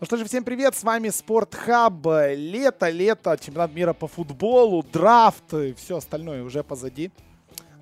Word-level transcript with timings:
Ну 0.00 0.06
что 0.06 0.16
же, 0.16 0.24
всем 0.24 0.44
привет, 0.44 0.74
с 0.74 0.82
вами 0.82 1.10
Спортхаб. 1.10 2.06
Лето, 2.34 2.88
лето, 2.88 3.36
чемпионат 3.38 3.74
мира 3.74 3.92
по 3.92 4.08
футболу, 4.08 4.82
драфт 4.82 5.52
и 5.52 5.74
все 5.74 5.98
остальное 5.98 6.42
уже 6.42 6.64
позади. 6.64 7.10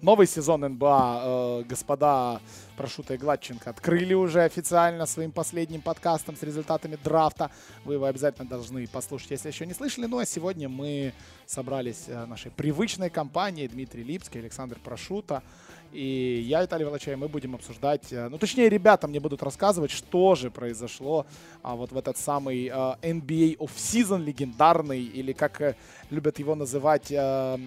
Новый 0.02 0.26
сезон 0.26 0.62
НБА, 0.62 1.22
э, 1.22 1.62
господа 1.68 2.40
Прошута 2.76 3.14
и 3.14 3.18
Гладченко 3.18 3.70
открыли 3.70 4.14
уже 4.14 4.42
официально 4.42 5.06
своим 5.06 5.30
последним 5.30 5.80
подкастом 5.80 6.36
с 6.36 6.42
результатами 6.42 6.99
драфта. 7.04 7.53
Вы 7.85 7.94
его 7.94 8.06
обязательно 8.06 8.48
должны 8.48 8.88
послушать, 8.88 9.30
если 9.30 9.50
еще 9.50 9.64
не 9.64 9.74
слышали. 9.74 10.06
Ну 10.06 10.19
а 10.19 10.26
сегодня 10.26 10.69
мы 10.69 11.14
собрались 11.46 12.06
э, 12.08 12.26
нашей 12.26 12.50
привычной 12.50 13.10
компанией 13.10 13.69
Дмитрий 13.69 14.03
Липский, 14.03 14.40
Александр 14.40 14.76
Прошута. 14.82 15.44
И 15.92 16.45
я, 16.46 16.62
Виталий 16.62 16.84
Волочай, 16.84 17.16
мы 17.16 17.28
будем 17.28 17.55
обсуждать, 17.55 18.12
э, 18.12 18.28
ну, 18.28 18.37
точнее, 18.37 18.68
ребята 18.68 19.09
мне 19.09 19.20
будут 19.20 19.42
рассказывать, 19.42 19.91
что 19.91 20.34
же 20.34 20.50
произошло 20.50 21.27
а, 21.62 21.77
вот 21.77 21.92
в 21.92 21.96
этот 21.96 22.18
самый 22.18 22.68
а, 22.68 22.98
NBA 23.01 23.56
off-season 23.56 24.23
легендарный, 24.23 25.02
или 25.02 25.32
как 25.32 25.60
а, 25.62 25.74
любят 26.10 26.38
его 26.38 26.55
называть 26.55 27.10
а, 27.16 27.59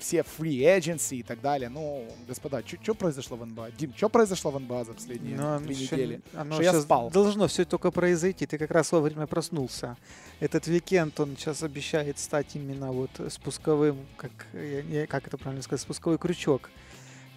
все 0.00 0.24
free 0.38 0.78
agency 0.78 1.18
и 1.18 1.22
так 1.22 1.40
далее. 1.40 1.68
Ну, 1.68 2.04
господа, 2.26 2.62
что 2.66 2.94
произошло 2.94 3.36
в 3.36 3.46
НБА? 3.46 3.70
Дим, 3.78 3.94
что 3.96 4.08
произошло 4.08 4.50
в 4.50 4.58
НБА 4.58 4.84
за 4.84 4.94
последние 4.94 5.36
Но 5.36 5.60
три 5.60 5.74
еще- 5.74 5.94
недели? 5.94 6.20
Оно 6.34 6.54
Что 6.54 6.62
я 6.64 6.80
спал. 6.80 7.10
Должно 7.10 7.46
все 7.46 7.64
только 7.64 7.92
произойти. 7.92 8.46
Ты 8.46 8.58
как 8.58 8.72
раз 8.72 8.90
вовремя 8.90 9.26
проснулся. 9.28 9.96
Этот 10.40 10.66
уикенд, 10.66 11.18
он 11.20 11.36
сейчас 11.36 11.62
обещает 11.62 12.18
стать 12.18 12.56
именно 12.56 12.90
вот 12.90 13.10
спусковым, 13.28 13.98
как, 14.16 14.32
я 14.52 15.06
как 15.06 15.28
это 15.28 15.38
правильно 15.38 15.62
сказать, 15.62 15.80
спусковой 15.82 16.18
крючок 16.18 16.70
э, 16.70 16.87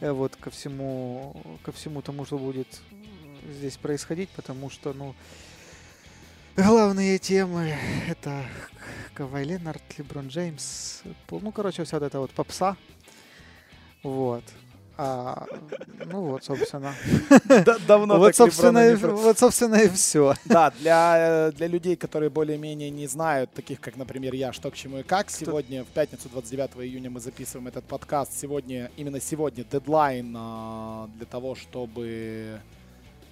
вот 0.02 0.36
ко 0.36 0.50
всему, 0.50 1.36
ко 1.64 1.72
всему 1.72 2.02
тому, 2.02 2.26
что 2.26 2.38
будет 2.38 2.82
здесь 3.50 3.78
происходить, 3.78 4.30
потому 4.30 4.70
что, 4.70 4.94
ну, 4.94 5.16
главные 6.56 7.20
темы 7.20 7.78
это 8.08 8.46
Кавай 9.14 9.44
Ленард, 9.44 9.82
Леброн 9.98 10.28
Джеймс, 10.28 11.02
ну, 11.30 11.52
короче, 11.52 11.84
вся 11.84 12.00
вот 12.00 12.06
эта 12.06 12.20
вот 12.20 12.32
попса, 12.32 12.76
вот. 14.04 14.44
А, 14.98 15.46
ну 16.06 16.22
вот, 16.22 16.44
собственно. 16.44 16.94
Да- 17.48 17.78
Давно 17.88 18.18
Вот, 18.18 18.36
собственно, 18.36 18.96
вот, 18.98 19.40
собственно, 19.40 19.76
и 19.76 19.90
все. 19.90 20.36
Да, 20.46 20.72
для, 20.72 21.52
для 21.56 21.68
людей, 21.68 21.96
которые 21.96 22.30
более-менее 22.30 22.90
не 22.90 23.08
знают, 23.08 23.52
таких 23.54 23.80
как, 23.80 23.96
например, 23.98 24.34
я, 24.34 24.54
что 24.54 24.70
к 24.70 24.76
чему 24.76 25.00
и 25.00 25.04
как, 25.04 25.30
сегодня, 25.30 25.84
в 25.84 25.88
пятницу, 25.88 26.30
29 26.30 26.72
июня, 26.86 27.10
мы 27.10 27.20
записываем 27.20 27.68
этот 27.68 27.86
подкаст. 27.86 28.38
Сегодня, 28.38 28.92
именно 28.98 29.20
сегодня, 29.20 29.64
дедлайн 29.64 30.36
а, 30.38 31.08
для 31.18 31.26
того, 31.26 31.56
чтобы 31.56 32.60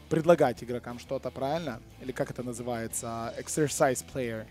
предлагать 0.09 0.63
игрокам 0.63 0.97
что-то, 0.97 1.29
правильно? 1.29 1.79
Или 2.01 2.11
как 2.11 2.31
это 2.31 2.41
называется? 2.41 3.33
Exercise 3.37 4.03
player. 4.13 4.45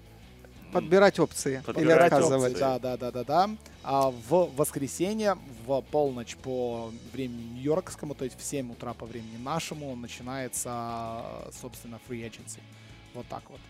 Подбирать 0.72 1.18
опции 1.18 1.54
или 1.56 1.62
Подбирать 1.62 2.12
отказывать. 2.12 2.52
опции. 2.52 2.60
Да, 2.60 2.78
да, 2.78 2.96
да, 2.96 3.10
да, 3.10 3.24
да. 3.24 3.50
А 3.82 4.10
в 4.10 4.50
воскресенье 4.56 5.36
в 5.66 5.80
полночь 5.82 6.36
по 6.36 6.92
времени 7.12 7.54
нью-йоркскому, 7.54 8.14
то 8.14 8.24
есть 8.24 8.38
в 8.38 8.42
7 8.42 8.72
утра 8.72 8.92
по 8.94 9.06
времени 9.06 9.36
нашему, 9.38 9.94
начинается, 9.96 11.22
собственно, 11.60 11.98
free 12.08 12.28
agency. 12.28 12.60
Вот 13.14 13.26
так 13.28 13.42
вот. 13.48 13.60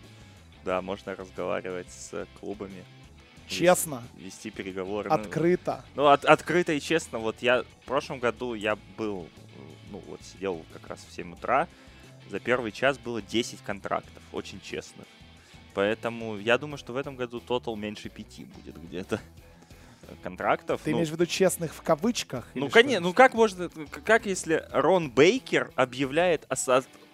Да, 0.65 0.81
можно 0.81 1.15
разговаривать 1.15 1.89
с 1.91 2.27
клубами. 2.39 2.83
Честно, 3.47 4.03
вес- 4.17 4.25
Вести 4.25 4.49
переговоры. 4.51 5.09
Открыто. 5.09 5.83
Ну, 5.95 6.07
от- 6.07 6.25
открыто 6.25 6.73
и 6.73 6.79
честно, 6.79 7.17
вот 7.19 7.37
я 7.41 7.63
в 7.63 7.85
прошлом 7.85 8.19
году 8.19 8.53
я 8.53 8.77
был, 8.97 9.27
ну 9.91 10.01
вот 10.07 10.21
сидел 10.21 10.63
как 10.73 10.87
раз 10.87 10.99
в 11.07 11.11
7 11.13 11.33
утра, 11.33 11.67
за 12.29 12.39
первый 12.39 12.71
час 12.71 12.99
было 12.99 13.21
10 13.23 13.61
контрактов, 13.61 14.21
очень 14.33 14.61
честных. 14.61 15.07
Поэтому 15.73 16.37
я 16.37 16.57
думаю, 16.57 16.77
что 16.77 16.93
в 16.93 16.97
этом 16.97 17.15
году 17.15 17.39
тотал 17.39 17.75
меньше 17.75 18.09
пяти 18.09 18.45
будет 18.45 18.81
где-то 18.81 19.19
контрактов. 20.23 20.81
Ты 20.83 20.91
Ну, 20.91 20.97
имеешь 20.97 21.09
в 21.09 21.13
виду 21.13 21.25
честных 21.25 21.73
в 21.73 21.81
кавычках? 21.81 22.47
Ну, 22.55 22.69
конечно, 22.69 23.01
ну 23.01 23.13
как 23.13 23.33
можно, 23.33 23.69
как 24.03 24.25
если 24.25 24.65
Рон 24.71 25.11
Бейкер 25.11 25.71
объявляет, 25.75 26.47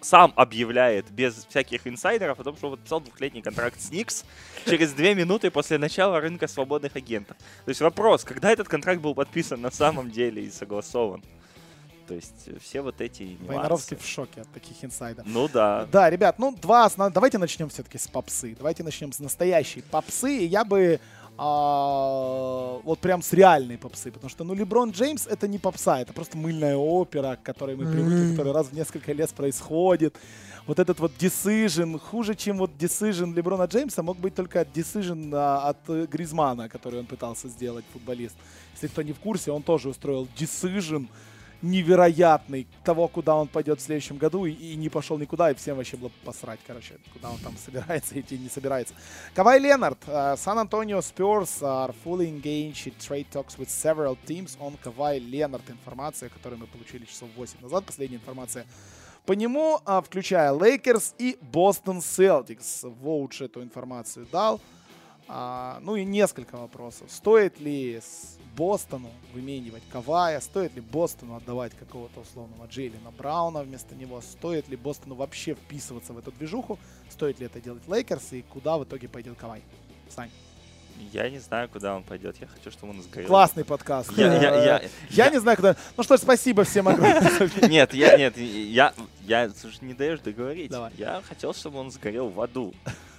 сам 0.00 0.32
объявляет 0.36 1.10
без 1.10 1.46
всяких 1.48 1.86
инсайдеров 1.86 2.38
о 2.40 2.44
том, 2.44 2.56
что 2.56 2.70
подписал 2.70 3.00
двухлетний 3.00 3.42
контракт 3.42 3.80
с 3.80 3.90
Никс 3.90 4.24
через 4.64 4.92
две 4.92 5.14
минуты 5.14 5.50
после 5.50 5.78
начала 5.78 6.20
рынка 6.20 6.46
свободных 6.46 6.96
агентов. 6.96 7.36
То 7.64 7.68
есть 7.68 7.80
вопрос, 7.80 8.24
когда 8.24 8.50
этот 8.50 8.68
контракт 8.68 9.00
был 9.00 9.14
подписан 9.14 9.60
на 9.60 9.70
самом 9.70 10.10
деле 10.10 10.44
и 10.44 10.50
согласован? 10.50 11.22
То 12.06 12.14
есть 12.14 12.46
э, 12.46 12.58
все 12.60 12.80
вот 12.80 13.00
эти 13.00 13.22
нюансы. 13.22 13.46
Войнаровский 13.46 13.96
в 13.96 14.06
шоке 14.06 14.42
от 14.42 14.48
таких 14.52 14.84
инсайдов. 14.84 15.26
Ну 15.28 15.48
да. 15.48 15.86
Да, 15.90 16.08
ребят, 16.10 16.38
ну 16.38 16.54
два 16.60 16.86
основ- 16.86 17.12
Давайте 17.12 17.38
начнем 17.38 17.68
все-таки 17.68 17.98
с 17.98 18.06
попсы. 18.06 18.54
Давайте 18.56 18.82
начнем 18.82 19.12
с 19.12 19.18
настоящей 19.18 19.82
попсы. 19.82 20.38
И 20.38 20.46
я 20.46 20.64
бы 20.64 21.00
а, 21.38 22.80
вот 22.82 22.98
прям 23.00 23.22
с 23.22 23.32
реальной 23.32 23.76
попсы. 23.76 24.10
Потому 24.10 24.30
что, 24.30 24.44
ну, 24.44 24.54
Леброн 24.54 24.90
Джеймс 24.90 25.26
это 25.26 25.46
не 25.46 25.58
попса, 25.58 26.00
это 26.00 26.12
просто 26.12 26.38
мыльная 26.38 26.76
опера, 26.76 27.36
к 27.36 27.42
которой 27.42 27.76
мы 27.76 27.90
привыкли, 27.90 28.30
которая 28.30 28.54
раз 28.54 28.68
в 28.68 28.72
несколько 28.72 29.12
лет 29.12 29.30
происходит. 29.30 30.16
Вот 30.66 30.78
этот 30.78 30.98
вот 30.98 31.12
decision, 31.18 31.98
хуже, 31.98 32.34
чем 32.34 32.58
вот 32.58 32.70
decision 32.78 33.34
Леброна 33.34 33.64
Джеймса, 33.64 34.02
мог 34.02 34.18
быть 34.18 34.34
только 34.34 34.62
decision 34.62 35.30
а, 35.32 35.68
от 35.68 35.78
э, 35.88 36.06
Гризмана, 36.10 36.68
который 36.68 37.00
он 37.00 37.06
пытался 37.06 37.48
сделать, 37.48 37.84
футболист. 37.92 38.34
Если 38.74 38.88
кто 38.88 39.02
не 39.02 39.12
в 39.12 39.18
курсе, 39.18 39.52
он 39.52 39.62
тоже 39.62 39.88
устроил 39.88 40.26
decision 40.36 41.06
невероятный 41.70 42.66
того, 42.84 43.08
куда 43.08 43.36
он 43.36 43.48
пойдет 43.48 43.80
в 43.80 43.82
следующем 43.82 44.16
году, 44.16 44.46
и, 44.46 44.52
и 44.52 44.76
не 44.76 44.88
пошел 44.88 45.18
никуда, 45.18 45.50
и 45.50 45.54
всем 45.54 45.76
вообще 45.76 45.96
было 45.96 46.10
посрать, 46.24 46.60
короче, 46.66 46.98
куда 47.12 47.30
он 47.30 47.38
там 47.38 47.56
собирается 47.64 48.18
идти, 48.18 48.38
не 48.38 48.48
собирается. 48.48 48.94
Kawhi 49.34 49.58
Leonard, 49.58 49.98
San 50.06 50.58
Antonio 50.58 51.00
Spurs 51.00 51.62
are 51.62 51.94
fully 52.04 52.28
engaged 52.28 52.86
in 52.86 52.94
trade 52.98 53.26
talks 53.30 53.58
with 53.58 53.68
several 53.68 54.16
teams 54.26 54.56
on 54.60 54.76
Kawhi 54.82 55.18
Leonard. 55.18 55.68
Информация, 55.70 56.28
которую 56.28 56.60
мы 56.60 56.66
получили 56.66 57.04
часов 57.04 57.28
8 57.36 57.60
назад, 57.62 57.84
последняя 57.84 58.16
информация 58.16 58.66
по 59.26 59.32
нему, 59.32 59.80
а, 59.84 60.00
включая 60.00 60.52
Лейкерс 60.52 61.14
и 61.18 61.36
Бостон 61.40 62.00
Селтикс. 62.00 62.84
Woj 62.84 63.42
эту 63.42 63.62
информацию 63.62 64.26
дал. 64.30 64.60
А, 65.28 65.78
ну 65.82 65.96
и 65.96 66.04
несколько 66.04 66.56
вопросов. 66.56 67.10
Стоит 67.10 67.58
ли 67.60 67.96
с 68.00 68.38
Бостону 68.56 69.10
выменивать 69.34 69.82
Кавая? 69.90 70.40
Стоит 70.40 70.74
ли 70.74 70.80
Бостону 70.80 71.34
отдавать 71.36 71.72
какого-то 71.74 72.20
условного 72.20 72.66
Джейлина 72.66 73.10
Брауна 73.10 73.62
вместо 73.62 73.94
него? 73.94 74.20
Стоит 74.20 74.68
ли 74.68 74.76
Бостону 74.76 75.14
вообще 75.16 75.54
вписываться 75.54 76.12
в 76.12 76.18
эту 76.18 76.30
движуху? 76.32 76.78
Стоит 77.10 77.40
ли 77.40 77.46
это 77.46 77.60
делать 77.60 77.82
Лейкерс? 77.88 78.32
И 78.34 78.42
куда 78.42 78.78
в 78.78 78.84
итоге 78.84 79.08
пойдет 79.08 79.36
Кавай? 79.36 79.62
Сань. 80.08 80.30
Я 81.12 81.28
не 81.28 81.38
знаю, 81.40 81.68
куда 81.68 81.94
он 81.94 82.04
пойдет. 82.04 82.36
Я 82.40 82.46
хочу, 82.46 82.70
чтобы 82.70 82.92
он 82.94 83.02
сгорел. 83.02 83.28
Классный 83.28 83.64
подкаст. 83.64 84.10
Я, 84.16 84.32
я, 84.40 84.64
я, 84.64 84.78
Э, 84.78 84.88
Я 85.10 85.28
не 85.28 85.38
знаю, 85.40 85.56
куда... 85.56 85.76
Ну 85.96 86.02
что 86.02 86.16
ж, 86.16 86.20
спасибо 86.20 86.64
всем 86.64 86.88
огромное. 86.88 87.50
Нет, 87.68 87.92
я, 87.92 88.16
нет, 88.16 88.38
я, 88.38 88.94
я, 89.22 89.50
слушай, 89.50 89.84
не 89.84 89.92
даешь 89.92 90.20
договорить. 90.20 90.70
Давай. 90.70 90.92
Я 90.96 91.20
хотел, 91.28 91.52
чтобы 91.52 91.78
он 91.80 91.90
сгорел 91.90 92.28
в 92.28 92.40
аду. 92.40 92.72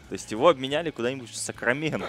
То 0.09 0.13
есть 0.13 0.31
его 0.31 0.49
обменяли 0.49 0.89
куда-нибудь 0.91 1.29
в 1.29 1.35
Сакраменто. 1.35 2.07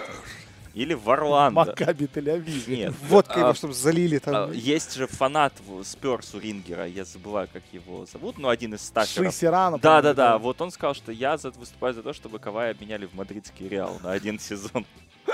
Или 0.75 0.93
в 0.93 1.09
Орландо. 1.09 1.55
Макаби 1.65 2.05
Тель-Авив. 2.05 2.69
Нет. 2.69 2.93
Водкой 3.01 3.37
А, 3.37 3.39
его, 3.39 3.53
чтобы 3.53 3.73
залили 3.73 4.17
а, 4.17 4.19
там. 4.19 4.51
Есть 4.51 4.95
же 4.95 5.07
фанат 5.07 5.51
в 5.65 5.83
Сперс 5.83 6.33
у 6.35 6.39
Рингера, 6.39 6.85
я 6.85 7.05
забываю, 7.05 7.49
как 7.51 7.63
его 7.71 8.05
зовут, 8.05 8.37
но 8.37 8.49
один 8.49 8.75
из 8.75 8.81
стаферов. 8.81 9.33
Шисерана. 9.33 9.79
Да, 9.79 10.01
да, 10.01 10.13
да. 10.13 10.37
Вот 10.37 10.61
он 10.61 10.71
сказал, 10.71 10.93
что 10.93 11.11
я 11.11 11.37
выступаю 11.37 11.93
за 11.95 12.03
то, 12.03 12.13
чтобы 12.13 12.39
Кавай 12.39 12.71
обменяли 12.71 13.07
в 13.07 13.15
мадридский 13.15 13.67
Реал 13.67 13.99
на 14.03 14.11
один 14.11 14.39
сезон. 14.39 14.85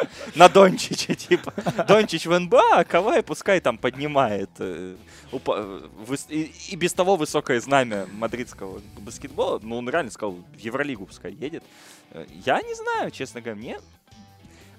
На 0.35 0.49
Дончича, 0.49 1.15
типа. 1.15 1.53
Дончич 1.87 2.25
в 2.25 2.39
НБА, 2.39 2.79
а 2.79 2.83
Кавай 2.83 3.23
пускай 3.23 3.59
там 3.59 3.77
поднимает 3.77 4.49
э, 4.59 4.95
э, 5.31 5.87
и 6.69 6.75
без 6.75 6.93
того 6.93 7.15
высокое 7.15 7.59
знамя 7.59 8.07
мадридского 8.11 8.81
баскетбола. 8.99 9.59
Ну, 9.61 9.77
он 9.77 9.89
реально 9.89 10.11
сказал, 10.11 10.33
в 10.33 10.57
Евролигу 10.57 11.05
пускай 11.05 11.33
едет. 11.33 11.63
Э, 12.11 12.25
Я 12.45 12.61
не 12.61 12.73
знаю, 12.73 13.11
честно 13.11 13.41
говоря, 13.41 13.59
мне... 13.59 13.79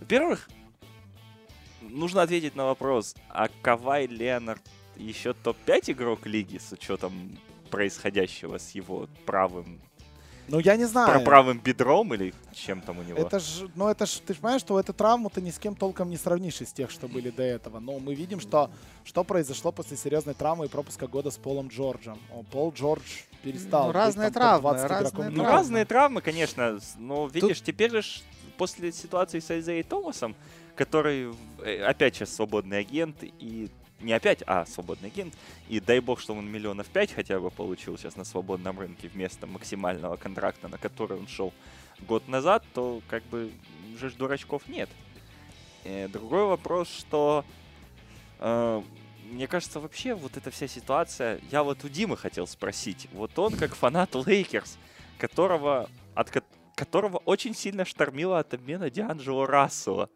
Во-первых, 0.00 0.48
нужно 1.80 2.22
ответить 2.22 2.54
на 2.54 2.66
вопрос, 2.66 3.14
а 3.30 3.48
Кавай 3.62 4.06
Леонард 4.06 4.62
еще 4.96 5.32
топ-5 5.34 5.92
игрок 5.92 6.26
лиги 6.26 6.58
с 6.58 6.72
учетом 6.72 7.38
происходящего 7.70 8.58
с 8.58 8.70
его 8.70 9.08
правым, 9.24 9.80
Ну, 10.48 10.60
я 10.60 10.76
не 10.76 10.84
знаю. 10.84 11.10
про 11.10 11.20
правым 11.20 11.58
бедром 11.58 12.14
или 12.14 12.32
чем 12.52 12.80
там 12.80 12.98
у 12.98 13.02
него? 13.02 13.18
Это 13.18 13.40
ж, 13.40 13.66
ну 13.74 13.88
это 13.88 14.06
ж, 14.06 14.20
ты 14.24 14.34
же 14.34 14.40
понимаешь, 14.40 14.60
что 14.60 14.78
эту 14.78 14.92
травму 14.92 15.28
ты 15.30 15.40
ни 15.40 15.50
с 15.50 15.58
кем 15.58 15.74
толком 15.74 16.08
не 16.10 16.16
сравнишь 16.16 16.60
из 16.60 16.72
тех, 16.72 16.90
что 16.90 17.08
были 17.08 17.30
до 17.30 17.42
этого. 17.42 17.80
Но 17.80 17.98
мы 17.98 18.14
видим, 18.14 18.40
что, 18.40 18.70
что 19.04 19.24
произошло 19.24 19.72
после 19.72 19.96
серьезной 19.96 20.34
травмы 20.34 20.66
и 20.66 20.68
пропуска 20.68 21.06
года 21.08 21.30
с 21.30 21.36
Полом 21.36 21.68
Джорджем. 21.68 22.18
О, 22.32 22.42
Пол 22.44 22.72
Джордж 22.72 23.02
перестал 23.42 23.82
Ну, 23.82 23.88
быть 23.88 23.96
разные 23.96 24.30
там 24.30 24.60
травмы, 24.60 24.70
топ-20 24.70 24.86
разные 24.88 25.00
игроком 25.10 25.26
Ну, 25.26 25.34
травмы. 25.42 25.52
разные 25.52 25.84
травмы, 25.84 26.20
конечно, 26.20 26.78
но 26.98 27.26
видишь, 27.26 27.60
теперь 27.62 27.90
же 27.90 28.20
после 28.56 28.92
ситуации 28.92 29.40
с 29.40 29.50
Айзеей 29.50 29.82
Томасом, 29.82 30.34
который 30.76 31.34
э, 31.64 31.82
опять 31.82 32.14
сейчас 32.16 32.34
свободный 32.34 32.78
агент 32.78 33.16
и 33.22 33.68
не 34.00 34.12
опять, 34.12 34.42
а 34.46 34.66
свободный 34.66 35.08
агент. 35.08 35.34
И 35.68 35.80
дай 35.80 36.00
бог, 36.00 36.20
что 36.20 36.34
он 36.34 36.50
миллионов 36.50 36.86
пять 36.88 37.12
хотя 37.12 37.40
бы 37.40 37.50
получил 37.50 37.96
сейчас 37.96 38.16
на 38.16 38.24
свободном 38.24 38.78
рынке 38.78 39.08
вместо 39.08 39.46
максимального 39.46 40.16
контракта, 40.16 40.68
на 40.68 40.78
который 40.78 41.18
он 41.18 41.26
шел 41.28 41.52
год 42.00 42.28
назад, 42.28 42.64
то 42.74 43.00
как 43.08 43.22
бы 43.24 43.50
уже 43.94 44.10
ж 44.10 44.14
дурачков 44.14 44.68
нет. 44.68 44.90
Э, 45.84 46.08
другой 46.08 46.44
вопрос, 46.44 46.88
что 46.88 47.44
э, 48.38 48.82
мне 49.30 49.46
кажется, 49.46 49.80
вообще 49.80 50.14
вот 50.14 50.36
эта 50.36 50.50
вся 50.50 50.68
ситуация, 50.68 51.40
я 51.50 51.62
вот 51.62 51.84
у 51.84 51.88
Димы 51.88 52.16
хотел 52.16 52.46
спросить, 52.46 53.08
вот 53.12 53.38
он 53.38 53.56
как 53.56 53.74
фанат 53.74 54.14
Лейкерс, 54.14 54.78
которого, 55.18 55.88
от 56.14 56.30
ко- 56.30 56.42
которого 56.74 57.18
очень 57.18 57.54
сильно 57.54 57.84
штормило 57.84 58.38
от 58.38 58.54
обмена 58.54 58.90
Д'Анджело 58.90 59.46
Рассела. 59.46 60.08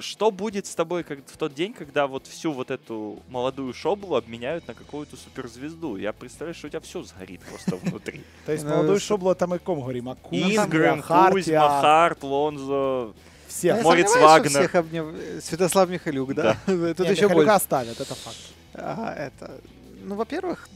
Что 0.00 0.30
будет 0.30 0.66
с 0.66 0.74
тобой 0.74 1.04
как 1.04 1.20
в 1.26 1.36
тот 1.36 1.54
день, 1.54 1.72
когда 1.72 2.06
вот 2.06 2.26
всю 2.26 2.52
вот 2.52 2.70
эту 2.70 3.22
молодую 3.28 3.72
шоблу 3.74 4.16
обменяют 4.16 4.66
на 4.68 4.74
какую-то 4.74 5.16
суперзвезду? 5.16 5.96
Я 5.96 6.12
представляю, 6.12 6.54
что 6.54 6.66
у 6.66 6.70
тебя 6.70 6.80
все 6.80 7.02
сгорит 7.02 7.40
просто 7.40 7.76
внутри. 7.76 8.22
То 8.46 8.52
есть 8.52 8.64
молодой 8.64 9.00
с- 9.00 9.02
Шобла 9.04 9.34
там 9.34 9.54
о 9.54 9.58
ком 9.58 9.80
говорим, 9.80 10.08
а 10.10 10.16
Ингрэм, 10.30 11.02
Кузьма, 11.02 11.80
Харт, 11.80 12.22
Лонзо. 12.22 13.12
всех. 13.48 13.76
Я 13.78 13.82
Морец 13.82 14.14
Вагнер. 14.16 14.50
всех 14.50 14.74
обнев- 14.74 15.16
э, 15.16 15.40
Святослав 15.40 15.88
Михайлюк, 15.88 16.34
да? 16.34 16.56
Тут 16.66 16.74
Не, 17.00 17.10
еще 17.10 17.22
Михайлюка 17.24 17.34
больше. 17.34 17.50
оставят, 17.50 18.00
это 18.00 18.14
факт. 18.14 18.36
А, 18.74 19.14
это, 19.14 19.60
ну, 20.02 20.16
во-первых, 20.16 20.68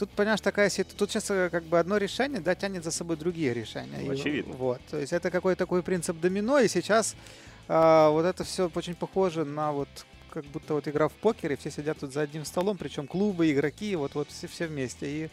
тут, 0.00 0.10
понимаешь, 0.10 0.40
такая 0.40 0.70
ситуация, 0.70 0.98
тут 0.98 1.10
сейчас 1.10 1.26
как 1.26 1.62
бы 1.64 1.78
одно 1.78 1.98
решение, 1.98 2.40
да, 2.40 2.54
тянет 2.54 2.84
за 2.84 2.90
собой 2.90 3.16
другие 3.16 3.52
решения. 3.52 3.98
Ну, 4.00 4.12
И 4.12 4.14
очевидно. 4.14 4.54
Вот, 4.54 4.80
то 4.90 4.98
есть 4.98 5.12
это 5.12 5.30
какой-то 5.30 5.58
такой 5.58 5.82
принцип 5.82 6.18
домино, 6.18 6.58
и 6.58 6.68
сейчас 6.68 7.14
а, 7.68 8.08
вот 8.08 8.24
это 8.24 8.42
все 8.44 8.70
очень 8.74 8.94
похоже 8.94 9.44
на 9.44 9.72
вот 9.72 9.88
как 10.30 10.44
будто 10.46 10.74
вот 10.74 10.88
игра 10.88 11.08
в 11.08 11.12
покер, 11.12 11.52
и 11.52 11.56
все 11.56 11.70
сидят 11.70 11.98
тут 11.98 12.12
за 12.12 12.22
одним 12.22 12.46
столом, 12.46 12.78
причем 12.78 13.06
клубы, 13.06 13.50
игроки, 13.50 13.94
вот, 13.94 14.14
вот 14.14 14.28
все, 14.30 14.46
все 14.46 14.66
вместе. 14.66 15.06
И 15.06 15.30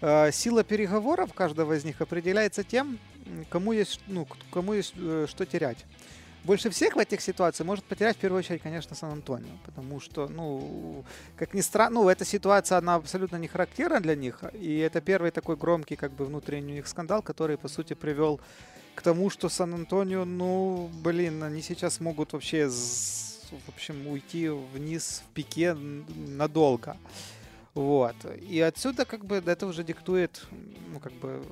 а, 0.00 0.30
сила 0.30 0.62
переговоров 0.62 1.34
каждого 1.34 1.72
из 1.72 1.84
них 1.84 2.00
определяется 2.00 2.62
тем, 2.62 3.00
кому 3.50 3.72
есть, 3.72 4.00
ну, 4.06 4.28
кому 4.52 4.74
есть 4.74 4.94
э, 4.96 5.26
что 5.28 5.44
терять. 5.44 5.78
Больше 6.44 6.68
всех 6.68 6.94
в 6.94 6.98
этих 6.98 7.22
ситуациях 7.22 7.66
может 7.66 7.84
потерять 7.84 8.16
в 8.16 8.20
первую 8.20 8.40
очередь, 8.40 8.60
конечно, 8.60 8.94
Сан-Антонио, 8.94 9.56
потому 9.64 9.98
что, 9.98 10.28
ну, 10.28 11.02
как 11.36 11.54
ни 11.54 11.62
странно, 11.62 12.00
ну, 12.00 12.08
эта 12.10 12.26
ситуация, 12.26 12.76
она 12.76 12.96
абсолютно 12.96 13.36
не 13.36 13.48
характерна 13.48 14.00
для 14.00 14.14
них, 14.14 14.44
и 14.52 14.76
это 14.76 15.00
первый 15.00 15.30
такой 15.30 15.56
громкий, 15.56 15.96
как 15.96 16.12
бы, 16.12 16.26
внутренний 16.26 16.72
у 16.72 16.76
них 16.76 16.86
скандал, 16.86 17.22
который, 17.22 17.56
по 17.56 17.68
сути, 17.68 17.94
привел 17.94 18.40
к 18.94 19.00
тому, 19.00 19.30
что 19.30 19.48
Сан-Антонио, 19.48 20.26
ну, 20.26 20.90
блин, 21.02 21.42
они 21.42 21.62
сейчас 21.62 21.98
могут 21.98 22.34
вообще, 22.34 22.68
в 22.68 23.68
общем, 23.68 24.06
уйти 24.06 24.50
вниз 24.50 25.22
в 25.26 25.32
пике 25.32 25.74
надолго. 25.74 26.98
Вот. 27.72 28.16
И 28.50 28.60
отсюда, 28.60 29.06
как 29.06 29.24
бы, 29.24 29.42
это 29.46 29.66
уже 29.66 29.82
диктует, 29.82 30.46
ну, 30.92 31.00
как 31.00 31.12
бы, 31.14 31.42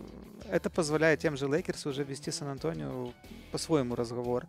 это 0.50 0.68
позволяет 0.68 1.20
тем 1.20 1.38
же 1.38 1.48
Лейкерс 1.48 1.86
уже 1.86 2.04
вести 2.04 2.30
Сан-Антонио 2.30 3.12
по-своему 3.52 3.94
разговор. 3.94 4.46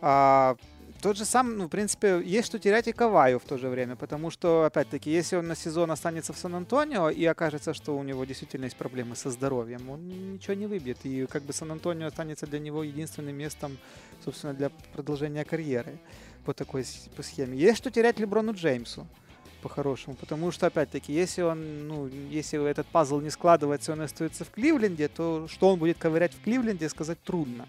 А, 0.00 0.56
тот 1.02 1.16
же 1.16 1.24
сам, 1.24 1.56
ну, 1.56 1.66
в 1.66 1.68
принципе, 1.68 2.20
есть 2.22 2.46
что 2.46 2.58
терять 2.58 2.86
и 2.88 2.92
Каваю 2.92 3.38
в 3.38 3.44
то 3.44 3.56
же 3.56 3.68
время, 3.68 3.96
потому 3.96 4.30
что, 4.30 4.64
опять-таки, 4.64 5.10
если 5.10 5.36
он 5.36 5.48
на 5.48 5.56
сезон 5.56 5.90
останется 5.90 6.32
в 6.32 6.38
Сан-Антонио 6.38 7.08
и 7.08 7.24
окажется, 7.24 7.72
что 7.72 7.96
у 7.96 8.02
него 8.02 8.24
действительно 8.24 8.64
есть 8.64 8.76
проблемы 8.76 9.16
со 9.16 9.30
здоровьем, 9.30 9.88
он 9.88 10.34
ничего 10.34 10.54
не 10.54 10.66
выбьет. 10.66 10.98
И 11.04 11.26
как 11.26 11.42
бы 11.42 11.52
Сан-Антонио 11.52 12.06
останется 12.06 12.46
для 12.46 12.58
него 12.58 12.82
единственным 12.82 13.34
местом, 13.34 13.78
собственно, 14.24 14.52
для 14.52 14.70
продолжения 14.92 15.44
карьеры 15.44 15.98
по 16.44 16.52
такой 16.52 16.84
по 17.16 17.22
схеме. 17.22 17.56
Есть 17.56 17.78
что 17.78 17.90
терять 17.90 18.18
Леброну 18.18 18.52
Джеймсу 18.52 19.06
по-хорошему, 19.62 20.16
потому 20.16 20.50
что, 20.50 20.66
опять-таки, 20.66 21.12
если 21.12 21.42
он, 21.42 21.88
ну, 21.88 22.08
если 22.08 22.62
этот 22.68 22.86
пазл 22.86 23.20
не 23.20 23.30
складывается, 23.30 23.92
и 23.92 23.94
он 23.94 24.02
остается 24.02 24.44
в 24.44 24.50
Кливленде, 24.50 25.08
то 25.08 25.48
что 25.48 25.68
он 25.68 25.78
будет 25.78 25.98
ковырять 25.98 26.34
в 26.34 26.42
Кливленде, 26.42 26.88
сказать 26.88 27.22
трудно. 27.22 27.66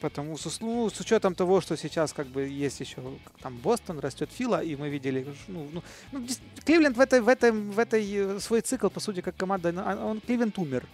Потому 0.00 0.36
с- 0.36 0.60
ну, 0.60 0.88
с 0.90 1.00
учетом 1.00 1.34
того, 1.34 1.60
что 1.60 1.76
сейчас 1.76 2.12
как 2.12 2.26
бы 2.26 2.42
есть 2.46 2.80
еще 2.80 3.02
там 3.42 3.56
Бостон, 3.58 3.98
растет 3.98 4.30
Фила, 4.32 4.62
и 4.62 4.76
мы 4.76 4.88
видели, 4.90 5.26
ну, 5.48 5.68
ну, 5.72 5.82
ну, 6.12 6.26
Кливленд 6.64 6.96
в 6.96 7.00
этой, 7.00 7.20
в 7.20 7.28
этой, 7.28 7.52
в 7.52 7.78
этой 7.78 8.04
э, 8.14 8.40
свой 8.40 8.60
цикл, 8.60 8.88
по 8.88 9.00
сути, 9.00 9.20
как 9.22 9.36
команда, 9.36 9.72
он 10.04 10.20
Кливленд 10.20 10.58
умер. 10.58 10.86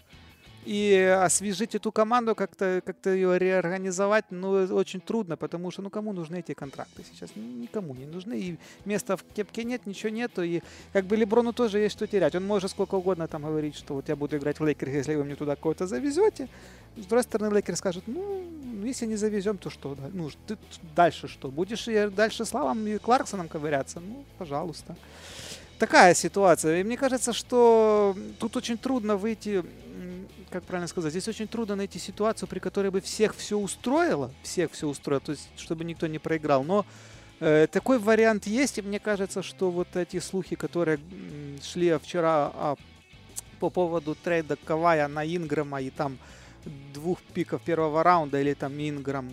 И 0.64 0.94
освежить 1.22 1.75
эту 1.75 1.93
команду, 1.93 2.34
как-то 2.34 2.82
как 2.84 2.96
ее 3.06 3.38
реорганизовать, 3.38 4.25
ну, 4.31 4.50
очень 4.50 5.00
трудно, 5.00 5.37
потому 5.37 5.70
что, 5.70 5.82
ну, 5.82 5.90
кому 5.90 6.12
нужны 6.12 6.40
эти 6.40 6.55
контракты 6.55 7.05
сейчас? 7.12 7.31
Никому 7.37 7.94
не 7.94 8.06
нужны, 8.06 8.38
и 8.38 8.58
места 8.84 9.16
в 9.16 9.25
кепке 9.34 9.64
нет, 9.64 9.87
ничего 9.87 10.11
нету, 10.11 10.43
и 10.43 10.62
как 10.93 11.05
бы 11.05 11.16
Леброну 11.16 11.52
тоже 11.52 11.81
есть 11.81 11.94
что 11.94 12.06
терять. 12.06 12.34
Он 12.34 12.46
может 12.46 12.70
сколько 12.70 12.94
угодно 12.94 13.28
там 13.28 13.43
говорить, 13.43 13.76
что 13.76 13.94
вот 13.94 14.08
я 14.08 14.16
буду 14.16 14.37
играть 14.38 14.58
в 14.58 14.64
Лейкерс, 14.64 14.93
если 14.93 15.14
вы 15.14 15.25
мне 15.25 15.37
туда 15.37 15.56
кого-то 15.56 15.87
завезете. 15.87 16.49
С 16.96 17.05
другой 17.05 17.25
стороны, 17.25 17.55
Лейкерс 17.55 17.78
скажет, 17.78 18.05
ну, 18.06 18.44
ну, 18.84 18.88
если 18.88 19.06
не 19.06 19.17
завезем, 19.17 19.56
то 19.56 19.70
что? 19.70 19.96
Ну, 20.12 20.31
ты 20.46 20.58
дальше 20.94 21.26
что? 21.26 21.49
Будешь 21.49 21.87
дальше 22.12 22.44
с 22.44 22.52
Лавом 22.52 22.87
и 22.87 22.99
Кларксоном 22.99 23.49
ковыряться? 23.49 24.00
Ну, 24.00 24.25
пожалуйста. 24.37 24.94
Такая 25.78 26.14
ситуация. 26.14 26.81
И 26.81 26.84
мне 26.84 26.99
кажется, 26.99 27.32
что 27.32 28.14
тут 28.38 28.56
очень 28.56 28.76
трудно 28.76 29.17
выйти, 29.17 29.64
как 30.55 30.62
правильно 30.62 30.87
сказать, 30.87 31.11
здесь 31.11 31.27
очень 31.27 31.49
трудно 31.49 31.75
найти 31.75 31.99
ситуацию, 31.99 32.49
при 32.49 32.61
которой 32.61 32.93
бы 32.93 33.01
всех 33.01 33.35
все 33.35 33.59
устроило, 33.59 34.31
всех 34.45 34.71
все 34.71 34.87
устроило, 34.87 35.21
то 35.21 35.33
есть 35.33 35.49
чтобы 35.56 35.85
никто 35.85 36.06
не 36.06 36.21
проиграл. 36.21 36.62
Но 36.62 36.87
э, 37.41 37.67
такой 37.67 37.99
вариант 37.99 38.47
есть, 38.47 38.79
и 38.79 38.83
мне 38.83 39.01
кажется, 39.01 39.43
что 39.43 39.73
вот 39.73 39.97
эти 39.97 40.21
слухи, 40.21 40.55
которые 40.55 41.01
шли 41.61 41.99
вчера 41.99 42.53
а, 42.55 42.77
по 43.59 43.69
поводу 43.69 44.15
трейда 44.15 44.55
Кавая 44.65 45.09
на 45.09 45.27
Инграма 45.27 45.81
и 45.81 45.91
там 45.91 46.19
двух 46.93 47.21
пиков 47.21 47.61
первого 47.61 48.05
раунда, 48.05 48.41
или 48.41 48.55
там 48.55 48.75
Инграм, 48.79 49.29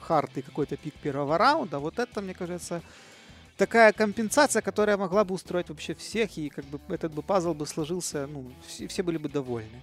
Харт 0.00 0.38
и 0.38 0.42
какой-то 0.42 0.76
пик 0.76 0.94
первого 0.94 1.36
раунда, 1.36 1.80
вот 1.80 1.98
это, 1.98 2.20
мне 2.22 2.34
кажется, 2.34 2.80
такая 3.56 3.92
компенсация, 3.92 4.62
которая 4.62 4.96
могла 4.96 5.24
бы 5.24 5.34
устроить 5.34 5.68
вообще 5.68 5.94
всех, 5.96 6.38
и 6.38 6.48
как 6.48 6.64
бы 6.66 6.78
этот 6.94 7.12
бы 7.12 7.22
пазл 7.22 7.54
бы 7.54 7.66
сложился, 7.66 8.28
ну, 8.28 8.52
все, 8.68 8.86
все 8.86 9.02
были 9.02 9.16
бы 9.16 9.28
довольны. 9.28 9.82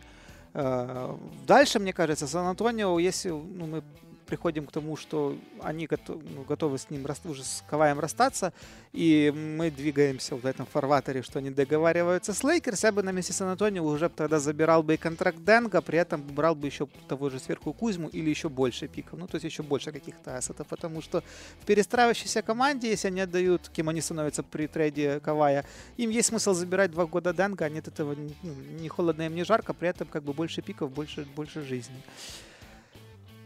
Э, 0.59 1.15
Дальше, 1.45 1.77
мне 1.77 1.93
кажется, 1.93 2.27
Сан-Антонио, 2.27 2.97
если 2.97 3.29
ну, 3.29 3.67
мы 3.67 3.83
приходим 4.27 4.67
к 4.67 4.71
тому, 4.71 4.97
что 4.97 5.35
они 5.61 5.87
готовы, 5.87 6.23
ну, 6.35 6.43
готовы 6.43 6.77
с 6.77 6.89
ним 6.89 7.05
уже 7.25 7.43
с 7.43 7.63
Каваем 7.69 7.99
расстаться, 7.99 8.53
и 8.93 9.33
мы 9.35 9.71
двигаемся 9.71 10.35
в 10.35 10.45
этом 10.45 10.65
фарватере, 10.65 11.23
что 11.23 11.39
они 11.39 11.49
договариваются 11.49 12.33
с 12.33 12.43
Лейкерс, 12.43 12.83
я 12.83 12.91
бы 12.91 13.01
на 13.03 13.11
месте 13.11 13.33
Сан-Антонио 13.33 13.83
уже 13.83 14.09
б 14.09 14.13
тогда 14.15 14.39
забирал 14.39 14.83
бы 14.83 14.93
и 14.93 14.97
контракт 14.97 15.39
Денга, 15.43 15.81
при 15.81 15.97
этом 15.97 16.21
брал 16.21 16.53
бы 16.55 16.67
еще 16.67 16.87
того 17.07 17.29
же 17.29 17.39
сверху 17.39 17.73
Кузьму 17.73 18.09
или 18.09 18.29
еще 18.29 18.49
больше 18.49 18.87
пиков, 18.87 19.17
ну 19.17 19.27
то 19.27 19.35
есть 19.35 19.45
еще 19.45 19.63
больше 19.63 19.91
каких-то 19.91 20.37
ассетов, 20.37 20.67
потому 20.67 21.01
что 21.01 21.23
в 21.61 21.65
перестраивающейся 21.65 22.41
команде, 22.41 22.89
если 22.89 23.07
они 23.07 23.21
отдают, 23.21 23.69
кем 23.69 23.89
они 23.89 24.01
становятся 24.01 24.43
при 24.43 24.67
трейде 24.67 25.19
Кавая, 25.21 25.65
им 25.95 26.09
есть 26.09 26.29
смысл 26.29 26.53
забирать 26.53 26.91
два 26.91 27.05
года 27.05 27.33
Денга, 27.33 27.65
а 27.65 27.69
нет 27.69 27.87
этого 27.87 28.15
ну, 28.15 28.53
ни 28.79 28.87
холодно 28.87 29.23
им, 29.23 29.35
ни 29.35 29.43
жарко, 29.43 29.73
при 29.73 29.89
этом 29.89 30.07
как 30.07 30.23
бы 30.23 30.33
больше 30.33 30.61
пиков, 30.61 30.91
больше, 30.91 31.25
больше 31.35 31.61
жизни. 31.61 32.03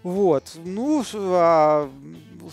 Вот, 0.03 0.53
ну, 0.65 1.03
а, 1.13 1.91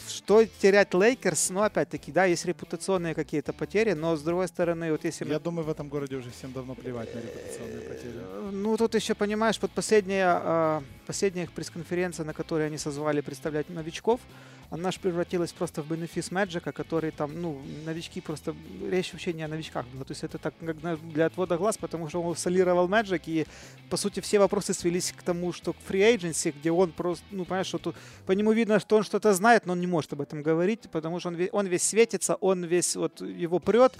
что 0.08 0.44
терять 0.44 0.92
Лейкерс, 0.92 1.50
ну, 1.50 1.62
опять-таки, 1.62 2.12
да, 2.12 2.26
есть 2.26 2.44
репутационные 2.44 3.14
какие-то 3.14 3.52
потери, 3.52 3.92
но, 3.92 4.16
с 4.16 4.22
другой 4.22 4.48
стороны, 4.48 4.92
вот 4.92 5.04
если 5.04 5.26
Я 5.28 5.38
думаю, 5.38 5.64
в 5.64 5.70
этом 5.70 5.88
городе 5.88 6.16
уже 6.16 6.30
всем 6.30 6.52
давно 6.52 6.74
плевать 6.74 7.14
на 7.14 7.20
репутационные 7.20 7.80
потери. 7.80 8.12
Э, 8.16 8.50
Ну, 8.52 8.76
тут 8.76 8.94
еще, 8.94 9.14
понимаешь, 9.14 9.58
под 9.58 9.70
последняя, 9.70 10.26
а, 10.28 10.82
последняя 11.06 11.46
пресс-конференция, 11.46 12.26
на 12.26 12.34
которой 12.34 12.66
они 12.66 12.76
созвали 12.78 13.20
представлять 13.22 13.70
новичков, 13.70 14.20
она 14.70 14.90
же 14.90 15.00
превратилась 15.00 15.52
просто 15.52 15.82
в 15.82 15.88
бенефис 15.88 16.30
Мэджика, 16.30 16.72
который 16.72 17.10
там, 17.10 17.40
ну, 17.40 17.60
новички 17.86 18.20
просто... 18.20 18.54
Речь 18.90 19.12
вообще 19.12 19.32
не 19.32 19.42
о 19.42 19.48
новичках 19.48 19.86
была. 19.86 20.04
То 20.04 20.12
есть 20.12 20.24
это 20.24 20.38
так 20.38 20.54
как 20.60 20.78
для 21.10 21.26
отвода 21.26 21.56
глаз, 21.56 21.78
потому 21.78 22.08
что 22.08 22.22
он 22.22 22.36
солировал 22.36 22.86
Мэджик, 22.86 23.22
и, 23.26 23.46
по 23.88 23.96
сути, 23.96 24.20
все 24.20 24.38
вопросы 24.38 24.74
свелись 24.74 25.12
к 25.16 25.22
тому, 25.22 25.52
что 25.52 25.72
к 25.72 25.76
free 25.88 26.16
agency, 26.16 26.54
где 26.58 26.70
он 26.70 26.92
просто, 26.92 27.24
ну, 27.30 27.44
понимаешь, 27.44 27.66
что 27.66 27.78
тут 27.78 27.96
по 28.26 28.32
нему 28.32 28.52
видно, 28.52 28.78
что 28.78 28.96
он 28.96 29.04
что-то 29.04 29.32
знает, 29.32 29.64
но 29.64 29.72
он 29.72 29.80
не 29.80 29.86
может 29.86 30.12
об 30.12 30.20
этом 30.20 30.42
говорить, 30.42 30.88
потому 30.90 31.18
что 31.18 31.30
он, 31.30 31.48
он 31.52 31.66
весь 31.66 31.82
светится, 31.84 32.34
он 32.34 32.64
весь, 32.64 32.94
вот, 32.94 33.20
его 33.22 33.58
прет, 33.60 33.94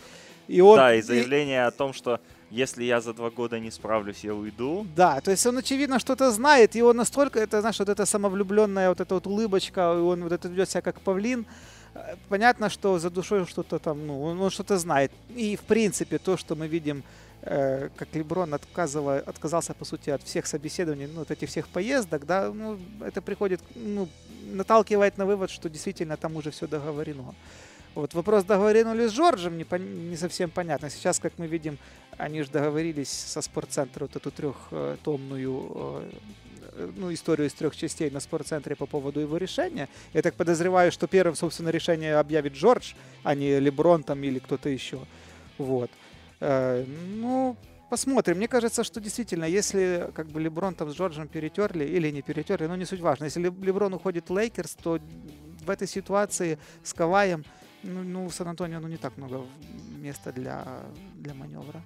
и 0.48 0.60
он... 0.60 0.76
Да, 0.76 0.94
и 0.94 1.00
заявление 1.00 1.64
о 1.64 1.70
том, 1.70 1.94
что 1.94 2.20
если 2.50 2.84
я 2.84 3.00
за 3.00 3.12
два 3.12 3.30
года 3.30 3.60
не 3.60 3.70
справлюсь, 3.70 4.24
я 4.24 4.34
уйду. 4.34 4.86
Да, 4.96 5.20
то 5.20 5.30
есть 5.30 5.46
он, 5.46 5.58
очевидно, 5.58 5.98
что-то 5.98 6.30
знает, 6.30 6.76
и 6.76 6.82
он 6.82 6.96
настолько, 6.96 7.38
это, 7.38 7.60
знаешь, 7.60 7.78
вот 7.78 7.88
эта 7.88 8.06
самовлюбленная 8.06 8.88
вот 8.88 9.00
эта 9.00 9.14
вот 9.14 9.26
улыбочка, 9.26 9.94
и 9.96 10.00
он 10.00 10.22
вот 10.22 10.32
это 10.32 10.48
ведет 10.48 10.70
себя 10.70 10.82
как 10.82 11.00
павлин. 11.00 11.46
Э, 11.94 12.16
Понятно, 12.28 12.70
что 12.70 12.98
за 12.98 13.10
душой 13.10 13.46
что-то 13.46 13.78
там, 13.78 14.06
ну, 14.06 14.22
он, 14.22 14.40
он 14.40 14.50
что-то 14.50 14.78
знает. 14.78 15.12
И, 15.36 15.56
в 15.56 15.60
принципе, 15.60 16.18
то, 16.18 16.36
что 16.36 16.56
мы 16.56 16.68
видим, 16.68 17.02
э, 17.42 17.90
как 17.96 18.14
Леброн 18.14 18.54
отказывая, 18.54 19.20
отказался, 19.20 19.74
по 19.74 19.84
сути, 19.84 20.10
от 20.10 20.22
всех 20.22 20.46
собеседований, 20.46 21.06
ну, 21.06 21.22
от 21.22 21.30
этих 21.30 21.48
всех 21.48 21.68
поездок, 21.68 22.24
да, 22.26 22.50
ну, 22.52 22.78
это 23.00 23.20
приходит, 23.20 23.60
ну, 23.74 24.08
наталкивает 24.52 25.18
на 25.18 25.26
вывод, 25.26 25.50
что 25.50 25.68
действительно 25.68 26.16
там 26.16 26.36
уже 26.36 26.50
все 26.50 26.66
договорено. 26.66 27.34
Вот 27.98 28.14
вопрос, 28.14 28.44
договорено 28.44 28.92
ли 28.92 29.08
с 29.08 29.12
Джорджем, 29.12 29.58
не, 29.58 29.64
пон- 29.64 30.08
не 30.08 30.16
совсем 30.16 30.50
понятно. 30.50 30.88
Сейчас, 30.88 31.18
как 31.18 31.32
мы 31.36 31.48
видим, 31.48 31.78
они 32.16 32.42
же 32.42 32.50
договорились 32.50 33.10
со 33.10 33.42
спортцентром 33.42 34.06
вот 34.06 34.14
эту 34.14 34.30
трехтомную 34.30 36.04
э, 36.76 36.90
ну, 36.94 37.12
историю 37.12 37.48
из 37.48 37.54
трех 37.54 37.74
частей 37.74 38.08
на 38.10 38.20
спортцентре 38.20 38.76
по 38.76 38.86
поводу 38.86 39.18
его 39.18 39.36
решения. 39.36 39.88
Я 40.12 40.22
так 40.22 40.34
подозреваю, 40.34 40.92
что 40.92 41.08
первым, 41.08 41.34
собственно, 41.34 41.70
решение 41.70 42.18
объявит 42.18 42.52
Джордж, 42.52 42.94
а 43.24 43.34
не 43.34 43.58
Леброн 43.58 44.04
там 44.04 44.22
или 44.22 44.38
кто-то 44.38 44.68
еще. 44.68 45.00
Вот. 45.58 45.90
Э, 46.38 46.84
ну, 47.16 47.56
посмотрим. 47.90 48.36
Мне 48.36 48.46
кажется, 48.46 48.84
что 48.84 49.00
действительно, 49.00 49.44
если 49.44 50.08
как 50.14 50.28
бы 50.28 50.40
Леброн 50.40 50.76
там 50.76 50.88
с 50.88 50.94
Джорджем 50.94 51.26
перетерли 51.26 51.84
или 51.84 52.10
не 52.12 52.22
перетерли, 52.22 52.66
ну 52.66 52.76
не 52.76 52.84
суть 52.84 53.00
важно. 53.00 53.24
Если 53.24 53.42
Леброн 53.42 53.92
уходит 53.92 54.30
в 54.30 54.38
Лейкерс, 54.38 54.76
то 54.76 55.00
в 55.66 55.68
этой 55.68 55.88
ситуации 55.88 56.60
с 56.84 56.94
Каваем, 56.94 57.44
ну, 57.82 58.02
ну 58.02 58.28
в 58.28 58.34
Сан-Антонио 58.34 58.80
ну, 58.80 58.88
не 58.88 58.96
так 58.96 59.16
много 59.16 59.46
места 59.98 60.32
для, 60.32 60.64
для 61.14 61.34
маневра. 61.34 61.82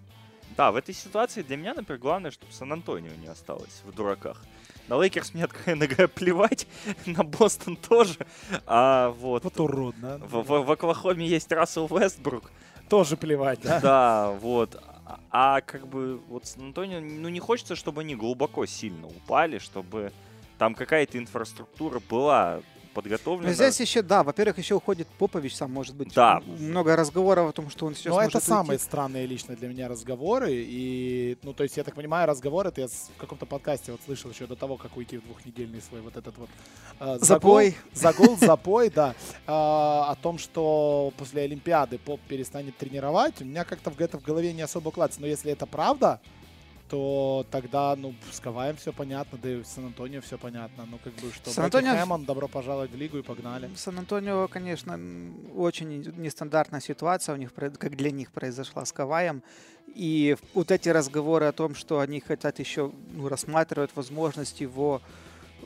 Да, 0.57 0.71
в 0.71 0.77
этой 0.77 0.95
ситуации 0.95 1.43
для 1.43 1.57
меня, 1.57 1.75
например, 1.75 1.99
главное, 2.01 2.31
чтобы 2.31 2.53
Сан-Антонио 2.53 3.15
не 3.15 3.27
осталось 3.27 3.83
в 3.85 3.95
дураках. 3.95 4.43
На 4.89 4.97
Лейкерс 4.97 5.33
мне, 5.33 5.45
откровенно 5.45 5.87
говоря, 5.87 6.09
плевать, 6.09 6.67
на 7.07 7.25
Бостон 7.25 7.77
тоже. 7.77 8.27
А 8.67 9.11
вот... 9.11 9.45
Вот 9.45 9.61
уродно. 9.61 10.19
В, 10.19 10.43
в, 10.43 10.65
в 10.65 10.71
Оклахоме 10.71 11.27
есть 11.27 11.51
Рассел 11.53 11.87
Вестбрук. 11.87 12.51
Тоже 12.89 13.17
плевать, 13.17 13.61
да? 13.63 13.81
Да, 13.81 14.31
вот. 14.33 14.83
А, 15.07 15.21
а 15.31 15.61
как 15.63 15.87
бы 15.87 16.19
вот 16.29 16.47
Сан-Антонио, 16.47 17.01
ну 17.01 17.29
не 17.29 17.41
хочется, 17.41 17.77
чтобы 17.77 18.03
они 18.03 18.15
глубоко 18.15 18.67
сильно 18.67 19.07
упали, 19.07 19.59
чтобы 19.59 20.13
там 20.59 20.75
какая-то 20.75 21.19
инфраструктура 21.19 22.01
была 22.01 22.61
подготовлено. 22.93 23.49
Но 23.49 23.55
здесь 23.55 23.81
еще, 23.81 24.03
да, 24.03 24.23
во-первых, 24.23 24.59
еще 24.59 24.75
уходит 24.75 25.09
Попович, 25.19 25.57
сам 25.57 25.73
может 25.73 25.95
быть 25.95 26.15
да. 26.15 26.41
много 26.59 26.97
разговоров 26.97 27.51
о 27.51 27.53
том, 27.53 27.71
что 27.71 27.87
он 27.87 27.95
сейчас 27.95 28.11
Но 28.11 28.15
может 28.15 28.31
это 28.31 28.39
уйти. 28.39 28.47
самые 28.47 28.79
странные 28.79 29.27
лично 29.27 29.57
для 29.57 29.69
меня 29.69 29.89
разговоры. 29.89 30.51
И, 30.53 31.37
ну, 31.43 31.53
то 31.53 31.63
есть, 31.63 31.77
я 31.77 31.85
так 31.85 31.95
понимаю, 31.95 32.29
разговоры, 32.29 32.69
это 32.69 32.83
я 32.83 32.89
в 32.89 33.17
каком-то 33.19 33.47
подкасте 33.47 33.93
вот 33.93 34.01
слышал 34.05 34.31
еще 34.31 34.47
до 34.47 34.57
того, 34.57 34.77
как 34.77 34.97
уйти 34.97 35.19
в 35.19 35.25
двухнедельный 35.25 35.81
свой 35.81 36.01
вот 36.01 36.17
этот 36.17 36.37
вот 36.39 36.49
э, 37.01 37.19
запой. 37.21 37.77
Загул, 37.93 38.37
запой, 38.41 38.91
да. 38.91 39.15
Э, 39.47 39.53
о 39.53 40.17
том, 40.21 40.39
что 40.39 41.13
после 41.17 41.43
Олимпиады 41.43 41.99
Поп 41.99 42.21
перестанет 42.29 42.77
тренировать, 42.77 43.41
у 43.41 43.45
меня 43.45 43.65
как-то 43.65 43.91
в 43.91 44.01
это 44.01 44.19
в 44.19 44.23
голове 44.23 44.53
не 44.53 44.63
особо 44.63 44.89
укладывается. 44.89 45.21
Но 45.21 45.27
если 45.27 45.53
это 45.53 45.67
правда, 45.67 46.21
то 46.93 47.47
тогда, 47.51 47.97
ну, 47.97 48.15
с 48.31 48.39
Каваем 48.39 48.77
все 48.77 48.93
понятно, 48.93 49.39
да 49.43 49.51
и 49.51 49.63
в 49.63 49.67
Сан-Антонио 49.67 50.21
все 50.21 50.37
понятно. 50.37 50.87
Ну, 50.91 50.99
как 51.03 51.15
бы, 51.15 51.33
что 51.33 51.49
Сан-Антонио... 51.49 51.93
Хэммон, 51.93 52.27
добро 52.27 52.49
пожаловать 52.49 52.91
в 52.91 52.97
лигу 52.97 53.17
и 53.17 53.23
погнали. 53.23 53.71
Сан-Антонио, 53.75 54.47
конечно, 54.49 55.01
очень 55.57 56.03
нестандартная 56.19 56.81
ситуация 56.81 57.35
у 57.35 57.39
них, 57.39 57.55
как 57.55 57.97
для 57.97 58.11
них 58.11 58.31
произошла 58.31 58.85
с 58.85 58.93
Каваем. 58.93 59.43
И 59.95 60.37
вот 60.53 60.71
эти 60.71 60.91
разговоры 60.91 61.47
о 61.47 61.53
том, 61.53 61.75
что 61.75 62.01
они 62.01 62.21
хотят 62.21 62.59
еще 62.59 62.93
ну, 63.13 63.27
рассматривать 63.27 63.93
возможность 63.95 64.61
его 64.61 65.01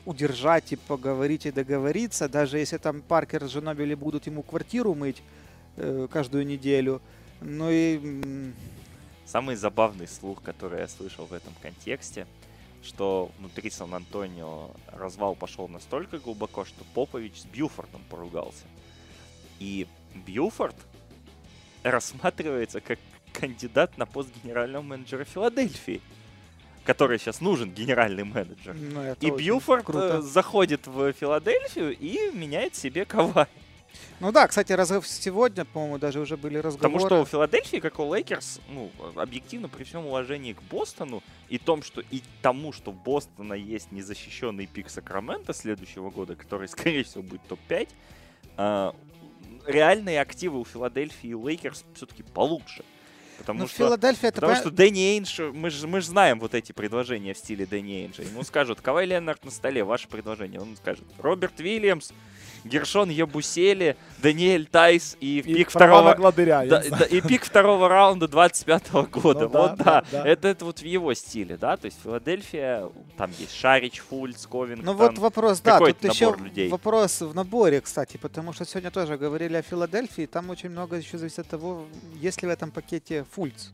удержать 0.05 0.71
и 0.71 0.77
поговорить 0.77 1.45
и 1.45 1.51
договориться, 1.51 2.29
даже 2.29 2.57
если 2.57 2.77
там 2.77 3.01
Паркер 3.01 3.49
с 3.49 3.51
Женобили 3.51 3.95
будут 3.95 4.27
ему 4.27 4.43
квартиру 4.43 4.95
мыть 4.95 5.21
э, 5.75 6.07
каждую 6.09 6.47
неделю. 6.47 7.01
Ну 7.41 7.67
и 7.69 8.53
Самый 9.27 9.57
забавный 9.57 10.07
слух, 10.07 10.41
который 10.41 10.79
я 10.79 10.87
слышал 10.87 11.25
в 11.25 11.33
этом 11.33 11.53
контексте, 11.61 12.25
что 12.81 13.29
внутри 13.37 13.69
Сан-Антонио 13.69 14.71
развал 14.93 15.35
пошел 15.35 15.67
настолько 15.67 16.17
глубоко, 16.17 16.63
что 16.63 16.85
Попович 16.93 17.41
с 17.41 17.45
Бьюфордом 17.45 18.01
поругался. 18.09 18.63
И 19.59 19.85
Бьюфорд 20.15 20.77
рассматривается 21.83 22.79
как 22.79 22.99
кандидат 23.33 23.97
на 23.97 24.05
пост 24.05 24.29
генерального 24.43 24.81
менеджера 24.81 25.25
Филадельфии 25.25 26.01
который 26.85 27.19
сейчас 27.19 27.41
нужен 27.41 27.69
генеральный 27.69 28.23
менеджер. 28.23 28.73
Ну, 28.73 29.13
и 29.19 29.29
Бьюфорд 29.29 29.83
круто. 29.83 30.19
Э, 30.19 30.21
заходит 30.21 30.87
в 30.87 31.11
Филадельфию 31.11 31.93
и 31.93 32.31
меняет 32.33 32.77
себе 32.77 33.03
Кавай. 33.03 33.47
Ну 34.19 34.31
да, 34.31 34.47
кстати, 34.47 34.73
раз... 34.73 34.91
сегодня, 35.05 35.65
по-моему, 35.65 35.97
даже 35.97 36.19
уже 36.19 36.37
были 36.37 36.57
разговоры. 36.57 36.93
Потому 36.93 36.99
что 36.99 37.21
у 37.21 37.25
Филадельфии, 37.25 37.77
как 37.77 37.99
у 37.99 38.13
Лейкерс, 38.13 38.59
ну, 38.69 38.91
объективно, 39.15 39.69
при 39.69 39.83
всем 39.83 40.05
уважении 40.07 40.53
к 40.53 40.61
Бостону 40.63 41.23
и 41.49 41.57
том, 41.57 41.83
что 41.83 42.01
и 42.01 42.21
тому, 42.41 42.71
что 42.73 42.91
у 42.91 42.93
Бостона 42.93 43.53
есть 43.53 43.91
незащищенный 43.91 44.65
пик 44.65 44.89
Сакрамента 44.89 45.53
следующего 45.53 46.09
года, 46.09 46.35
который, 46.35 46.67
скорее 46.67 47.03
всего, 47.03 47.23
будет 47.23 47.41
топ-5, 47.47 47.89
э, 48.57 48.91
реальные 49.67 50.21
активы 50.21 50.59
у 50.59 50.65
Филадельфии 50.65 51.29
и 51.29 51.35
Лейкерс 51.35 51.83
все-таки 51.93 52.23
получше. 52.23 52.83
Потому 53.37 53.61
ну, 53.61 53.67
что, 53.67 53.77
Филадельфия 53.77 54.31
потому 54.31 54.53
это... 54.53 54.61
что 54.61 54.71
Дэнни 54.71 55.15
Эйнш, 55.15 55.39
мы 55.53 55.69
же 55.69 55.87
мы 55.87 56.01
ж 56.01 56.05
знаем 56.05 56.39
вот 56.39 56.55
эти 56.55 56.71
предложения 56.71 57.33
в 57.33 57.37
стиле 57.37 57.65
Дэнни 57.65 58.03
Эйнша. 58.03 58.23
Ему 58.23 58.43
скажут, 58.43 58.81
Кавай 58.81 59.05
Ленард 59.05 59.45
на 59.45 59.51
столе, 59.51 59.83
ваше 59.83 60.07
предложение. 60.07 60.59
Он 60.59 60.75
скажет, 60.75 61.05
Роберт 61.19 61.59
Вильямс, 61.59 62.11
Гершон 62.63 63.09
Ябусели, 63.09 63.97
Даниэль 64.19 64.65
Тайс 64.65 65.17
и, 65.19 65.39
и 65.39 65.41
пик 65.41 65.69
второго... 65.69 66.13
Гладыря, 66.13 66.65
да, 66.65 66.83
да, 66.89 67.05
и 67.05 67.21
пик 67.21 67.43
второго 67.43 67.87
раунда 67.87 68.27
25 68.27 68.83
-го 68.89 69.09
года. 69.09 69.41
Ну, 69.41 69.47
вот 69.47 69.77
да, 69.77 69.83
да. 69.83 70.05
да. 70.11 70.27
Это, 70.27 70.47
это 70.47 70.65
вот 70.65 70.79
в 70.79 70.85
его 70.85 71.13
стиле, 71.13 71.57
да, 71.57 71.77
то 71.77 71.85
есть 71.85 71.97
Филадельфия, 72.03 72.89
там 73.17 73.31
есть 73.37 73.55
Шарич, 73.55 73.99
Фульц, 73.99 74.45
Ковингтон. 74.47 74.85
Ну 74.85 74.93
вот 74.93 75.17
вопрос, 75.17 75.61
да, 75.61 75.79
тут 75.79 76.03
еще 76.03 76.35
людей. 76.37 76.69
вопрос 76.69 77.21
в 77.21 77.33
наборе, 77.33 77.81
кстати, 77.81 78.17
потому 78.17 78.53
что 78.53 78.65
сегодня 78.65 78.91
тоже 78.91 79.17
говорили 79.17 79.57
о 79.57 79.61
Филадельфии, 79.61 80.25
там 80.25 80.49
очень 80.49 80.69
много 80.69 80.97
еще 80.97 81.17
зависит 81.17 81.39
от 81.39 81.47
того, 81.47 81.85
есть 82.15 82.41
ли 82.41 82.47
в 82.47 82.51
этом 82.51 82.71
пакете 82.71 83.25
Фульц. 83.31 83.69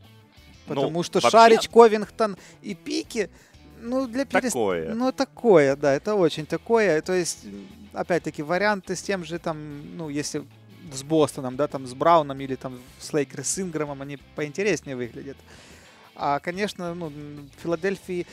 Ну, 0.66 0.74
потому 0.74 0.90
ну, 0.90 1.02
что 1.02 1.20
вообще... 1.20 1.30
Шарич, 1.30 1.68
Ковингтон 1.68 2.36
и 2.62 2.74
Пики, 2.74 3.28
ну, 3.80 4.06
для 4.06 4.24
перест... 4.24 4.54
Такое. 4.54 4.94
Ну, 4.94 5.12
такое, 5.12 5.76
да, 5.76 5.92
это 5.92 6.14
очень 6.14 6.46
такое. 6.46 7.02
То 7.02 7.12
есть 7.12 7.44
опять-таки, 7.94 8.42
варианты 8.42 8.96
с 8.96 9.02
тем 9.02 9.24
же, 9.24 9.38
там, 9.38 9.96
ну, 9.96 10.08
если 10.08 10.44
с 10.92 11.02
Бостоном, 11.02 11.56
да, 11.56 11.66
там, 11.66 11.86
с 11.86 11.94
Брауном 11.94 12.40
или 12.40 12.56
там 12.56 12.78
с 12.98 13.12
Лейкерс 13.12 13.48
с 13.48 13.58
Инграмом, 13.60 14.02
они 14.02 14.18
поинтереснее 14.34 14.96
выглядят. 14.96 15.36
А, 16.14 16.38
конечно, 16.40 16.94
ну, 16.94 17.08
в 17.08 17.62
Филадельфии 17.62 18.26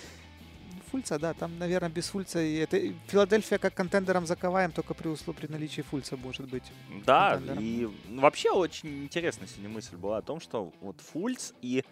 Фульца, 0.92 1.18
да, 1.18 1.34
там, 1.34 1.58
наверное, 1.58 1.90
без 1.90 2.10
Фульца. 2.10 2.40
Это 2.40 2.78
Филадельфия 3.08 3.58
как 3.58 3.74
контендер 3.74 4.26
с 4.26 4.31
Каваем, 4.31 4.72
только 4.72 4.94
при 4.94 5.08
условии 5.08 5.38
при 5.38 5.48
наличии 5.48 5.82
Фульца 5.82 6.18
может 6.18 6.50
быть. 6.50 6.72
Да, 7.06 7.42
и 7.60 7.88
ну, 8.10 8.22
вообще 8.22 8.52
очень 8.52 9.06
интересная 9.06 9.48
сегодня 9.48 9.70
мысль 9.70 9.96
была 9.96 10.18
о 10.18 10.22
том, 10.22 10.42
что 10.42 10.74
вот 10.82 11.00
Фульц 11.00 11.54
и 11.62 11.86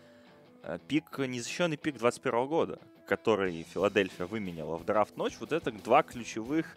э, 0.63 0.79
пик, 0.88 1.17
незащищенный 1.17 1.77
пик 1.77 1.97
21 1.97 2.47
года, 2.47 2.79
который 3.07 3.65
Филадельфия 3.73 4.25
выменяла 4.25 4.77
в 4.77 4.85
драфт 4.85 5.15
ночь, 5.15 5.38
вот 5.39 5.53
это 5.53 5.71
два 5.71 6.03
ключевых 6.03 6.75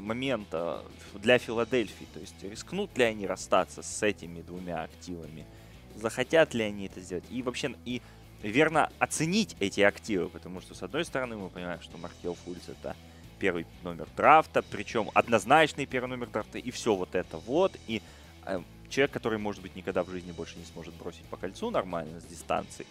момента 0.00 0.82
для 1.14 1.38
Филадельфии. 1.38 2.06
То 2.12 2.20
есть 2.20 2.42
рискнут 2.42 2.96
ли 2.96 3.04
они 3.04 3.26
расстаться 3.26 3.82
с 3.82 4.02
этими 4.02 4.42
двумя 4.42 4.82
активами, 4.82 5.46
захотят 5.94 6.54
ли 6.54 6.64
они 6.64 6.86
это 6.86 7.00
сделать, 7.00 7.24
и 7.30 7.42
вообще 7.42 7.74
и 7.84 8.00
верно 8.42 8.90
оценить 8.98 9.56
эти 9.60 9.80
активы, 9.80 10.28
потому 10.28 10.60
что 10.60 10.74
с 10.74 10.82
одной 10.82 11.04
стороны 11.04 11.36
мы 11.36 11.48
понимаем, 11.48 11.80
что 11.80 11.98
Маркел 11.98 12.36
Фульц 12.44 12.68
это 12.68 12.96
первый 13.38 13.66
номер 13.82 14.08
драфта, 14.16 14.62
причем 14.62 15.10
однозначный 15.14 15.86
первый 15.86 16.08
номер 16.08 16.28
драфта, 16.28 16.58
и 16.58 16.70
все 16.70 16.94
вот 16.94 17.14
это 17.14 17.38
вот, 17.38 17.76
и 17.86 18.02
э, 18.44 18.60
человек, 18.88 19.10
который, 19.10 19.38
может 19.38 19.62
быть, 19.62 19.76
никогда 19.76 20.04
в 20.04 20.10
жизни 20.10 20.32
больше 20.32 20.56
не 20.58 20.64
сможет 20.64 20.94
бросить 20.94 21.24
по 21.24 21.36
кольцу 21.36 21.70
нормально 21.70 22.20
с 22.20 22.24
дистанции. 22.24 22.86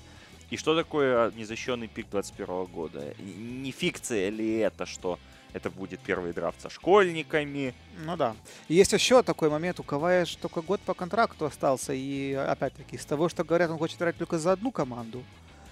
И 0.49 0.57
что 0.57 0.75
такое 0.75 1.31
незащищенный 1.31 1.87
пик 1.87 2.09
21 2.09 2.65
года? 2.65 3.15
Не 3.19 3.71
фикция 3.71 4.29
ли 4.29 4.57
это, 4.57 4.85
что 4.85 5.17
это 5.53 5.69
будет 5.69 5.99
первый 5.99 6.33
драфт 6.33 6.61
со 6.61 6.69
школьниками. 6.69 7.73
Ну 8.05 8.17
да. 8.17 8.35
Есть 8.67 8.93
еще 8.93 9.23
такой 9.23 9.49
момент, 9.49 9.79
у 9.79 9.83
же 9.83 10.37
только 10.37 10.61
год 10.61 10.81
по 10.81 10.93
контракту 10.93 11.45
остался. 11.45 11.93
И 11.93 12.33
опять-таки, 12.33 12.95
из 12.95 13.05
того, 13.05 13.29
что 13.29 13.43
говорят, 13.43 13.69
он 13.69 13.77
хочет 13.77 13.97
играть 13.97 14.17
только 14.17 14.37
за 14.39 14.51
одну 14.51 14.71
команду. 14.71 15.23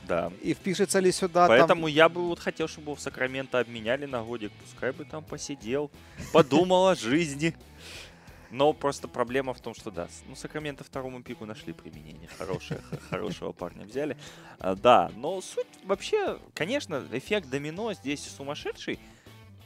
Да. 0.08 0.32
И 0.42 0.54
впишется 0.54 1.00
ли 1.00 1.12
сюда 1.12 1.48
Поэтому 1.48 1.84
там... 1.84 1.94
я 1.94 2.10
бы 2.10 2.22
вот 2.22 2.40
хотел, 2.40 2.68
чтобы 2.68 2.86
его 2.86 2.96
в 2.96 3.02
Сакраменто 3.02 3.60
обменяли 3.60 4.06
на 4.06 4.24
годик. 4.24 4.52
Пускай 4.64 4.92
бы 4.92 5.06
там 5.06 5.24
посидел, 5.24 5.92
подумал 6.34 6.88
о 6.88 6.96
жизни. 6.96 7.56
Но 8.50 8.74
просто 8.74 9.08
проблема 9.08 9.54
в 9.54 9.62
том, 9.62 9.74
что 9.74 9.92
да, 9.92 10.10
ну 10.28 10.36
Сакраменто 10.36 10.84
второму 10.84 11.24
пику 11.24 11.46
нашли 11.46 11.72
применение. 11.72 12.28
Хорошее, 12.38 12.82
хорошего 13.10 13.54
парня 13.54 13.86
взяли. 13.86 14.18
А, 14.60 14.76
да, 14.76 15.10
но 15.16 15.40
суть 15.40 15.68
вообще, 15.86 16.38
конечно, 16.54 17.08
эффект 17.14 17.50
домино 17.50 17.94
здесь 17.94 18.30
сумасшедший 18.30 19.00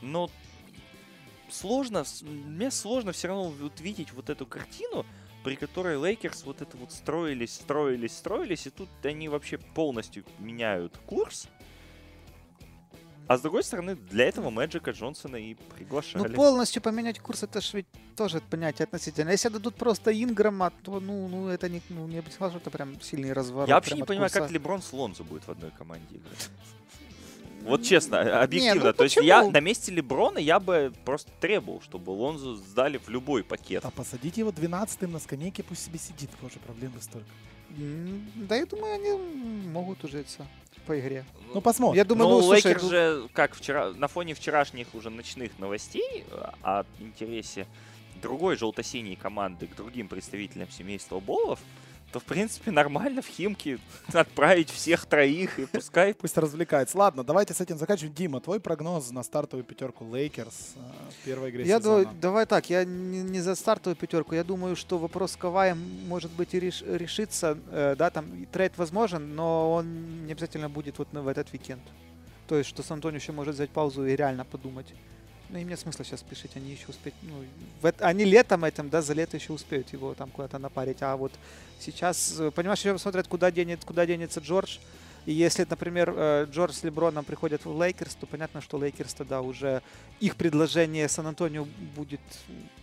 но 0.06 0.30
сложно, 1.50 2.04
мне 2.22 2.72
сложно 2.72 3.12
все 3.12 3.28
равно 3.28 3.50
вот 3.50 3.80
видеть 3.82 4.14
вот 4.14 4.30
эту 4.30 4.46
картину, 4.46 5.06
при 5.44 5.56
которой 5.56 5.98
Лейкерс 5.98 6.44
вот 6.44 6.62
это 6.62 6.78
вот 6.78 6.92
строились, 6.92 7.54
строились, 7.56 8.18
строились, 8.18 8.68
и 8.68 8.70
тут 8.70 8.90
они 9.04 9.30
вообще 9.30 9.58
полностью 9.58 10.24
меняют 10.40 10.98
курс. 11.06 11.48
А 13.28 13.38
с 13.38 13.42
другой 13.42 13.64
стороны, 13.64 13.96
для 13.96 14.26
этого 14.26 14.52
Мэджика 14.52 14.92
Джонсона 14.92 15.38
и 15.38 15.56
Ну, 15.56 15.76
приглашали. 15.76 16.36
полностью 16.36 16.80
поменять 16.82 17.20
курс, 17.20 17.42
это 17.42 17.60
ж 17.60 17.74
ведь 17.74 17.88
тоже 18.16 18.40
понятие 18.40 18.84
относительно. 18.84 19.32
Если 19.32 19.50
дадут 19.50 19.76
просто 19.76 20.12
Инграма, 20.12 20.72
то, 20.84 21.00
ну, 21.00 21.28
ну 21.28 21.48
это 21.48 21.68
не, 21.68 21.82
ну, 21.90 22.06
не 22.06 22.22
сказал, 22.22 22.52
что 22.52 22.60
это 22.60 22.70
прям 22.70 23.02
сильный 23.02 23.34
разворот. 23.34 23.68
Я 23.68 23.76
вообще 23.76 23.96
не 23.96 24.04
понимаю, 24.04 24.30
курса. 24.30 24.42
как 24.42 24.52
Леброн 24.52 24.82
с 24.84 24.94
Лонзо 24.94 25.24
будет 25.24 25.48
в 25.48 25.50
одной 25.50 25.72
команде 25.72 26.18
играть. 26.18 26.50
Вот 27.66 27.84
честно, 27.84 28.42
объективно. 28.42 28.86
ну 28.86 28.94
То 28.94 29.04
есть 29.04 29.18
я 29.18 29.44
на 29.44 29.60
месте 29.60 29.92
Леброна 29.92 30.38
я 30.38 30.60
бы 30.60 30.94
просто 31.04 31.32
требовал, 31.40 31.82
чтобы 31.82 32.12
Лонзо 32.12 32.56
сдали 32.56 32.98
в 32.98 33.10
любой 33.10 33.44
пакет. 33.44 33.84
А 33.86 33.92
посадите 33.92 34.42
его 34.42 34.52
12-м 34.52 35.12
на 35.12 35.20
скамейке, 35.20 35.64
пусть 35.64 35.86
себе 35.86 36.00
сидит. 36.00 36.30
Боже, 36.42 36.60
проблемы 36.66 37.02
столько. 37.02 37.28
Да, 38.36 38.56
я 38.56 38.66
думаю, 38.66 38.96
они 38.96 39.68
могут 39.68 40.04
ужиться 40.04 40.46
по 40.86 40.98
игре. 41.00 41.26
Ну, 41.54 41.62
посмотрим. 41.62 41.98
Я 41.98 42.06
думаю, 42.06 42.30
ну, 42.30 42.36
ну, 42.38 42.44
слушай, 42.44 42.68
Лейкерс 42.68 42.84
ну- 42.84 42.90
же, 42.90 43.30
как 43.34 43.56
вчера, 43.56 43.92
на 43.92 44.08
фоне 44.08 44.34
вчерашних 44.34 44.94
уже 44.94 45.10
ночных 45.10 45.58
новостей 45.58 46.26
э, 46.30 46.44
о 46.62 46.86
интересе 47.00 47.68
другой 48.22 48.56
желто-синей 48.56 49.16
команды 49.16 49.68
к 49.68 49.76
другим 49.76 50.08
представителям 50.08 50.70
семейства 50.70 51.20
Болов, 51.20 51.60
то, 52.16 52.22
в 52.22 52.24
принципе, 52.24 52.72
нормально 52.72 53.22
в 53.22 53.28
Химки 53.28 53.78
отправить 54.14 54.70
всех 54.70 55.06
троих 55.06 55.60
и 55.60 55.66
пускай 55.66 56.14
Пусть 56.22 56.38
развлекается. 56.38 56.98
Ладно, 56.98 57.26
давайте 57.26 57.54
с 57.54 57.60
этим 57.60 57.78
заканчиваем. 57.78 58.14
Дима, 58.16 58.40
твой 58.40 58.62
прогноз 58.62 59.12
на 59.12 59.22
стартовую 59.22 59.66
пятерку 59.66 60.06
Лейкерс 60.06 60.76
э, 60.78 60.80
в 61.12 61.26
первой 61.26 61.50
игре 61.50 61.66
Я 61.66 61.80
сезона? 61.80 62.04
думаю, 62.04 62.18
давай 62.22 62.46
так, 62.46 62.70
я 62.70 62.86
не, 62.86 63.22
не 63.22 63.42
за 63.42 63.54
стартовую 63.56 63.98
пятерку. 63.98 64.34
Я 64.34 64.46
думаю, 64.46 64.78
что 64.78 64.98
вопрос 64.98 65.34
с 65.34 65.36
Каваем 65.36 65.78
может 66.08 66.32
быть 66.32 66.54
и 66.54 66.60
реш- 66.60 66.86
решится. 66.98 67.58
Э, 67.70 67.96
да, 67.98 68.10
там 68.10 68.46
трейд 68.46 68.78
возможен, 68.78 69.36
но 69.36 69.74
он 69.74 70.26
не 70.26 70.32
обязательно 70.32 70.70
будет 70.70 70.98
вот 71.00 71.10
в 71.12 71.28
этот 71.28 71.52
уикенд. 71.52 71.84
То 72.48 72.56
есть, 72.56 72.70
что 72.70 72.82
Сан-Антонио 72.82 73.18
еще 73.18 73.34
может 73.34 73.56
взять 73.56 73.72
паузу 73.72 74.06
и 74.06 74.16
реально 74.16 74.46
подумать. 74.46 74.88
Ну, 75.50 75.60
им 75.60 75.70
нет 75.70 75.80
смысла 75.80 76.04
сейчас 76.04 76.22
спешить, 76.22 76.52
они 76.56 76.72
еще 76.72 76.86
успеют. 76.90 77.16
Ну, 77.22 77.44
в 77.82 77.86
эт- 77.86 78.02
они 78.02 78.25
летом 78.25 78.66
этим, 78.66 78.90
да, 78.90 79.02
за 79.02 79.14
лето 79.14 79.38
еще 79.38 79.54
успеют 79.54 79.94
его 79.94 80.14
там 80.16 80.30
куда-то 80.32 80.58
напарить. 80.58 81.02
А 81.02 81.16
вот 81.16 81.32
сейчас, 81.80 82.40
э, 82.40 82.52
понимаешь, 82.52 82.80
еще 82.80 82.98
смотрят, 82.98 83.28
куда, 83.28 83.52
денет, 83.52 83.86
куда 83.86 84.06
денется 84.06 84.40
Джордж. 84.40 84.78
И 85.25 85.32
если, 85.34 85.66
например, 85.70 86.14
э, 86.16 86.48
Джордж 86.52 86.74
с 86.74 86.84
Леброном 86.84 87.25
приходят 87.25 87.64
в 87.66 87.82
Лейкерс, 87.82 88.16
то 88.16 88.25
понятно, 88.28 88.62
что 88.62 88.78
Лейкерс 88.78 89.14
тогда 89.14 89.42
уже 89.42 89.82
их 90.20 90.36
предложение 90.36 91.08
Сан-Антонио 91.08 91.68
будет 91.96 92.22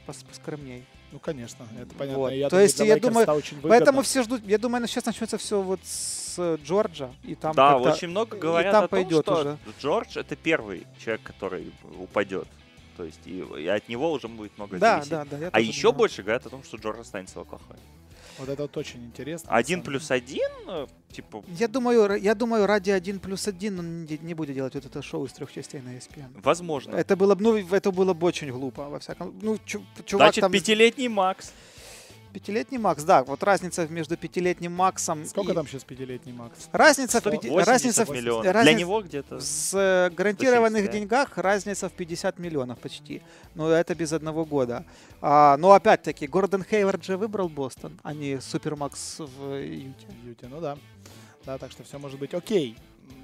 пос- 0.07 0.25
поскромней. 0.27 0.85
Ну, 1.13 1.19
конечно, 1.19 1.67
это 1.79 1.95
понятно. 1.95 2.19
Вот. 2.19 2.33
И 2.33 2.39
Я 2.39 2.47
То 2.47 2.53
думаю, 2.53 2.65
есть, 2.65 2.79
я 2.79 2.85
Лейкерс 2.87 3.03
думаю, 3.03 3.23
это 3.25 3.33
очень 3.35 3.57
выгодно. 3.57 3.69
Поэтому 3.71 4.03
все 4.03 4.23
ждут. 4.23 4.43
Я 4.47 4.59
думаю, 4.59 4.87
сейчас 4.89 5.05
начнется 5.05 5.37
все 5.37 5.61
вот 5.61 5.81
с 5.85 6.35
э, 6.39 6.57
Джорджа. 6.65 7.11
И 7.23 7.35
там 7.35 7.55
да, 7.55 7.77
очень 7.77 8.09
много 8.09 8.37
и 8.37 8.41
говорят 8.41 8.73
там 8.73 8.85
о 8.85 8.89
том, 8.89 8.99
пойдет 8.99 9.25
что 9.25 9.41
уже. 9.41 9.59
Джордж 9.81 10.17
это 10.17 10.35
первый 10.37 10.87
человек, 10.99 11.23
который 11.23 11.71
упадет. 11.99 12.49
То 12.97 13.05
есть 13.05 13.21
и, 13.27 13.45
и 13.59 13.67
от 13.67 13.89
него 13.89 14.11
уже 14.11 14.29
будет 14.29 14.57
много 14.57 14.79
Да, 14.79 15.03
зависеть. 15.03 15.11
да, 15.11 15.25
да. 15.25 15.51
А 15.53 15.61
еще 15.61 15.83
думаю. 15.89 15.99
больше 15.99 16.23
говорят 16.23 16.47
о 16.47 16.51
том, 16.51 16.65
что 16.65 16.79
Джордж 16.79 17.01
останется 17.01 17.39
в 17.39 17.43
Оклахоме. 17.43 17.79
Вот 18.39 18.49
это 18.49 18.63
вот 18.63 18.77
очень 18.77 19.05
интересно. 19.05 19.51
Один 19.51 19.83
плюс 19.83 20.11
один, 20.11 20.51
э, 20.69 20.87
типа, 21.13 21.45
Я 21.59 21.69
думаю, 21.69 22.17
я 22.23 22.35
думаю, 22.35 22.67
ради 22.67 22.91
1 22.91 23.19
плюс 23.21 23.47
1 23.49 23.79
он 23.79 24.05
не, 24.05 24.19
не 24.23 24.35
будет 24.35 24.55
делать 24.55 24.75
вот 24.75 24.85
это 24.87 25.03
шоу 25.03 25.27
из 25.27 25.33
трех 25.33 25.53
частей 25.53 25.81
на 25.81 25.91
ESPN. 25.97 26.41
возможно. 26.43 26.97
Это 26.97 27.17
было 27.17 27.35
бы, 27.35 27.43
ну, 27.43 27.57
это 27.57 27.93
было 27.93 28.15
бы 28.15 28.27
очень 28.27 28.51
глупо, 28.51 28.89
во 28.89 28.99
всяком. 28.99 29.35
Ну, 29.43 29.57
чу- 29.65 29.85
чувак 30.05 30.27
Значит, 30.29 30.41
там 30.43 30.53
пятилетний 30.53 31.09
Макс. 31.09 31.53
Пятилетний 32.33 32.79
Макс, 32.79 33.05
да, 33.05 33.23
вот 33.25 33.43
разница 33.43 33.87
между 33.89 34.17
пятилетним 34.17 34.73
Максом 34.73 35.25
Сколько 35.27 35.53
и- 35.53 35.55
там 35.55 35.67
сейчас 35.69 35.85
пятилетний 35.85 36.33
Макс? 36.33 36.69
Разница 36.73 37.21
в, 37.21 37.25
пяти- 37.25 37.49
180 37.49 37.67
разница 37.69 38.05
в, 38.05 38.11
миллионов. 38.11 38.43
Для 38.43 38.53
разница- 38.53 38.79
него 38.79 39.03
где-то. 39.03 39.39
в 39.41 39.75
э, 39.75 40.11
гарантированных 40.11 40.85
170, 40.85 40.93
да. 40.93 40.99
деньгах 40.99 41.39
разница 41.39 41.89
в 41.89 41.93
50 41.93 42.39
миллионов 42.39 42.79
почти. 42.79 43.23
Но 43.55 43.71
это 43.71 43.95
без 43.95 44.13
одного 44.13 44.45
года. 44.45 44.85
А, 45.21 45.57
но 45.59 45.73
опять-таки, 45.73 46.27
Гордон 46.27 46.65
Хейвард 46.65 47.05
же 47.05 47.17
выбрал 47.17 47.49
Бостон, 47.49 47.99
а 48.03 48.13
не 48.15 48.41
Супермакс 48.41 49.17
в 49.19 49.55
Юте. 49.61 50.07
В 50.23 50.27
Юте, 50.27 50.49
ну 50.49 50.61
да. 50.61 50.77
Да, 51.45 51.59
так 51.59 51.71
что 51.73 51.83
все 51.83 51.99
может 51.99 52.19
быть 52.19 52.35
окей. 52.35 52.77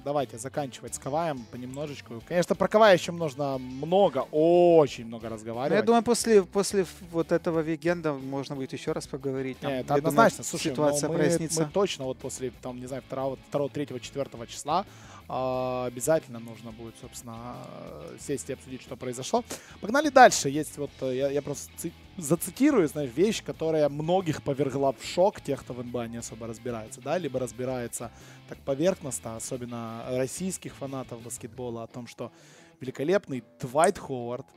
Давайте 0.05 0.37
заканчивать 0.37 0.95
с 0.95 0.99
Каваем 0.99 1.45
понемножечку. 1.51 2.21
Конечно, 2.27 2.55
про 2.55 2.67
Кавая 2.67 2.93
еще 2.95 3.11
нужно 3.11 3.57
много, 3.57 4.25
очень 4.31 5.05
много 5.05 5.27
Ну, 5.27 5.35
разговаривать. 5.35 5.77
я 5.79 5.83
думаю, 5.85 6.03
после, 6.03 6.43
после 6.43 6.85
вот 7.11 7.31
этого 7.31 7.59
вегенда 7.59 8.13
можно 8.13 8.55
будет 8.55 8.71
еще 8.73 8.93
раз 8.93 9.07
поговорить. 9.07 9.59
Там, 9.59 9.69
Не, 9.71 9.75
я 9.75 9.79
это 9.81 9.87
думаю, 9.89 9.99
однозначно. 9.99 10.43
Слушай, 10.43 10.71
ситуация 10.71 11.09
мы, 11.09 11.15
прояснится. 11.15 11.63
мы 11.65 11.69
точно 11.71 12.05
вот 12.05 12.17
после, 12.17 12.51
там, 12.61 12.79
не 12.79 12.87
знаю, 12.87 13.03
2, 13.09 13.35
2 13.51 13.69
3, 13.69 13.87
4 13.99 14.47
числа 14.47 14.85
обязательно 15.29 16.39
нужно 16.39 16.71
будет, 16.71 16.95
собственно, 16.99 17.55
э, 17.67 18.17
сесть 18.19 18.49
и 18.49 18.53
обсудить, 18.53 18.81
что 18.81 18.95
произошло. 18.95 19.43
Погнали 19.79 20.09
дальше. 20.09 20.49
Есть 20.49 20.77
вот, 20.77 20.89
э, 21.01 21.15
я, 21.15 21.29
я 21.29 21.41
просто 21.43 21.71
ци- 21.77 21.93
зацитирую, 22.17 22.87
знаешь, 22.87 23.11
вещь, 23.15 23.43
которая 23.43 23.87
многих 23.89 24.41
повергла 24.41 24.91
в 24.91 25.03
шок, 25.05 25.39
тех, 25.39 25.61
кто 25.61 25.73
в 25.73 25.85
НБА 25.85 26.07
не 26.07 26.17
особо 26.17 26.47
разбирается, 26.47 26.99
да, 27.01 27.19
либо 27.19 27.39
разбирается 27.39 28.11
так 28.47 28.57
поверхностно, 28.59 29.35
особенно 29.35 30.03
российских 30.09 30.73
фанатов 30.73 31.21
баскетбола, 31.21 31.83
о 31.83 31.87
том, 31.87 32.07
что 32.07 32.31
великолепный 32.79 33.43
Дуайт 33.59 33.99
Ховард 33.99 34.47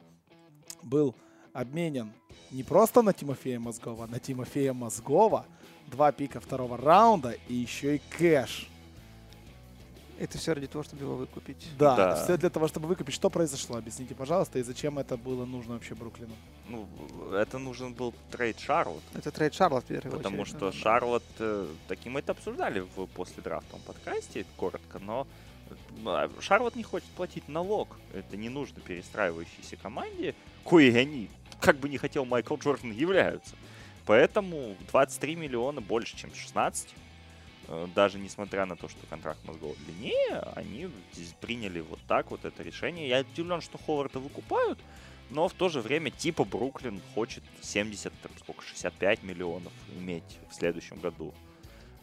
был 0.83 1.15
обменен 1.53 2.13
не 2.51 2.63
просто 2.63 3.03
на 3.03 3.13
Тимофея 3.13 3.61
Мозгова, 3.61 4.05
а 4.05 4.07
на 4.07 4.19
Тимофея 4.19 4.73
Мозгова, 4.73 5.45
два 5.89 6.13
пика 6.13 6.41
второго 6.41 6.79
раунда 6.79 7.37
и 7.49 7.55
еще 7.55 7.97
и 7.97 8.03
кэш. 8.17 8.69
Это 10.19 10.39
все 10.39 10.53
ради 10.53 10.67
того, 10.67 10.85
чтобы 10.85 11.03
его 11.03 11.17
выкупить. 11.17 11.69
Да, 11.79 11.97
Да. 11.97 12.25
все 12.25 12.37
для 12.37 12.51
того, 12.51 12.69
чтобы 12.69 12.87
выкупить. 12.89 13.15
Что 13.15 13.31
произошло? 13.31 13.77
Объясните, 13.77 14.15
пожалуйста, 14.15 14.59
и 14.59 14.63
зачем 14.63 14.99
это 14.99 15.17
было 15.17 15.45
нужно 15.45 15.75
вообще 15.75 15.95
Бруклину? 15.95 16.35
Ну, 16.69 16.87
это 17.33 17.59
нужен 17.59 17.93
был 17.95 18.15
трейд 18.31 18.61
Шарлот. 18.61 19.03
Это 19.15 19.31
трейд 19.31 19.55
Шарлот 19.55 19.85
в 19.85 19.87
первую 19.89 20.17
Потому 20.17 20.43
очередь. 20.43 20.57
что 20.57 20.73
Шарлот, 20.73 21.25
э, 21.39 21.67
таким 21.89 22.13
мы 22.13 22.21
это 22.21 22.33
обсуждали 22.33 22.81
в 22.81 23.07
последрафтовом 23.07 23.83
подкасте, 23.87 24.45
коротко, 24.57 24.99
но 25.01 25.27
э, 26.07 26.29
Шарлот 26.41 26.77
не 26.77 26.83
хочет 26.85 27.09
платить 27.11 27.49
налог. 27.49 27.89
Это 28.13 28.37
не 28.37 28.49
нужно 28.49 28.81
перестраивающейся 28.81 29.77
команде, 29.77 30.35
кои 30.65 30.95
они, 30.95 31.31
как 31.61 31.79
бы 31.79 31.89
не 31.89 31.99
хотел 31.99 32.25
Майкл 32.27 32.57
Джордан, 32.57 32.93
являются. 32.93 33.57
Поэтому 34.07 34.77
23 34.91 35.37
миллиона 35.37 35.81
больше, 35.81 36.17
чем 36.17 36.35
16. 36.35 36.89
Э, 37.73 37.87
Даже 37.95 38.19
несмотря 38.19 38.67
на 38.67 38.77
то, 38.77 38.89
что 38.89 39.07
контракт 39.07 39.43
мозгов 39.45 39.77
длиннее, 39.87 40.41
они 40.55 40.91
здесь 41.13 41.35
приняли 41.41 41.81
вот 41.81 41.99
так 42.07 42.31
вот 42.31 42.45
это 42.45 42.63
решение. 42.63 43.09
Я 43.09 43.21
удивлен, 43.21 43.61
что 43.63 43.79
Ховарда 43.79 44.19
выкупают, 44.19 44.79
но 45.31 45.49
в 45.49 45.55
то 45.55 45.71
же 45.71 45.81
время 45.81 46.11
типа 46.11 46.45
Бруклин 46.45 47.01
хочет 47.15 47.43
70, 47.63 48.13
там, 48.23 48.33
сколько, 48.39 48.63
65 48.63 49.23
миллионов 49.23 49.73
иметь 49.99 50.39
в 50.51 50.55
следующем 50.55 50.99
году 50.99 51.33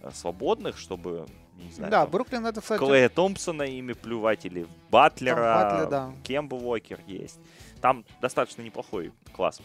э, 0.01 0.09
свободных, 0.11 0.75
чтобы, 0.79 1.27
не 1.57 1.71
знаю, 1.71 1.91
Да, 1.91 2.01
там, 2.01 2.11
Бруклин 2.11 2.45
это, 2.47 2.61
кстати, 2.61 2.79
Клея 2.79 3.09
Томпсона 3.09 3.63
ими 3.63 3.93
плювать 3.93 4.45
или 4.45 4.65
Батлера, 4.89 5.35
Там 5.35 5.69
Батлер, 5.69 5.89
да. 5.89 6.13
Кемба 6.23 6.55
Уокер 6.55 6.99
есть. 7.05 7.39
Там 7.79 8.03
достаточно 8.21 8.63
неплохой 8.63 9.13
класс 9.33 9.61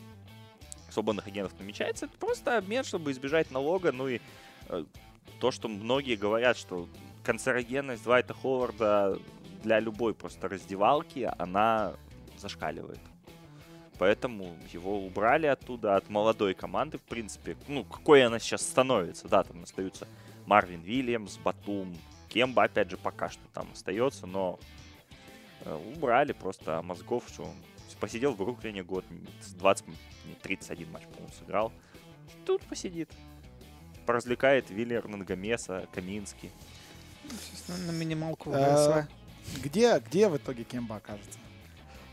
свободных 0.91 1.27
агентов 1.27 1.59
намечается. 1.59 2.07
Это 2.07 2.17
просто 2.19 2.59
обмен, 2.59 2.85
чтобы 2.85 3.11
избежать 3.11 3.51
налога. 3.51 3.91
Ну 3.91 4.07
и 4.07 4.21
э, 4.69 4.85
то, 5.41 5.51
что 5.51 5.69
многие 5.69 6.17
говорят, 6.17 6.57
что 6.57 6.89
канцерогенность 7.23 8.05
Двайта 8.05 8.35
Ховарда 8.35 9.19
для 9.63 9.81
любой 9.81 10.15
просто 10.15 10.49
раздевалки, 10.49 11.31
она 11.39 11.95
зашкаливает. 12.39 13.01
Поэтому 13.99 14.57
его 14.73 15.05
убрали 15.05 15.47
оттуда 15.47 15.97
от 15.97 16.09
молодой 16.11 16.55
команды, 16.55 16.99
в 16.99 17.03
принципе. 17.03 17.57
Ну, 17.69 17.85
какой 17.85 18.25
она 18.25 18.39
сейчас 18.39 18.63
становится. 18.63 19.29
Да, 19.29 19.45
там 19.45 19.63
остаются 19.63 20.09
Марвин 20.47 20.83
Вильямс, 20.83 21.39
Батум, 21.39 21.97
Кемба, 22.29 22.65
опять 22.65 22.91
же, 22.91 22.97
пока 22.97 23.29
что 23.29 23.43
там 23.53 23.69
остается, 23.73 24.27
но 24.27 24.59
э, 25.61 25.93
убрали 25.95 26.33
просто 26.33 26.83
мозгов, 26.83 27.25
что 27.29 27.45
он 27.45 27.55
посидел 28.01 28.33
в 28.33 28.37
Бруклине 28.37 28.83
год, 28.83 29.05
с 29.41 29.53
20, 29.55 29.87
не, 29.87 29.95
31 30.43 30.91
матч, 30.91 31.05
по-моему, 31.05 31.33
сыграл. 31.39 31.73
Тут 32.45 32.63
посидит. 32.63 33.11
Поразвлекает 34.07 34.71
Виллер 34.71 35.07
Нангамеса, 35.09 35.87
Каминский. 35.93 36.51
Сейчас 37.29 37.79
на, 37.87 37.93
минималку 37.93 38.51
ГСВ. 38.51 39.07
Где, 39.63 39.99
где 39.99 40.29
в 40.29 40.37
итоге 40.37 40.65
Кемба 40.65 40.97
окажется? 40.97 41.39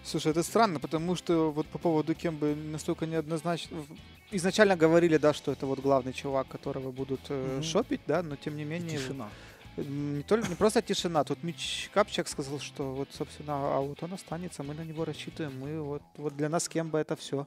Слушай, 0.04 0.32
это 0.32 0.42
странно, 0.44 0.80
потому 0.80 1.16
что 1.16 1.52
вот 1.52 1.68
по 1.68 1.78
поводу 1.78 2.16
Кембы 2.16 2.56
настолько 2.56 3.06
неоднозначно... 3.06 3.86
Изначально 4.32 4.78
говорили, 4.78 5.18
да, 5.18 5.34
что 5.34 5.52
это 5.52 5.66
вот 5.66 5.80
главный 5.80 6.14
чувак, 6.14 6.48
которого 6.48 6.92
будут 6.92 7.30
Мгм. 7.30 7.62
шопить, 7.64 8.02
да, 8.08 8.24
но 8.24 8.36
тем 8.38 8.56
не 8.56 8.64
менее... 8.64 8.98
Тишина. 8.98 9.30
м, 9.78 10.18
Не, 10.18 10.24
только, 10.24 10.48
не 10.48 10.56
просто 10.56 10.82
тишина, 10.82 11.24
тут 11.26 11.44
Мич 11.44 11.90
Капчак 11.94 12.28
сказал, 12.30 12.60
что 12.60 12.94
вот, 12.94 13.10
собственно, 13.12 13.54
а 13.78 13.80
вот 13.82 14.02
он 14.02 14.14
останется, 14.14 14.64
мы 14.64 14.74
на 14.74 14.82
него 14.82 15.04
рассчитываем, 15.06 15.60
мы 15.60 15.82
вот, 15.82 16.02
вот 16.16 16.36
для 16.38 16.48
нас 16.50 16.68
Кемба 16.70 17.00
это 17.00 17.16
все. 17.18 17.46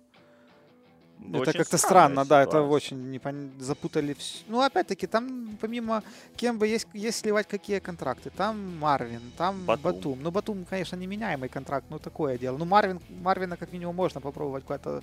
Ну, 1.19 1.41
это 1.41 1.51
очень 1.51 1.59
как-то 1.59 1.79
странно, 1.79 2.25
да, 2.25 2.43
это 2.43 2.51
ситуация. 2.51 2.71
очень 2.71 3.11
непон- 3.15 3.51
запутали. 3.59 4.15
вс- 4.15 4.43
Ну, 4.47 4.61
опять-таки, 4.61 5.07
там 5.07 5.57
помимо 5.61 6.03
Кемба 6.37 6.67
есть, 6.67 6.87
есть 6.93 7.19
сливать 7.21 7.49
какие 7.49 7.79
контракты. 7.79 8.31
Там 8.31 8.79
Марвин, 8.79 9.23
там 9.37 9.65
Батум. 9.65 9.83
Батум. 9.83 10.23
Ну, 10.23 10.31
Батум, 10.31 10.65
конечно, 10.65 10.97
неменяемый 10.97 11.49
контракт, 11.49 11.87
ну, 11.91 11.99
такое 11.99 12.37
дело. 12.39 12.59
Ну, 12.59 12.65
Марвин, 12.67 13.01
Марвина 13.23 13.57
как 13.57 13.73
минимум 13.73 13.97
можно 13.97 14.21
попробовать 14.21 14.65
куда-то 14.65 15.03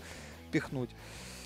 пихнуть. 0.52 0.89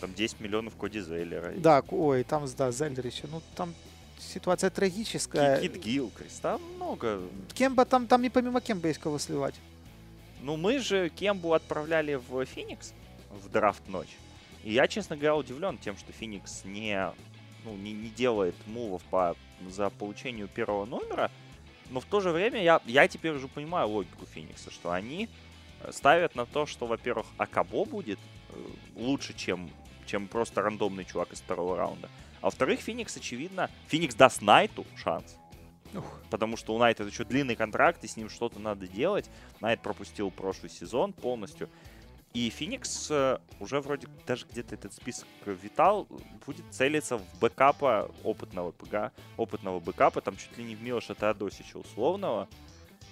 Там 0.01 0.13
10 0.13 0.41
миллионов 0.41 0.75
Коди 0.75 0.99
Зейлера. 0.99 1.54
и 1.54 1.60
Да, 1.60 1.82
ой, 1.89 2.23
там, 2.23 2.45
да, 2.58 2.71
Зельдер 2.71 3.06
еще. 3.08 3.28
Ну, 3.32 3.41
там 3.56 3.73
ситуация 4.19 4.69
трагическая. 4.69 5.62
Кит 5.62 5.78
Гилкрис. 5.78 6.39
Там 6.41 6.62
много. 6.75 7.21
Кемба, 7.54 7.86
там, 7.86 8.08
там 8.08 8.23
и 8.23 8.30
помимо 8.30 8.60
Кемба 8.60 8.88
есть 8.89 8.99
кого 8.99 9.19
сливать. 9.19 9.56
Ну, 10.41 10.58
мы 10.58 10.80
же 10.80 11.10
Кембу 11.10 11.54
отправляли 11.54 12.15
в 12.15 12.45
Феникс 12.45 12.93
в 13.32 13.49
драфт 13.49 13.88
ночь. 13.88 14.17
И 14.65 14.73
я, 14.73 14.88
честно 14.88 15.15
говоря, 15.15 15.36
удивлен 15.36 15.78
тем, 15.78 15.95
что 15.95 16.12
Феникс 16.12 16.65
не, 16.65 17.13
ну, 17.63 17.75
не, 17.78 17.93
не 17.93 18.10
делает 18.10 18.56
мувов 18.65 19.04
по, 19.04 19.36
за 19.69 19.91
получению 19.91 20.47
первого 20.47 20.86
номера. 20.86 21.32
Но 21.91 21.99
в 21.99 22.06
то 22.06 22.19
же 22.19 22.32
время 22.32 22.63
я, 22.63 22.82
я 22.86 23.08
теперь 23.08 23.34
уже 23.34 23.47
понимаю 23.47 23.88
логику 23.88 24.25
Феникса, 24.25 24.71
что 24.71 24.91
они 24.91 25.30
э, 25.82 25.91
ставят 25.91 26.34
на 26.34 26.47
то, 26.47 26.65
что, 26.65 26.88
во-первых, 26.88 27.28
Акабо 27.38 27.86
будет 27.86 28.17
э, 28.49 28.56
лучше, 28.95 29.36
чем, 29.38 29.69
чем 30.08 30.28
просто 30.28 30.63
рандомный 30.63 31.06
чувак 31.06 31.32
из 31.32 31.41
второго 31.41 31.78
раунда. 31.78 32.10
А 32.41 32.45
во-вторых, 32.47 32.80
Феникс, 32.80 33.15
очевидно, 33.15 33.69
Феникс 33.86 34.15
даст 34.15 34.41
Найту 34.41 34.84
шанс. 34.95 35.38
Потому 36.32 36.58
что 36.58 36.73
у 36.73 36.80
Найта 36.80 37.04
еще 37.04 37.23
длинный 37.23 37.56
контракт, 37.56 38.04
и 38.04 38.08
с 38.08 38.17
ним 38.17 38.30
что-то 38.30 38.60
надо 38.60 38.88
делать. 38.88 39.30
Найт 39.62 39.82
пропустил 39.82 40.32
прошлый 40.32 40.71
сезон 40.71 41.13
полностью. 41.13 41.69
И 42.36 42.50
Феникс 42.50 43.08
э, 43.12 43.38
уже 43.62 43.80
вроде 43.80 44.08
даже 44.28 44.45
где-то 44.45 44.76
этот 44.76 44.93
список 44.93 45.26
витал, 45.45 46.06
будет 46.45 46.65
целиться 46.69 47.17
в 47.17 47.39
бэкапа 47.39 48.12
опытного 48.26 48.74
ПГ, 48.74 49.13
опытного 49.38 49.80
бэкапа, 49.80 50.19
там 50.19 50.36
чуть 50.36 50.58
ли 50.58 50.65
не 50.65 50.76
в 50.76 50.84
Милоша 50.84 51.15
Теодосича 51.15 51.80
условного. 51.80 52.50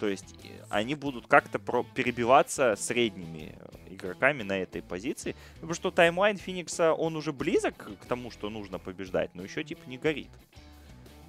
То 0.01 0.09
есть 0.09 0.35
э, 0.43 0.65
они 0.69 0.95
будут 0.95 1.27
как-то 1.27 1.57
перебиваться 1.95 2.75
средними 2.75 3.55
э, 3.57 3.93
игроками 3.93 4.43
на 4.43 4.57
этой 4.57 4.81
позиции. 4.81 5.37
Потому 5.55 5.73
что 5.73 5.89
таймлайн 5.89 6.35
Феникса, 6.35 6.91
он 6.91 7.15
уже 7.15 7.31
близок 7.31 7.97
к 8.01 8.05
тому, 8.05 8.29
что 8.29 8.49
нужно 8.49 8.77
побеждать, 8.77 9.33
но 9.35 9.43
еще 9.43 9.63
типа 9.63 9.87
не 9.87 9.97
горит. 9.97 10.31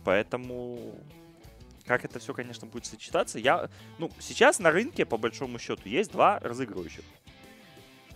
Поэтому 0.04 0.96
как 1.86 2.04
это 2.04 2.18
все, 2.18 2.34
конечно, 2.34 2.66
будет 2.66 2.86
сочетаться. 2.86 3.38
Я, 3.38 3.70
ну, 3.98 4.10
сейчас 4.18 4.58
на 4.58 4.72
рынке, 4.72 5.04
по 5.04 5.16
большому 5.16 5.60
счету, 5.60 5.88
есть 5.88 6.10
два 6.10 6.40
разыгрывающих. 6.40 7.04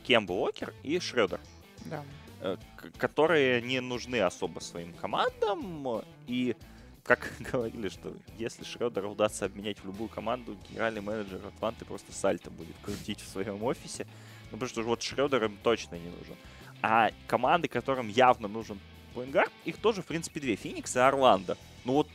Кемба 0.09 0.33
Уокер 0.33 0.73
и 0.83 0.99
Шредер, 1.01 1.39
Да. 1.85 2.03
э, 2.41 2.57
которые 2.97 3.61
не 3.61 3.81
нужны 3.81 4.23
особо 4.23 4.61
своим 4.61 4.95
командам. 4.95 6.03
И 6.27 6.57
как 7.05 7.31
говорили, 7.53 7.91
что 7.91 8.15
если 8.39 8.65
Шредера 8.65 9.07
удастся 9.07 9.45
обменять 9.45 9.79
в 9.81 9.85
любую 9.85 10.09
команду, 10.09 10.57
генеральный 10.71 11.03
менеджер 11.03 11.43
Атланты 11.47 11.85
просто 11.85 12.11
сальто 12.13 12.51
будет 12.51 12.75
крутить 12.83 13.21
в 13.21 13.29
своем 13.29 13.63
офисе. 13.63 14.07
Ну, 14.45 14.53
потому 14.53 14.71
что 14.71 14.83
вот 14.83 15.03
Шредер 15.03 15.45
им 15.45 15.59
точно 15.63 15.97
не 15.97 16.09
нужен. 16.09 16.37
А 16.81 17.11
команды, 17.27 17.69
которым 17.69 18.09
явно 18.09 18.49
нужен 18.49 18.81
поингард, 19.15 19.53
их 19.67 19.77
тоже, 19.77 20.01
в 20.01 20.07
принципе, 20.07 20.41
две. 20.41 20.57
Феникс 20.57 20.97
и 20.97 21.01
Орландо. 21.01 21.59
Ну 21.85 21.93
вот 21.93 22.09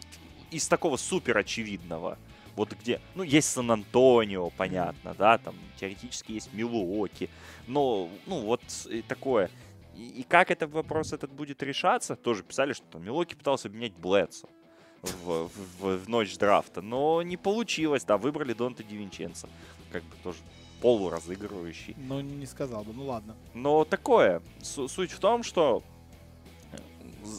из 0.50 0.68
такого 0.68 0.98
супер 0.98 1.38
очевидного. 1.38 2.18
Вот 2.56 2.72
где, 2.74 3.02
ну, 3.16 3.24
есть 3.24 3.50
Сан-Антонио, 3.52 4.50
понятно, 4.52 5.16
да, 5.18 5.38
там 5.40 5.56
теоретически 5.80 6.34
есть 6.34 6.54
Милуоки, 6.54 7.30
но, 7.68 8.10
ну, 8.28 8.42
вот 8.42 8.62
такое. 9.08 9.50
И, 9.96 10.08
и 10.22 10.24
как 10.24 10.52
этот 10.52 10.72
вопрос 10.72 11.14
этот 11.14 11.32
будет 11.32 11.64
решаться, 11.64 12.16
тоже 12.16 12.44
писали, 12.44 12.74
что 12.74 12.86
там 12.92 13.04
Милуоки 13.04 13.34
пытался 13.34 13.68
обменять 13.70 13.94
Блэдсо 13.94 14.48
в, 15.02 15.50
в- 15.50 15.50
в- 16.04 16.10
ночь 16.10 16.38
драфта, 16.38 16.82
но 16.82 17.22
не 17.24 17.38
получилось, 17.38 18.04
да, 18.06 18.18
выбрали 18.18 18.54
Донта 18.54 18.84
Дивинченцо, 18.84 19.48
как 19.92 20.04
бы 20.04 20.16
тоже 20.24 20.38
полуразыгрывающий. 20.82 21.96
Ну, 21.98 22.20
не 22.22 22.46
сказал 22.46 22.84
бы, 22.84 22.94
ну 22.94 23.06
ладно. 23.06 23.36
Но 23.54 23.84
такое. 23.86 24.42
Су- 24.62 24.88
Суть 24.88 25.12
в 25.12 25.20
том, 25.20 25.42
что 25.44 25.82
э, 26.72 26.78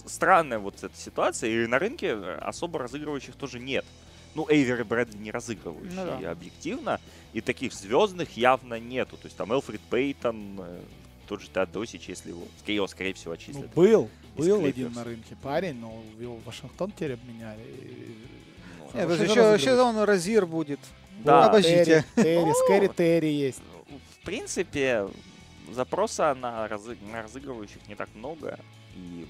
странная 0.06 0.58
вот 0.58 0.82
эта 0.82 0.96
ситуация, 0.96 1.50
и 1.50 1.66
на 1.66 1.78
рынке 1.78 2.14
особо 2.14 2.78
разыгрывающих 2.80 3.36
тоже 3.36 3.60
нет. 3.60 3.84
Ну, 4.34 4.46
Эйвер 4.48 4.80
и 4.80 4.84
Брэдли 4.84 5.16
не 5.16 5.30
разыгрывающие, 5.30 5.92
Ну 6.04 6.20
да. 6.20 6.30
объективно. 6.32 7.00
И 7.32 7.40
таких 7.40 7.72
звездных 7.72 8.36
явно 8.36 8.78
нету. 8.80 9.16
То 9.16 9.26
есть 9.26 9.36
там 9.36 9.52
Элфрид 9.52 9.80
Пейтон, 9.82 10.56
э, 10.58 10.80
тот 11.28 11.40
же 11.40 11.48
Теодосич, 11.48 12.08
если 12.08 12.30
его, 12.30 12.42
скорее, 12.58 12.76
его, 12.76 12.86
скорее 12.88 13.14
всего, 13.14 13.30
Ну, 13.30 13.34
отчислят. 13.34 13.74
был, 13.74 14.10
из 14.36 14.46
был 14.46 14.60
Clippers. 14.60 14.68
один 14.68 14.92
на 14.92 15.04
рынке 15.04 15.36
парень, 15.42 15.74
но 15.76 16.02
его 16.18 16.36
в 16.36 16.44
Вашингтон 16.44 16.90
теперь 16.90 17.12
обменяли. 17.14 17.60
Ну, 18.80 18.98
Нет, 18.98 19.08
даже 19.08 19.24
еще, 19.24 19.40
еще 19.54 19.80
он 19.80 19.98
Розир 20.02 20.46
будет. 20.46 20.80
Да. 21.24 21.46
Обождите. 21.46 22.04
Терри, 22.16 22.22
Терри, 22.24 22.44
Ну, 22.44 22.54
Скэри 22.54 22.88
Терри 22.88 23.28
есть. 23.32 23.62
в 24.20 24.24
принципе, 24.24 25.06
запроса 25.72 26.34
на, 26.34 26.66
разы- 26.66 26.98
на 27.10 27.22
разыгрывающих 27.22 27.86
не 27.88 27.94
так 27.94 28.08
много. 28.14 28.58
И 28.96 29.26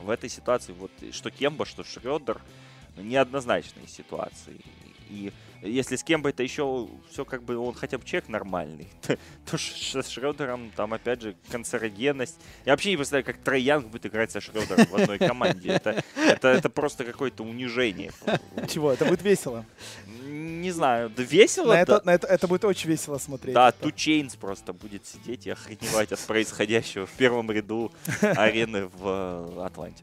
в 0.00 0.10
этой 0.10 0.28
ситуации, 0.28 0.72
вот 0.72 0.90
что 1.12 1.30
Кемба, 1.30 1.64
что 1.64 1.84
Шредер, 1.84 2.40
неоднозначные 2.96 3.88
ситуации. 3.88 4.60
И 5.08 5.32
если 5.62 5.96
с 5.96 6.02
Кембой 6.02 6.32
это 6.32 6.42
еще 6.42 6.88
все 7.10 7.24
как 7.24 7.42
бы 7.42 7.56
он 7.56 7.74
хотя 7.74 7.98
бы 7.98 8.04
человек 8.04 8.28
нормальный, 8.28 8.88
то, 9.02 9.16
то 9.48 9.58
с 9.58 10.08
Шредером 10.08 10.72
там 10.74 10.92
опять 10.92 11.22
же 11.22 11.36
канцерогенность. 11.50 12.36
Я 12.64 12.72
вообще 12.72 12.90
не 12.90 12.96
представляю, 12.96 13.24
как 13.24 13.38
Трей 13.38 13.62
Янг 13.62 13.86
будет 13.88 14.06
играть 14.06 14.32
со 14.32 14.40
Шредером 14.40 14.86
в 14.86 14.94
одной 14.94 15.18
команде. 15.18 15.70
Это, 15.70 16.02
это, 16.16 16.48
это 16.48 16.68
просто 16.70 17.04
какое-то 17.04 17.44
унижение. 17.44 18.12
Чего, 18.68 18.92
это 18.92 19.04
будет 19.04 19.22
весело. 19.22 19.64
Не 20.24 20.70
знаю, 20.72 21.10
да 21.10 21.22
весело, 21.22 21.68
На 21.68 21.72
да. 21.74 21.80
это, 21.80 22.02
на 22.04 22.14
это, 22.14 22.26
это 22.26 22.48
будет 22.48 22.64
очень 22.64 22.88
весело 22.88 23.18
смотреть. 23.18 23.54
Да, 23.54 23.70
2 23.72 23.90
Chainz 23.90 24.36
просто 24.36 24.72
будет 24.72 25.06
сидеть 25.06 25.46
и 25.46 25.50
охреневать 25.50 26.10
от 26.12 26.20
происходящего 26.20 27.06
в 27.06 27.12
первом 27.12 27.50
ряду 27.50 27.92
арены 28.20 28.86
в 28.86 29.56
э, 29.58 29.64
Атланте. 29.64 30.02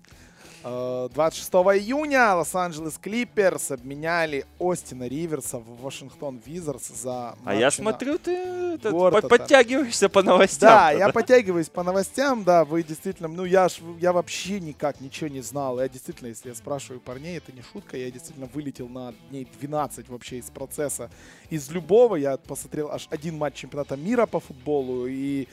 Э, 0.64 1.08
26 1.14 1.50
июня 1.80 2.36
Лос-Анджелес 2.36 2.98
Клиперс 2.98 3.72
обменяли 3.72 4.46
Остина 4.60 5.08
Риверса 5.08 5.58
в 5.58 5.82
Вашингтон 5.82 6.42
Визарс 6.46 6.90
за... 6.90 7.36
А 7.46 7.56
я 7.56 7.72
смотрю, 7.72 8.18
ты 8.18 8.78
под- 8.80 9.30
подтягиваешься 9.30 10.10
по 10.10 10.22
новостям. 10.22 10.70
Да, 10.70 10.92
я 10.92 11.10
подтягиваюсь 11.10 11.70
по 11.70 11.84
новостям, 11.84 12.44
да, 12.44 12.66
вы 12.66 12.84
действительно, 12.84 13.30
ну 13.30 13.46
я, 13.46 13.70
ж, 13.70 13.78
я 14.00 14.12
вообще 14.12 14.60
никак 14.60 15.00
ничего 15.00 15.30
не 15.30 15.42
знал. 15.42 15.80
Я 15.80 15.88
действительно, 15.88 16.28
если 16.28 16.50
я 16.50 16.56
спрашиваю 16.56 17.00
парней, 17.00 17.38
это 17.38 17.54
не 17.54 17.62
шутка, 17.62 17.96
я 17.96 18.12
действительно 18.12 18.50
вылетел 18.54 18.90
на 18.90 19.14
дней 19.30 19.48
12 19.62 20.10
вообще 20.10 20.40
из 20.40 20.50
процесса. 20.50 21.10
Из 21.50 21.70
любого 21.72 22.18
я 22.18 22.36
посмотрел 22.38 22.92
аж 22.92 23.08
один 23.10 23.38
матч 23.38 23.56
чемпионата 23.56 23.96
мира 23.96 24.26
по 24.26 24.42
футболу 24.42 25.08
и, 25.08 25.48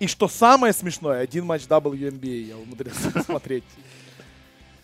и 0.00 0.06
что 0.08 0.26
самое 0.26 0.72
смешное, 0.72 1.20
один 1.20 1.44
матч 1.46 1.62
WNBA 1.62 2.42
я 2.42 2.56
умудрился 2.56 3.10
посмотреть. 3.14 3.64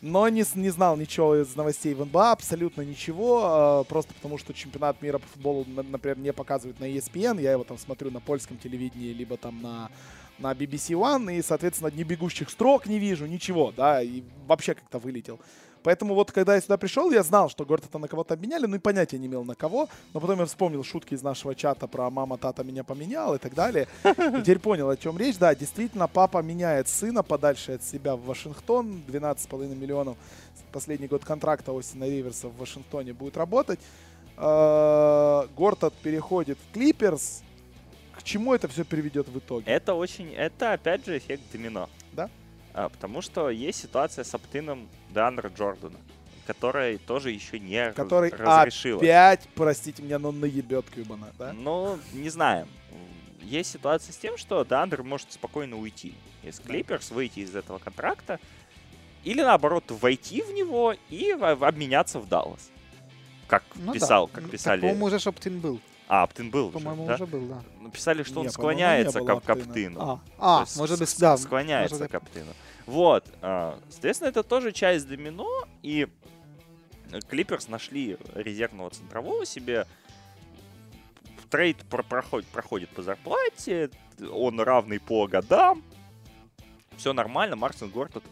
Но 0.04 0.28
не, 0.28 0.44
не 0.56 0.68
знал 0.68 0.98
ничего 0.98 1.34
из 1.40 1.56
новостей 1.56 1.94
в 1.94 2.04
НБА, 2.04 2.32
абсолютно 2.32 2.82
ничего, 2.82 3.80
э, 3.86 3.88
просто 3.88 4.12
потому 4.12 4.36
что 4.36 4.52
чемпионат 4.52 5.00
мира 5.00 5.16
по 5.18 5.26
футболу, 5.28 5.64
на- 5.66 5.82
например, 5.82 6.18
не 6.18 6.30
показывают 6.30 6.78
на 6.78 6.84
ESPN, 6.84 7.40
я 7.40 7.52
его 7.52 7.64
там 7.64 7.78
смотрю 7.78 8.10
на 8.10 8.20
польском 8.20 8.58
телевидении, 8.58 9.14
либо 9.14 9.38
там 9.38 9.62
на, 9.62 9.90
на 10.38 10.52
BBC 10.52 10.92
One, 10.94 11.34
и, 11.38 11.40
соответственно, 11.40 11.88
ни 11.88 12.02
бегущих 12.02 12.50
строк 12.50 12.84
не 12.86 12.98
вижу, 12.98 13.24
ничего, 13.24 13.72
да, 13.74 14.02
и 14.02 14.22
вообще 14.46 14.74
как-то 14.74 14.98
вылетел. 14.98 15.40
Поэтому 15.84 16.14
вот, 16.14 16.32
когда 16.32 16.56
я 16.56 16.60
сюда 16.60 16.76
пришел, 16.76 17.12
я 17.12 17.22
знал, 17.22 17.48
что 17.48 17.64
Горта 17.64 17.98
на 17.98 18.08
кого-то 18.08 18.34
обменяли, 18.34 18.66
ну 18.66 18.76
и 18.76 18.78
понятия 18.80 19.18
не 19.18 19.26
имел 19.26 19.44
на 19.44 19.54
кого, 19.54 19.88
но 20.12 20.20
потом 20.20 20.40
я 20.40 20.46
вспомнил 20.46 20.82
шутки 20.82 21.14
из 21.14 21.22
нашего 21.22 21.54
чата 21.54 21.86
про 21.86 22.10
«мама, 22.10 22.38
тата 22.38 22.64
меня 22.64 22.82
поменял» 22.82 23.34
и 23.34 23.38
так 23.38 23.54
далее. 23.54 23.86
И 24.04 24.40
теперь 24.42 24.58
понял, 24.58 24.88
о 24.88 24.96
чем 24.96 25.16
речь. 25.18 25.36
Да, 25.36 25.54
действительно, 25.54 26.08
папа 26.08 26.42
меняет 26.42 26.88
сына 26.88 27.22
подальше 27.22 27.72
от 27.72 27.84
себя 27.84 28.16
в 28.16 28.24
Вашингтон. 28.24 29.02
12,5 29.06 29.76
миллионов 29.76 30.16
последний 30.74 31.06
год 31.06 31.24
контракта 31.24 31.70
Остина 31.78 32.04
Риверса 32.04 32.48
в 32.48 32.56
Вашингтоне 32.56 33.12
будет 33.12 33.36
работать. 33.36 33.78
Э, 34.36 35.46
Гортат 35.56 35.94
переходит 36.02 36.58
в 36.58 36.74
Клиперс. 36.74 37.42
К 38.12 38.22
чему 38.24 38.54
это 38.54 38.66
все 38.68 38.84
приведет 38.84 39.28
в 39.28 39.38
итоге? 39.38 39.70
Это 39.70 39.94
очень, 39.94 40.32
это 40.32 40.72
опять 40.72 41.06
же 41.06 41.16
эффект 41.16 41.42
домино. 41.52 41.88
Да. 42.74 42.84
А, 42.84 42.88
потому 42.88 43.22
что 43.22 43.50
есть 43.50 43.80
ситуация 43.80 44.24
с 44.24 44.34
оптином 44.34 44.88
Деандра 45.10 45.48
Джордана, 45.48 45.98
которая 46.46 46.98
тоже 46.98 47.30
еще 47.30 47.58
не 47.58 47.92
Который 47.92 48.30
разрешила. 48.30 48.98
опять, 49.00 49.48
простите 49.54 50.02
меня, 50.02 50.18
но 50.18 50.32
наебет 50.32 50.90
Кьюбана, 50.90 51.32
да? 51.38 51.52
Ну, 51.52 51.98
не 52.12 52.28
знаем. 52.30 52.68
Есть 53.42 53.70
ситуация 53.72 54.12
с 54.12 54.16
тем, 54.16 54.36
что 54.38 54.64
Деандер 54.64 55.02
может 55.02 55.32
спокойно 55.32 55.76
уйти 55.78 56.14
из 56.42 56.58
Клиперс, 56.60 57.10
выйти 57.10 57.40
из 57.40 57.54
этого 57.54 57.78
контракта, 57.78 58.40
или 59.22 59.40
наоборот 59.42 59.84
войти 59.88 60.42
в 60.42 60.52
него 60.52 60.94
и 61.10 61.32
в- 61.34 61.64
обменяться 61.66 62.18
в 62.18 62.28
Даллас. 62.28 62.70
Как 63.46 63.62
Ну 63.76 63.86
да. 63.88 63.92
писал, 63.92 64.26
как 64.28 64.44
Ну, 64.44 64.48
писали. 64.48 64.80
Так, 64.80 64.88
по-моему, 64.90 65.06
уже 65.06 65.18
Шоптин 65.18 65.60
был. 65.60 65.80
А, 66.06 66.22
Аптын 66.22 66.50
был 66.50 66.70
По-моему, 66.70 67.06
да? 67.06 67.14
уже 67.14 67.26
был, 67.26 67.46
да. 67.46 67.62
Написали, 67.80 68.22
что 68.22 68.40
он 68.40 68.44
Не, 68.44 68.48
не 68.48 68.52
склоняется 68.52 69.20
к. 69.20 69.30
Аптыну. 69.50 70.00
А, 70.00 70.20
а 70.38 70.60
есть 70.60 70.76
может 70.76 70.98
быть, 70.98 71.16
да. 71.18 71.36
Склоняется 71.36 71.96
может, 71.96 72.12
к 72.12 72.14
Аптыну. 72.14 72.52
Вот. 72.86 73.24
а, 73.40 73.78
Соответственно, 73.88 74.28
это 74.28 74.42
тоже 74.42 74.72
часть 74.72 75.08
домино, 75.08 75.48
и 75.82 76.06
Клиперс 77.28 77.68
нашли 77.68 78.18
резервного 78.34 78.90
центрового 78.90 79.46
себе. 79.46 79.86
Трейд 81.50 81.78
про- 81.88 82.02
проходит, 82.02 82.48
проходит 82.48 82.90
по 82.90 83.02
зарплате, 83.02 83.90
он 84.32 84.60
равный 84.60 84.98
по 85.00 85.26
годам. 85.26 85.82
Все 86.96 87.12
нормально. 87.12 87.56
Марсен 87.56 87.90
Гортон, 87.90 88.22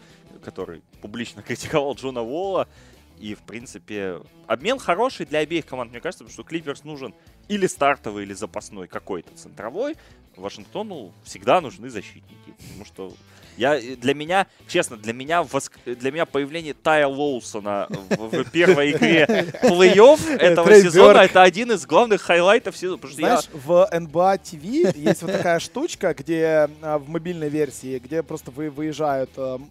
который 0.45 0.83
публично 1.01 1.43
критиковал 1.47 1.95
Джона 1.95 2.23
Волла, 2.23 2.69
и, 3.19 3.35
в 3.35 3.41
принципе, 3.41 4.21
обмен 4.47 4.79
хороший 4.79 5.27
для 5.27 5.41
обеих 5.41 5.67
команд, 5.67 5.91
мне 5.91 6.01
кажется, 6.01 6.25
потому 6.25 6.33
что 6.35 6.43
Клиперс 6.45 6.85
нужен 6.85 7.15
или 7.49 7.67
стартовый, 7.67 8.25
или 8.25 8.33
запасной 8.35 8.89
какой-то 8.89 9.35
центровой. 9.35 9.97
Вашингтону 10.37 11.13
всегда 11.25 11.61
нужны 11.61 11.91
защитники, 11.91 12.55
потому 12.69 12.85
что 12.87 13.13
я, 13.59 13.79
для 13.79 14.15
меня, 14.15 14.47
честно, 14.67 14.97
для 14.97 15.13
меня, 15.13 15.43
воск- 15.43 15.95
для 15.95 16.11
меня 16.11 16.25
появление 16.25 16.73
Тая 16.73 17.07
Лоусона 17.07 17.87
в, 17.91 18.43
в 18.43 18.51
первой 18.51 18.93
игре 18.93 19.27
плей-офф 19.63 20.37
этого 20.39 20.67
Трей 20.69 20.83
сезона 20.85 21.13
Бёрк. 21.19 21.31
это 21.31 21.43
один 21.43 21.73
из 21.73 21.85
главных 21.85 22.23
highlight 22.23 22.65
ов 22.65 22.75
сезона. 22.79 22.99
Что 23.07 23.21
я- 23.21 23.41
Знаешь, 23.41 23.49
в 23.53 23.89
NBA 23.93 24.41
TV 24.43 24.99
есть 24.99 25.21
вот 25.23 25.33
такая 25.33 25.59
штучка, 25.59 26.15
где 26.15 26.71
а, 26.81 26.99
в 26.99 27.11
мобильной 27.11 27.51
версии, 27.51 27.99
где 27.99 28.23
просто 28.23 28.51
вы 28.51 28.71
выезжают, 28.71 29.37
м, 29.37 29.69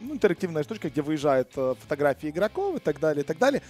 ну, 0.00 0.14
интерактивная 0.14 0.62
штучка, 0.62 0.90
где 0.90 1.02
выезжают 1.02 1.50
а, 1.56 1.74
фотографии 1.74 2.30
игроков 2.30 2.76
и 2.76 2.78
так 2.78 2.98
далее, 2.98 3.22
и 3.22 3.26
так 3.26 3.38
далее. 3.38 3.62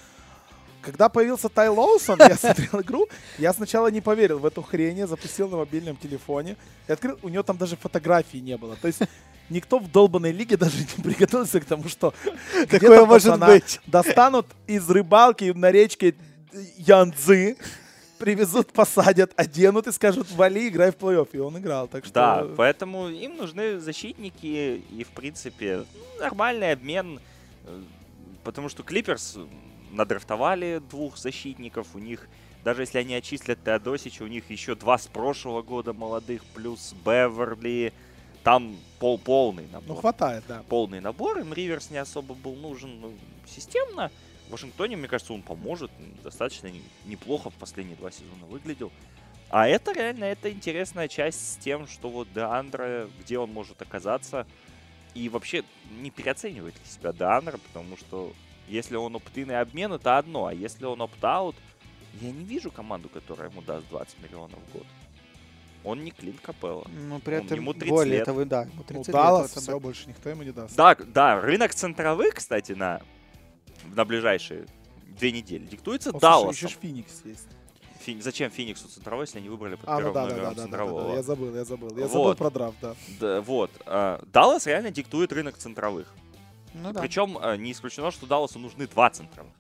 Когда 0.83 1.09
появился 1.09 1.49
Тай 1.49 1.69
Лоусон, 1.69 2.19
я 2.21 2.37
смотрел 2.37 2.81
игру, 2.81 3.09
я 3.39 3.53
сначала 3.53 3.89
не 3.91 4.01
поверил 4.01 4.39
в 4.39 4.47
эту 4.47 4.63
хрень, 4.63 4.99
я 4.99 5.07
запустил 5.07 5.49
на 5.49 5.59
мобильном 5.59 5.97
телефоне 5.97 6.57
и 6.89 6.93
открыл, 6.93 7.19
у 7.23 7.29
него 7.29 7.43
там 7.43 7.59
даже 7.59 7.77
фотографий 7.77 8.41
не 8.41 8.57
было. 8.57 8.77
То 8.77 8.87
есть 8.87 9.01
никто 9.51 9.79
в 9.79 9.91
долбанной 9.91 10.33
лиге 10.33 10.57
даже 10.57 10.79
не 10.79 11.03
приготовился 11.03 11.61
к 11.61 11.65
тому, 11.65 11.89
что 11.89 12.15
Такое 12.71 13.05
может 13.05 13.39
быть. 13.39 13.81
достанут 13.87 14.47
из 14.67 14.89
рыбалки 14.89 15.53
на 15.55 15.71
речке 15.71 16.15
Янцзы, 16.79 17.57
привезут, 18.21 18.73
посадят, 18.73 19.33
оденут 19.37 19.89
и 19.89 19.93
скажут, 19.93 20.31
вали, 20.31 20.69
играй 20.69 20.93
в 20.93 20.97
плей-офф. 20.97 21.29
И 21.33 21.39
он 21.39 21.59
играл, 21.59 21.89
так 21.89 22.05
что... 22.05 22.15
Да, 22.15 22.47
поэтому 22.57 23.09
им 23.09 23.37
нужны 23.37 23.81
защитники 23.81 24.85
и, 24.91 25.05
в 25.05 25.09
принципе, 25.09 25.85
нормальный 26.21 26.73
обмен, 26.73 27.19
э, 27.65 27.83
потому 28.45 28.69
что 28.69 28.85
Клиперс 28.85 29.39
надрафтовали 29.91 30.81
двух 30.89 31.17
защитников, 31.17 31.89
у 31.95 31.99
них, 31.99 32.29
даже 32.63 32.83
если 32.83 32.99
они 32.99 33.15
отчислят 33.15 33.59
Теодосича, 33.65 34.25
у 34.25 34.29
них 34.29 34.49
еще 34.51 34.77
два 34.77 34.99
с 34.99 35.07
прошлого 35.09 35.63
года 35.63 35.93
молодых, 35.93 36.45
плюс 36.55 36.95
Беверли, 37.05 37.93
там 38.45 38.77
пол 38.99 39.19
полный 39.19 39.67
набор. 39.73 39.89
Ну, 39.89 39.95
хватает, 39.97 40.45
да. 40.47 40.63
полный 40.69 41.01
набор, 41.01 41.39
им 41.41 41.53
Риверс 41.53 41.91
не 41.91 41.99
особо 41.99 42.35
был 42.35 42.55
нужен 42.55 43.01
ну, 43.01 43.13
системно. 43.47 44.11
В 44.51 44.53
Вашингтоне, 44.53 44.97
мне 44.97 45.07
кажется, 45.07 45.33
он 45.33 45.43
поможет. 45.43 45.93
Достаточно 46.25 46.67
не- 46.67 46.83
неплохо 47.07 47.51
в 47.51 47.55
последние 47.55 47.97
два 47.97 48.11
сезона 48.11 48.47
выглядел. 48.49 48.91
А 49.49 49.69
это 49.69 49.93
реально, 49.93 50.25
это 50.25 50.51
интересная 50.51 51.07
часть 51.07 51.53
с 51.53 51.57
тем, 51.57 51.87
что 51.87 52.09
вот 52.09 52.33
Деандра, 52.33 53.09
где 53.21 53.39
он 53.39 53.53
может 53.53 53.81
оказаться. 53.81 54.49
И 55.15 55.29
вообще 55.29 55.63
не 56.01 56.11
переоценивает 56.11 56.75
ли 56.75 56.85
себя 56.85 57.13
Деандра, 57.13 57.59
потому 57.59 57.97
что 57.97 58.33
если 58.69 58.97
он 58.97 59.15
оптин 59.15 59.53
и 59.53 59.55
обмен, 59.55 59.93
это 59.93 60.19
одно. 60.19 60.47
А 60.47 60.53
если 60.55 60.85
он 60.85 61.01
опт-аут, 61.01 61.55
я 62.21 62.33
не 62.33 62.45
вижу 62.45 62.73
команду, 62.73 63.09
которая 63.09 63.51
ему 63.51 63.63
даст 63.63 63.89
20 63.89 64.21
миллионов 64.21 64.59
в 64.69 64.73
год. 64.73 64.87
Он 65.85 66.03
не 66.05 66.11
Клинт 66.11 66.41
Капелла. 66.41 66.87
Ну, 66.93 67.21
при 67.21 67.37
Он- 67.37 67.47
этом 67.47 67.57
ему 67.59 67.73
30 67.73 67.89
более 67.89 68.17
лет. 68.19 68.25
того, 68.25 68.45
да, 68.45 68.63
ему 68.63 68.73
Ну, 68.79 68.83
30 68.83 69.07
лет, 69.07 69.15
Даллас, 69.15 69.53
это 69.53 69.61
все, 69.61 69.79
больше 69.79 70.09
никто 70.09 70.29
ему 70.29 70.43
не 70.43 70.51
даст. 70.51 70.75
Да, 70.75 70.97
да, 70.97 71.41
рынок 71.41 71.73
центровых, 71.73 72.35
кстати, 72.35 72.73
на, 72.73 73.01
на 73.95 74.05
ближайшие 74.05 74.67
две 75.19 75.33
недели 75.33 75.65
диктуется 75.67 76.11
О, 76.11 76.13
слушай, 76.13 76.23
Далласом. 76.23 76.51
еще 76.51 76.69
ж 76.69 76.79
Феникс 76.81 77.23
есть. 77.25 77.49
Фи- 78.01 78.21
Зачем 78.21 78.51
Фениксу 78.51 78.89
центровой, 78.89 79.25
если 79.25 79.39
они 79.39 79.49
выбрали 79.51 79.75
под 79.75 79.89
А, 79.89 79.93
ну 79.95 79.99
первым 79.99 80.15
да, 80.15 80.23
да, 80.23 80.29
номером 80.29 80.45
да, 80.45 80.49
да, 80.49 80.55
да, 80.55 80.57
да, 80.57 80.63
центрового? 80.63 81.09
да, 81.11 81.15
я 81.17 81.23
забыл, 81.23 81.55
я 81.55 81.65
забыл. 81.65 81.89
Я 81.97 82.07
Вот. 82.07 82.11
забыл 82.13 82.35
про 82.35 82.51
драфт, 82.51 82.77
да. 82.81 82.95
Да, 83.21 83.41
вот. 83.43 83.71
а, 83.87 84.23
Даллас 84.33 84.67
реально 84.67 84.91
диктует 84.91 85.33
рынок 85.33 85.59
центровых. 85.59 86.13
Ну 86.73 86.93
да. 86.93 87.01
Причем 87.01 87.37
а, 87.41 87.57
не 87.57 87.73
исключено, 87.73 88.11
что 88.11 88.27
Далласу 88.27 88.59
нужны 88.59 88.87
два 88.87 89.11
центровых. 89.11 89.53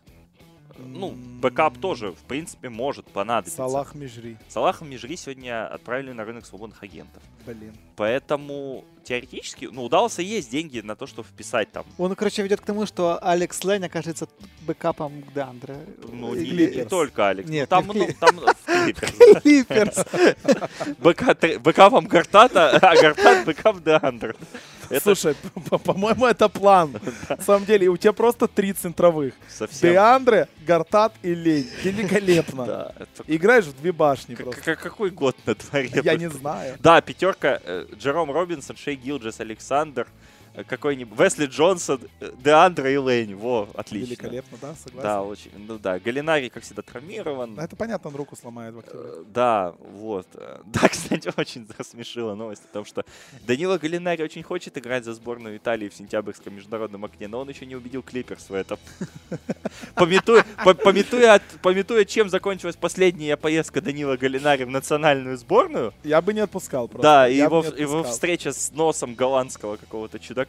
Ну, 0.79 1.11
backup 1.11 1.77
тоже, 1.79 2.13
в 2.13 2.23
принципе, 2.25 2.71
может 2.71 3.05
понадобиться. 3.07 3.57
Салах 3.59 3.95
Меджри, 3.95 4.39
Салаха 4.49 4.85
Меджри 4.87 5.15
сегодня 5.17 5.67
отправили 5.67 6.13
на 6.13 6.25
рынок 6.25 6.47
свободных 6.47 6.83
агентов. 6.83 7.23
Блин. 7.55 7.73
Поэтому 7.97 8.85
теоретически, 9.05 9.69
ну, 9.71 9.85
у 9.85 9.89
Далласа 9.89 10.23
есть 10.23 10.51
деньги 10.51 10.81
на 10.81 10.95
то, 10.95 11.07
чтобы 11.07 11.27
вписать 11.29 11.71
там 11.73 11.85
Он, 11.99 12.15
короче, 12.15 12.43
ведет 12.43 12.61
к 12.61 12.65
тому, 12.65 12.87
что 12.87 13.19
Алекс 13.23 13.63
Лень 13.65 13.85
окажется 13.85 14.29
backup 14.67 15.09
ом 15.09 15.23
к 15.23 15.33
Деандре. 15.35 15.77
Ну, 16.13 16.35
Э, 16.35 16.39
не, 16.39 16.67
не 16.77 16.85
только 16.85 17.29
Алекс. 17.29 17.49
Ну, 17.49 17.55
Нет, 17.55 17.69
там, 17.69 17.89
не 17.89 18.01
ну, 18.01 18.09
там 18.21 18.41
Клипперс, 19.43 20.05
Backup 21.61 21.95
ом 21.95 22.07
Гортата, 22.07 22.71
а 22.83 22.95
Гортат 23.01 23.47
backup 23.47 23.83
Деандра. 23.83 24.35
Это 24.91 25.15
Слушай, 25.15 25.37
по- 25.71 25.79
по-моему, 25.79 26.27
это 26.27 26.49
план. 26.49 26.93
На 27.29 27.41
самом 27.43 27.65
деле, 27.65 27.87
у 27.89 27.97
тебя 27.97 28.13
просто 28.13 28.49
три 28.49 28.73
центровых. 28.73 29.35
совсем... 29.49 29.91
Деандре, 29.91 30.49
Гортат 30.67 31.13
и 31.23 31.33
Лень. 31.33 31.71
Великолепно. 31.85 32.93
Играешь 33.29 33.67
в 33.67 33.81
две 33.81 33.93
башни 33.93 34.35
просто. 34.35 34.77
Какой 34.77 35.11
год 35.11 35.37
на 35.47 35.55
дворе? 35.55 35.91
Я 36.03 36.17
не 36.17 36.29
знаю. 36.29 36.77
Да, 36.81 37.01
пятерка. 37.01 37.40
Э, 37.49 37.87
Джером 37.95 38.31
Робинсон, 38.31 38.77
Шей 38.77 38.97
Гилджес, 38.97 39.41
Александр, 39.41 40.07
какой-нибудь 40.67 41.19
Весли 41.19 41.47
Джонсон, 41.47 42.01
э, 42.21 42.33
Деандра 42.43 42.91
и 42.91 42.97
Лень. 42.97 43.37
Во, 43.37 43.69
отлично. 43.75 44.07
Великолепно, 44.07 44.59
да, 44.61 44.75
согласен. 44.75 45.03
Да, 45.03 45.23
очень. 45.23 45.51
Ну 45.57 45.79
да, 45.79 45.99
Галлинари, 45.99 46.49
как 46.49 46.63
всегда, 46.63 46.83
травмирован. 46.83 47.59
Это 47.59 47.77
понятно, 47.77 48.11
он 48.11 48.17
руку 48.17 48.37
сломает 48.37 48.75
в 48.75 48.79
октябре. 48.81 49.09
Э, 49.09 49.25
Да, 49.33 49.75
вот. 49.79 50.27
Э, 50.35 50.59
Да, 50.67 50.89
кстати, 50.89 51.33
очень 51.37 51.67
рассмешила 51.79 52.35
новость 52.35 52.63
о 52.71 52.73
том, 52.73 52.85
что 52.85 53.05
Данила 53.47 53.79
Галинари 53.79 54.23
очень 54.23 54.43
хочет 54.43 54.77
играть 54.77 55.05
за 55.05 55.15
сборную 55.15 55.57
Италии 55.57 55.89
в 55.89 55.95
сентябрьском 55.95 56.55
международном 56.55 57.05
окне, 57.05 57.29
но 57.29 57.41
он 57.41 57.49
еще 57.49 57.67
не 57.67 57.77
убедил 57.77 58.03
Клиперс 58.03 58.51
в 58.51 58.55
этом. 58.55 58.79
Пометуя, 61.63 62.05
чем 62.05 62.29
закончилась 62.29 62.77
последняя 62.77 63.37
поездка 63.37 63.81
Данила 63.81 64.17
Галинари 64.17 64.65
в 64.65 64.71
национальную 64.71 65.37
сборную, 65.37 65.93
Я 66.05 66.21
бы 66.21 66.33
не 66.33 66.41
отпускал 66.41 66.89
просто. 66.89 67.03
да, 67.03 67.29
и 67.29 67.37
его, 67.37 68.03
встреча 68.03 68.53
с 68.53 68.73
носом 68.73 69.15
голландского 69.15 69.77
какого-то 69.77 70.19
чудака, 70.19 70.40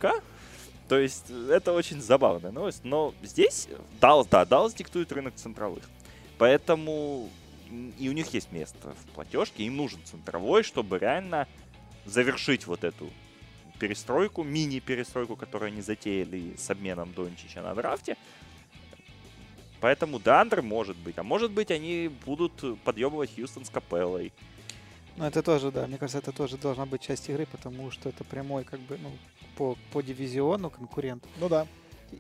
то 0.88 1.00
есть 1.00 1.26
э, 1.30 1.52
это 1.52 1.72
очень 1.74 2.02
забавная 2.02 2.52
новость. 2.52 2.84
Но 2.84 3.14
здесь 3.24 3.70
Даллас, 4.00 4.28
да, 4.28 4.46
Даллас 4.46 4.74
диктует 4.74 5.12
рынок 5.12 5.36
центровых. 5.36 5.84
Поэтому 6.38 7.30
и 7.98 8.10
у 8.10 8.12
них 8.12 8.34
есть 8.34 8.52
место 8.52 8.94
в 8.94 9.14
платежке, 9.14 9.64
им 9.64 9.78
нужен 9.78 10.00
центровой, 10.04 10.64
чтобы 10.64 11.00
реально 11.00 11.48
завершить 12.06 12.68
вот 12.68 12.84
эту 12.84 13.10
перестройку, 13.80 14.44
мини-перестройку, 14.44 15.36
которую 15.36 15.68
они 15.68 15.82
затеяли 15.82 16.56
с 16.58 16.70
обменом 16.70 17.14
Дончича 17.14 17.62
на 17.62 17.74
драфте. 17.74 18.18
Поэтому 19.80 20.20
Дандер 20.20 20.62
может 20.62 20.98
быть. 20.98 21.18
А 21.18 21.24
может 21.24 21.52
быть, 21.52 21.72
они 21.72 22.12
будут 22.26 22.54
подъебывать 22.84 23.34
Хьюстон 23.34 23.66
с 23.66 23.70
Капеллой. 23.70 24.32
Ну, 25.18 25.26
это 25.26 25.42
тоже, 25.44 25.72
да, 25.72 25.88
мне 25.88 25.98
кажется, 25.98 26.20
это 26.20 26.32
тоже 26.32 26.58
должна 26.58 26.86
быть 26.86 27.02
часть 27.02 27.30
игры, 27.30 27.46
потому 27.52 27.92
что 27.92 28.10
это 28.10 28.24
прямой, 28.24 28.64
как 28.64 28.80
бы, 28.80 28.98
ну, 29.02 29.12
по, 29.58 29.78
по 29.92 30.02
дивизиону 30.02 30.70
конкурент. 30.70 31.24
Ну 31.40 31.50
да. 31.50 31.68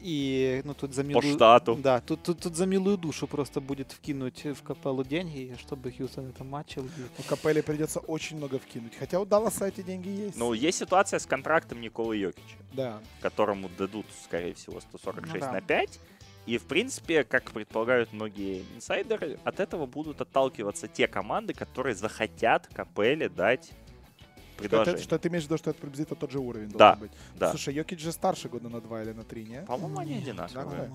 И, 0.01 0.62
ну, 0.63 0.73
тут 0.73 0.93
за 0.93 1.04
милую... 1.04 1.34
штату. 1.34 1.75
Да, 1.75 1.99
тут, 1.99 2.23
тут, 2.23 2.39
тут 2.39 2.56
за 2.56 2.65
милую 2.65 2.97
душу 2.97 3.27
просто 3.27 3.60
будет 3.60 3.91
вкинуть 3.91 4.45
в 4.45 4.63
капеллу 4.63 5.04
деньги, 5.04 5.54
чтобы 5.60 5.91
Хьюстон 5.91 6.30
это 6.30 6.45
матчил. 6.45 6.86
и- 6.86 6.89
У 7.19 7.23
Капелли 7.23 7.60
придется 7.62 7.99
очень 7.99 8.38
много 8.38 8.58
вкинуть. 8.58 8.93
Хотя 8.97 9.19
у 9.19 9.25
Далласа 9.25 9.65
эти 9.67 9.82
деньги 9.82 10.08
есть. 10.08 10.38
Ну, 10.38 10.54
есть 10.54 10.77
ситуация 10.77 11.19
с 11.19 11.25
контрактом 11.25 11.82
Николы 11.82 12.15
Йокича, 12.15 12.56
да. 12.73 12.99
которому 13.21 13.69
дадут, 13.77 14.06
скорее 14.23 14.54
всего, 14.54 14.80
146 14.80 15.34
Ну 15.34 15.39
да. 15.41 15.51
на 15.51 15.62
5. 15.62 15.99
И, 16.47 16.58
в 16.58 16.63
принципе, 16.65 17.23
как 17.23 17.51
предполагают 17.51 18.12
многие 18.13 18.63
инсайдеры, 18.75 19.38
от 19.43 19.60
этого 19.60 19.86
будут 19.86 20.21
отталкиваться 20.21 20.88
те 20.88 21.08
команды, 21.08 21.54
которые 21.54 21.93
захотят 21.95 22.67
Капелле 22.73 23.30
дать 23.30 23.65
Что, 23.65 24.58
предложение. 24.58 24.93
это, 24.95 25.04
что 25.04 25.19
ты 25.19 25.27
имеешь 25.30 25.43
в 25.43 25.45
виду, 25.47 25.58
что 25.60 25.69
это 25.69 25.80
приблизительно 25.80 26.15
тот 26.19 26.32
же 26.32 26.39
уровень 26.39 26.69
Да, 26.69 26.93
должен 26.95 26.99
быть? 26.99 27.12
да. 27.36 27.49
Слушай, 27.51 27.75
Йокич 27.75 27.99
же 28.01 28.12
старше 28.12 28.49
года 28.49 28.69
на 28.69 28.82
два 28.82 29.04
или 29.04 29.12
на 29.12 29.23
три, 29.23 29.43
не? 29.45 29.62
По-моему, 29.62 29.99
они 29.99 30.17
одинаковые. 30.17 30.91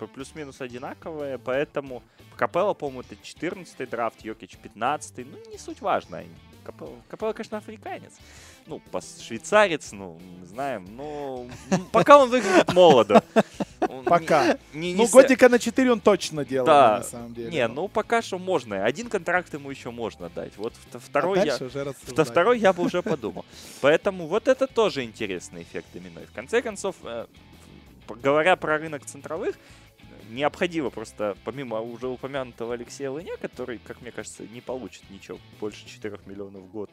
По- 0.00 0.06
Плюс-минус 0.08 0.60
одинаковые, 0.60 1.38
поэтому 1.38 2.02
Капелла, 2.36 2.74
по-моему, 2.74 3.02
это 3.02 3.14
14 3.22 3.88
драфт, 3.88 4.22
Йокич 4.24 4.56
15 4.56 5.18
ну, 5.18 5.38
не 5.52 5.58
суть 5.58 5.80
важно. 5.80 6.24
Капелла, 6.64 6.96
Капелла, 7.08 7.32
конечно, 7.32 7.58
африканец. 7.58 8.12
Ну, 8.66 8.82
швейцарец, 9.20 9.92
ну, 9.92 10.18
не 10.40 10.46
знаем, 10.46 10.84
но 10.96 11.46
пока 11.92 12.18
он 12.18 12.28
выглядит 12.28 12.72
молодо. 12.74 13.22
Он 13.88 14.04
Пока. 14.04 14.58
не- 14.74 14.92
не 14.92 14.94
Ну, 14.94 15.08
годика 15.08 15.48
на 15.48 15.58
4 15.58 15.92
он 15.92 16.00
точно 16.00 16.44
делал, 16.44 16.66
Да. 16.66 16.98
на 16.98 17.02
самом 17.04 17.34
деле. 17.34 17.50
Не, 17.50 17.66
ну 17.68 17.88
пока 17.88 18.22
что 18.22 18.38
можно. 18.38 18.84
Один 18.84 19.08
контракт 19.08 19.52
ему 19.54 19.70
еще 19.70 19.90
можно 19.90 20.28
дать. 20.28 20.56
Вот 20.56 20.74
вт- 20.74 21.00
второй 21.00 21.40
а 21.40 21.44
я... 21.44 21.54
уже. 21.56 21.94
Второй 22.24 22.58
я 22.58 22.72
бы 22.72 22.84
уже 22.84 23.02
подумал. 23.02 23.44
Поэтому 23.80 24.26
вот 24.26 24.48
это 24.48 24.66
тоже 24.66 25.04
интересный 25.04 25.62
эффект 25.62 25.86
домино. 25.94 26.20
И 26.20 26.26
в 26.26 26.32
конце 26.32 26.62
концов, 26.62 26.96
э, 27.04 27.26
говоря 28.08 28.56
про 28.56 28.78
рынок 28.78 29.04
центровых, 29.06 29.56
необходимо 30.30 30.90
просто, 30.90 31.36
помимо 31.44 31.80
уже 31.80 32.06
упомянутого 32.06 32.74
Алексея 32.74 33.10
Лыня, 33.10 33.36
который, 33.36 33.78
как 33.78 34.00
мне 34.02 34.10
кажется, 34.12 34.44
не 34.46 34.60
получит 34.60 35.08
ничего 35.10 35.38
больше 35.60 35.86
4 35.86 36.18
миллионов 36.26 36.62
в 36.62 36.70
год. 36.70 36.90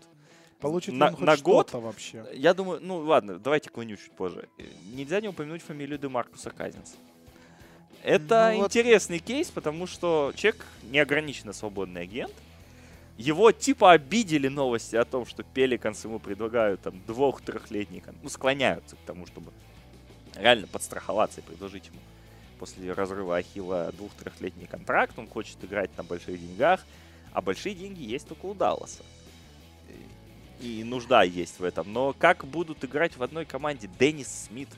Получит 0.59 0.93
ли 0.93 0.97
на- 0.99 1.11
хоть 1.11 1.19
на 1.21 1.37
год? 1.37 1.71
вообще? 1.73 2.25
Я 2.33 2.53
думаю, 2.53 2.79
ну 2.81 2.97
ладно, 2.99 3.37
давайте 3.39 3.69
к 3.69 3.77
Лыню 3.77 3.97
чуть 3.97 4.11
позже. 4.11 4.49
Э, 4.57 4.63
Нельзя 4.93 5.21
не 5.21 5.27
упомянуть 5.27 5.61
фамилию 5.61 5.99
Демаркуса 5.99 6.49
Казинса. 6.49 6.95
Это 8.03 8.51
Ну 8.53 8.61
вот- 8.61 8.67
интересный 8.75 9.19
кейс, 9.19 9.49
потому 9.51 9.85
что 9.87 10.31
человек 10.35 10.65
неограниченно 10.83 11.53
свободный 11.53 12.01
агент. 12.01 12.33
Его 13.17 13.51
типа 13.51 13.91
обидели 13.93 14.47
новости 14.47 14.95
о 14.95 15.03
том, 15.03 15.25
что 15.25 15.43
Пеликанс 15.43 16.03
ему 16.05 16.19
предлагают 16.19 16.81
там 16.81 17.01
двух-трехлетний, 17.07 17.99
кон- 18.01 18.15
ну 18.21 18.29
склоняются 18.29 18.95
к 18.95 18.99
тому, 18.99 19.25
чтобы 19.25 19.51
реально 20.35 20.67
подстраховаться 20.67 21.41
и 21.41 21.43
предложить 21.43 21.87
ему 21.87 21.97
после 22.59 22.93
разрыва 22.93 23.37
Ахилла 23.37 23.91
двух-трехлетний 23.97 24.67
контракт. 24.67 25.17
Он 25.17 25.27
хочет 25.27 25.63
играть 25.63 25.95
на 25.97 26.03
больших 26.03 26.39
деньгах, 26.39 26.85
а 27.33 27.41
большие 27.41 27.73
деньги 27.75 28.03
есть 28.03 28.27
только 28.27 28.45
у 28.45 28.53
Далласа. 28.53 29.03
И 30.59 30.83
нужда 30.83 31.23
есть 31.23 31.59
в 31.59 31.63
этом. 31.63 31.91
Но 31.93 32.13
как 32.17 32.45
будут 32.45 32.83
играть 32.83 33.15
в 33.17 33.23
одной 33.23 33.45
команде 33.45 33.89
Деннис 33.99 34.47
Смит, 34.47 34.69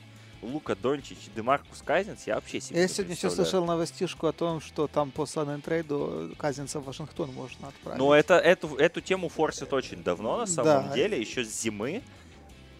Лука 0.42 0.74
Дончич 0.74 1.18
и 1.26 1.30
Демаркус 1.36 1.82
Казинс, 1.84 2.26
я 2.26 2.36
вообще 2.36 2.60
себе 2.60 2.80
Я 2.80 2.88
сегодня 2.88 3.14
еще 3.14 3.28
слышал 3.30 3.64
новостишку 3.64 4.26
о 4.26 4.32
том, 4.32 4.60
что 4.60 4.86
там 4.86 5.10
по 5.10 5.26
сан 5.26 5.60
трейду 5.60 6.34
Казинца 6.38 6.80
в 6.80 6.84
Вашингтон 6.84 7.30
можно 7.32 7.68
отправить. 7.68 7.98
Но 7.98 8.14
это, 8.14 8.38
эту, 8.38 8.74
эту 8.76 9.00
тему 9.02 9.28
форсят 9.28 9.72
очень 9.74 10.02
давно, 10.02 10.38
на 10.38 10.46
самом 10.46 10.88
Да. 10.88 10.94
деле, 10.94 11.20
еще 11.20 11.44
с 11.44 11.60
зимы. 11.60 12.02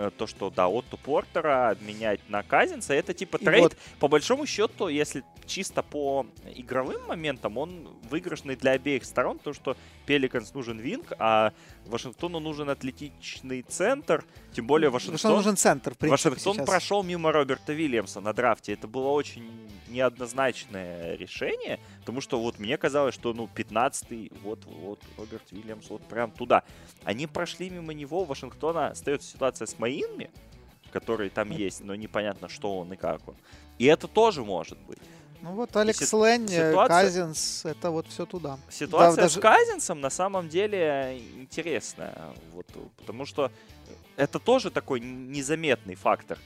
Э, 0.00 0.10
То, 0.16 0.26
что, 0.26 0.48
да, 0.50 0.66
Отто 0.66 0.96
Портера 0.96 1.68
обменять 1.70 2.20
на 2.28 2.42
Казинца, 2.42 2.94
это 2.94 3.12
типа 3.12 3.36
И 3.36 3.44
трейд. 3.44 3.62
вот- 3.62 3.76
По 3.98 4.08
большому 4.08 4.46
счету, 4.46 4.88
если 4.88 5.22
чисто 5.46 5.82
по 5.82 6.26
игровым 6.56 7.06
моментам, 7.06 7.58
он 7.58 7.88
выигрышный 8.10 8.56
для 8.56 8.72
обеих 8.72 9.04
сторон, 9.04 9.38
то 9.38 9.52
что 9.52 9.76
Пеликанс 10.06 10.54
нужен 10.54 10.78
винг, 10.78 11.12
а 11.18 11.52
Вашингтону 11.86 12.40
нужен 12.40 12.70
атлетичный 12.70 13.60
центр, 13.62 14.24
тем 14.54 14.66
более 14.66 14.88
Потому 14.90 15.00
что 15.00 15.10
Вашингтон... 15.12 15.32
нужен 15.36 15.56
центр, 15.56 15.94
в 15.94 15.98
принципе, 15.98 16.30
Вашингтон 16.30 16.54
сейчас. 16.54 16.66
прошел 16.66 17.02
мимо 17.02 17.30
Роберта 17.32 17.74
Вильямса 17.74 18.20
на 18.20 18.32
драфте. 18.32 18.72
Это 18.72 18.88
было 18.88 19.08
очень 19.08 19.50
неоднозначное 19.88 21.16
решение, 21.16 21.78
потому 22.10 22.22
что 22.22 22.40
вот 22.40 22.58
мне 22.58 22.76
казалось, 22.76 23.14
что 23.14 23.32
ну 23.32 23.48
15-й, 23.54 24.32
вот, 24.42 24.64
вот 24.64 25.00
Роберт 25.16 25.52
Вильямс, 25.52 25.88
вот 25.90 26.02
прям 26.02 26.32
туда. 26.32 26.64
Они 27.04 27.28
прошли 27.28 27.70
мимо 27.70 27.94
него, 27.94 28.22
у 28.22 28.24
Вашингтона 28.24 28.88
остается 28.88 29.30
ситуация 29.30 29.66
с 29.66 29.78
Маинми, 29.78 30.28
который 30.90 31.30
там 31.30 31.52
есть, 31.52 31.84
но 31.84 31.94
непонятно, 31.94 32.48
что 32.48 32.78
он 32.80 32.92
и 32.92 32.96
как 32.96 33.28
он. 33.28 33.36
И 33.78 33.84
это 33.84 34.08
тоже 34.08 34.42
может 34.42 34.76
быть. 34.88 34.98
Ну 35.40 35.52
вот 35.52 35.76
Алекс 35.76 36.00
си- 36.00 36.16
Лэнь, 36.16 36.46
э, 36.50 36.70
ситуация- 36.70 37.04
Казинс, 37.04 37.64
это 37.64 37.92
вот 37.92 38.08
все 38.08 38.26
туда. 38.26 38.58
Ситуация 38.68 39.22
Да, 39.22 39.28
с 39.28 39.34
даже- 39.34 39.40
Казинсом 39.40 40.00
на 40.00 40.10
самом 40.10 40.48
деле 40.48 41.22
интересная, 41.36 42.34
вот, 42.52 42.66
потому 42.96 43.24
что 43.24 43.52
это 44.16 44.40
тоже 44.40 44.72
такой 44.72 44.98
незаметный 44.98 45.94
фактор. 45.94 46.38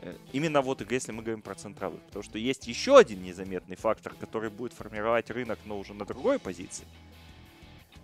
Э, 0.00 0.16
Именно 0.32 0.62
вот 0.62 0.90
если 0.90 1.12
мы 1.12 1.22
говорим 1.22 1.42
про 1.42 1.54
центровых. 1.54 2.00
Потому 2.02 2.22
что 2.22 2.38
есть 2.38 2.66
еще 2.66 2.98
один 2.98 3.22
незаметный 3.22 3.76
фактор, 3.76 4.14
который 4.14 4.50
будет 4.50 4.72
формировать 4.72 5.30
рынок, 5.30 5.58
но 5.64 5.78
уже 5.78 5.94
на 5.94 6.04
другой 6.04 6.38
позиции. 6.38 6.86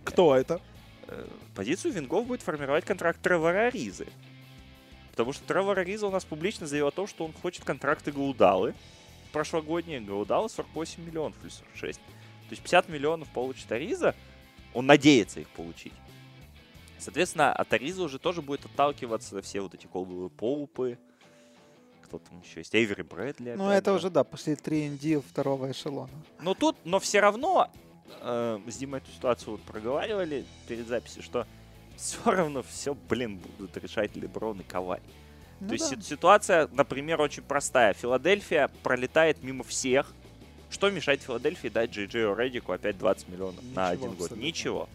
Кто 0.05 0.37
это? 0.37 0.61
Э, 1.09 1.27
Позицию 1.55 1.93
вингов 1.93 2.27
будет 2.27 2.43
формировать 2.43 2.85
контракт 2.85 3.21
Тревора 3.21 3.69
Аризы. 3.69 4.07
Потому 5.11 5.33
что 5.33 5.45
Тревор 5.47 5.79
Ариза 5.79 6.07
у 6.07 6.11
нас 6.11 6.25
публично 6.25 6.67
заявил 6.67 6.89
о 6.89 6.93
том, 6.93 7.07
что 7.07 7.25
он 7.25 7.33
хочет 7.33 7.65
контракты 7.65 8.13
Гаудалы. 8.13 8.75
Прошлогодние 9.33 10.01
Гаудалы 10.01 10.49
48 10.49 11.05
миллионов 11.05 11.37
или 11.43 11.51
46. 11.51 11.99
То 11.99 12.05
есть 12.51 12.63
50 12.63 12.89
миллионов 12.89 13.29
получит 13.31 13.71
Ариза. 13.73 14.15
Он 14.75 14.85
надеется 14.85 15.41
их 15.41 15.49
получить. 15.49 15.95
Соответственно, 16.99 17.53
от 17.53 17.73
Ариза 17.73 18.03
уже 18.03 18.19
тоже 18.19 18.43
будет 18.43 18.65
отталкиваться 18.67 19.41
все 19.41 19.61
вот 19.61 19.75
эти 19.75 19.87
колдовые 19.87 20.29
поупы. 20.29 20.99
Кто 22.07 22.19
там 22.19 22.41
еще 22.41 22.61
есть? 22.61 22.75
Эйвери 22.75 23.03
Брэдли. 23.03 23.55
Ну 23.57 23.69
это 23.71 23.91
же. 23.93 23.97
уже, 23.97 24.11
да, 24.11 24.25
после 24.25 24.55
3ND 24.55 25.23
второго 25.29 25.71
эшелона. 25.71 26.11
Но 26.41 26.55
тут, 26.55 26.77
но 26.85 27.01
все 27.01 27.21
равно 27.21 27.71
э, 28.23 28.61
с 28.67 28.77
Димой 28.77 29.01
эту 29.01 29.11
ситуацию 29.11 29.53
вот 29.53 29.63
проговаривали 29.63 30.45
перед 30.69 30.87
записью, 30.87 31.23
что 31.23 31.47
все 31.97 32.19
равно 32.31 32.63
все, 32.63 32.95
блин, 32.95 33.39
будут 33.59 33.77
решать 33.77 34.15
Леброн 34.17 34.61
и 34.61 34.63
Кавай. 34.63 35.01
Ну 35.61 35.69
То 35.69 35.75
есть 35.75 35.91
да. 35.91 35.97
си- 35.97 36.03
ситуация, 36.03 36.69
например, 36.73 37.21
очень 37.21 37.43
простая. 37.43 37.95
Филадельфия 37.95 38.71
пролетает 38.83 39.43
мимо 39.43 39.65
всех. 39.65 40.13
Что 40.69 40.91
мешает 40.91 41.23
Филадельфии 41.23 41.69
дать 41.69 41.91
Джей 41.91 42.07
Джей 42.07 42.23
Редику 42.35 42.73
опять 42.73 42.99
20 42.99 43.29
миллионов 43.29 43.63
на 43.75 43.91
Ничего 43.91 43.93
один 43.93 44.09
год? 44.11 44.21
абсолютно. 44.23 44.45
Ничего. 44.45 44.89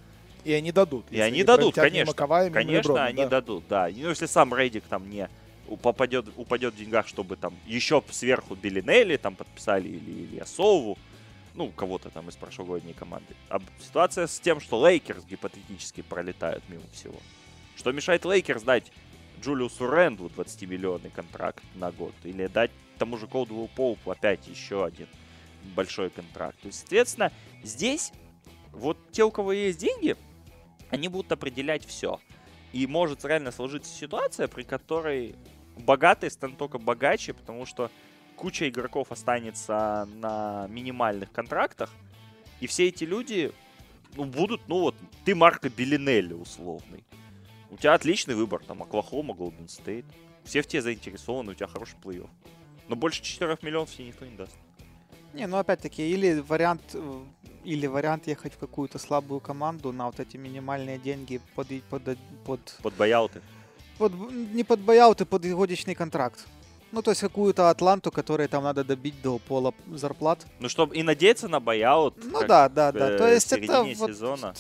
И 0.44 0.54
они 0.54 0.72
дадут. 0.72 1.06
И 1.12 1.20
они 1.20 1.44
дадут, 1.44 1.76
конечно. 1.76 2.14
Мимо 2.18 2.50
Конечно, 2.52 2.90
Леброна, 2.92 3.06
они 3.06 3.24
да. 3.24 3.30
дадут, 3.30 3.64
да. 3.70 3.90
Ну, 3.96 4.10
если 4.10 4.26
сам 4.26 4.54
Редик 4.54 4.84
там 4.86 5.10
не 5.10 5.30
попадет, 5.78 6.28
упадет 6.36 6.74
в 6.74 6.78
деньгах, 6.78 7.08
чтобы 7.08 7.36
там 7.36 7.56
еще 7.66 8.04
сверху 8.12 8.56
Белинелли 8.56 9.18
там 9.18 9.36
подписали 9.36 9.88
или, 9.88 10.40
Ильясову, 10.40 10.98
ну, 11.54 11.70
кого-то 11.70 12.10
там 12.10 12.30
из 12.30 12.36
прошлогодней 12.36 12.94
команды. 12.94 13.36
А 13.50 13.60
ситуация 13.80 14.28
с 14.28 14.40
тем, 14.40 14.60
что 14.60 14.86
Лейкерс 14.88 15.26
гипотетически 15.26 16.02
пролетают 16.02 16.64
мимо 16.70 16.84
всего. 16.94 17.18
Что 17.76 17.92
мешает 17.92 18.26
Лейкерс 18.26 18.64
дать 18.64 18.92
Джулиусу 19.42 19.88
Рэндлу 19.88 20.32
20-миллионный 20.36 21.10
контракт 21.10 21.64
на 21.76 21.92
год? 21.92 22.14
Или 22.24 22.48
дать 22.48 22.72
тому 22.98 23.18
же 23.18 23.28
Колдову 23.28 23.68
Поупу 23.76 24.12
опять 24.12 24.48
еще 24.48 24.86
один 24.86 25.08
большой 25.76 26.10
контракт? 26.10 26.60
То 26.62 26.68
есть, 26.68 26.80
соответственно, 26.80 27.32
здесь 27.64 28.14
вот 28.72 28.98
те, 29.12 29.24
у 29.24 29.32
кого 29.32 29.52
есть 29.52 29.80
деньги, 29.80 30.16
они 30.90 31.08
будут 31.08 31.32
определять 31.32 31.86
все. 31.86 32.20
И 32.74 32.88
может 32.88 33.26
реально 33.26 33.52
сложиться 33.52 33.94
ситуация, 33.94 34.48
при 34.48 34.64
которой 34.64 35.36
богатые 35.82 36.30
станут 36.30 36.58
только 36.58 36.78
богаче, 36.78 37.34
потому 37.34 37.66
что 37.66 37.92
куча 38.36 38.70
игроков 38.70 39.12
останется 39.12 40.08
на 40.16 40.68
минимальных 40.68 41.32
контрактах, 41.32 41.92
и 42.60 42.68
все 42.68 42.88
эти 42.88 43.04
люди 43.04 43.52
ну, 44.16 44.26
будут, 44.26 44.62
ну 44.68 44.80
вот, 44.80 44.96
ты 45.26 45.36
Марко 45.36 45.70
Белинелли 45.70 46.34
условный. 46.34 47.04
У 47.70 47.78
тебя 47.78 47.94
отличный 47.94 48.36
выбор, 48.36 48.64
там, 48.64 48.84
Оклахома, 48.84 49.34
Голден 49.34 49.70
Стейт. 49.70 50.06
Все 50.44 50.62
в 50.62 50.68
тебе 50.68 50.82
заинтересованы, 50.82 51.52
у 51.52 51.56
тебя 51.56 51.68
хороший 51.68 51.96
плей-офф. 52.04 52.30
Но 52.88 52.96
больше 52.96 53.22
4 53.22 53.58
миллионов 53.62 53.92
тебе 53.92 54.08
никто 54.08 54.26
не 54.26 54.36
даст. 54.36 54.56
Не, 55.34 55.48
ну 55.48 55.58
опять-таки, 55.58 56.10
или 56.10 56.40
вариант, 56.40 56.82
э, 56.94 57.24
или 57.64 57.88
вариант 57.88 58.28
ехать 58.28 58.54
в 58.54 58.58
какую-то 58.58 59.00
слабую 59.00 59.40
команду 59.40 59.94
на 59.94 60.08
вот 60.08 60.20
эти 60.20 60.36
минимальные 60.36 60.98
деньги 60.98 61.40
под, 61.56 61.70
под, 61.90 62.18
под, 62.46 62.80
Под 62.82 62.94
бояуты. 62.96 63.42
Под- 64.10 64.32
не 64.54 64.64
под 64.64 64.80
бояуты, 64.80 65.26
под 65.26 65.46
годичный 65.46 65.96
контракт. 65.96 66.48
Ну, 66.92 67.02
то 67.02 67.12
есть 67.12 67.22
какую-то 67.22 67.70
Атланту, 67.70 68.12
которой 68.12 68.48
там 68.48 68.64
надо 68.64 68.84
добить 68.84 69.22
до 69.22 69.38
пола 69.38 69.74
зарплат. 69.94 70.46
Ну, 70.60 70.68
чтобы 70.68 70.96
и 70.98 71.04
надеяться 71.04 71.48
на 71.48 71.60
бояут. 71.60 72.16
Ну 72.24 72.40
как 72.40 72.48
да, 72.48 72.70
да, 72.70 72.92
да. 72.92 73.12
э, 73.12 73.18
То 73.18 73.28
есть 73.32 73.52
это 73.54 73.62
середине 73.66 73.96
вот- 73.96 74.10
сезона. 74.10 74.54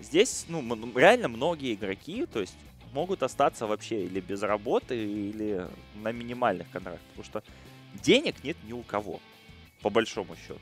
Здесь, 0.00 0.46
ну, 0.48 0.62
реально 0.96 1.28
многие 1.28 1.74
игроки, 1.74 2.26
то 2.26 2.40
есть, 2.40 2.54
могут 2.92 3.22
остаться 3.22 3.66
вообще 3.66 4.04
или 4.04 4.20
без 4.20 4.42
работы, 4.42 4.96
или 4.96 5.66
на 6.02 6.12
минимальных 6.12 6.70
контрактах. 6.70 7.04
Потому 7.16 7.24
что 7.24 7.42
денег 8.02 8.36
нет 8.44 8.56
ни 8.68 8.72
у 8.72 8.82
кого, 8.82 9.20
по 9.82 9.90
большому 9.90 10.36
счету. 10.36 10.60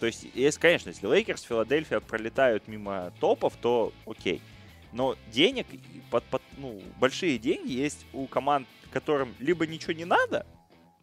То 0.00 0.06
есть, 0.06 0.26
если, 0.34 0.60
конечно, 0.60 0.90
если 0.90 1.06
Лейкерс, 1.06 1.42
Филадельфия 1.42 2.00
пролетают 2.00 2.68
мимо 2.68 3.12
топов, 3.20 3.54
то 3.60 3.92
окей. 4.06 4.42
Но 4.94 5.16
денег, 5.32 5.66
под, 6.10 6.22
под- 6.24 6.42
ну, 6.56 6.80
большие 7.00 7.36
деньги 7.36 7.72
есть 7.72 8.06
у 8.12 8.26
команд, 8.26 8.68
которым 8.92 9.34
либо 9.40 9.66
ничего 9.66 9.92
не 9.92 10.04
надо, 10.04 10.46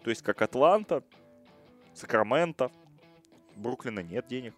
то 0.02 0.10
есть 0.10 0.22
как 0.22 0.42
Атланта, 0.42 1.04
Сакраменто, 1.94 2.72
Бруклина 3.58 4.00
нет 4.00 4.26
денег. 4.30 4.56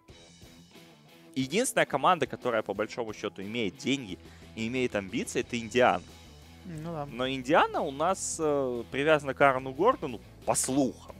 Единственная 1.34 1.84
команда, 1.84 2.28
которая 2.28 2.62
по 2.62 2.74
большому 2.74 3.12
счету 3.12 3.42
имеет 3.42 3.76
деньги 3.76 4.20
и 4.54 4.68
имеет 4.68 4.94
амбиции, 4.94 5.40
это 5.40 5.58
Индиана. 5.58 6.04
Ну 6.64 6.92
да. 6.92 7.06
Но 7.06 7.28
Индиана 7.28 7.80
у 7.80 7.90
нас 7.90 8.36
э, 8.38 8.84
привязана 8.92 9.34
к 9.34 9.40
Аарону 9.40 9.72
Гордону, 9.72 10.20
по 10.46 10.54
слухам. 10.54 11.13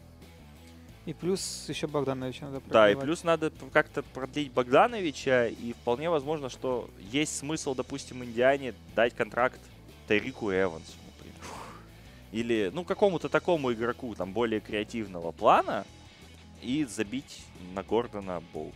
И 1.07 1.13
плюс 1.13 1.67
еще 1.69 1.87
Богдановича 1.87 2.47
надо 2.47 2.61
Да, 2.69 2.89
и 2.91 2.95
продлевать. 2.95 3.05
плюс 3.05 3.25
надо 3.25 3.53
как-то 3.73 4.03
продлить 4.03 4.51
Богдановича, 4.53 5.49
и 5.49 5.73
вполне 5.75 6.09
возможно, 6.09 6.49
что 6.49 6.89
есть 7.13 7.37
смысл, 7.37 7.75
допустим, 7.75 8.25
Индиане 8.25 8.75
дать 8.97 9.15
контракт 9.15 9.61
Тарику 10.09 10.51
Эвансу, 10.51 10.93
например. 11.07 11.37
или, 12.33 12.71
ну, 12.73 12.85
какому-то 12.85 13.29
такому 13.29 13.73
игроку, 13.73 14.15
там, 14.15 14.33
более 14.33 14.61
креативного 14.61 15.31
плана 15.31 15.85
и 16.63 16.85
забить 16.85 17.45
на 17.75 17.83
Гордона 17.83 18.43
болт. 18.55 18.75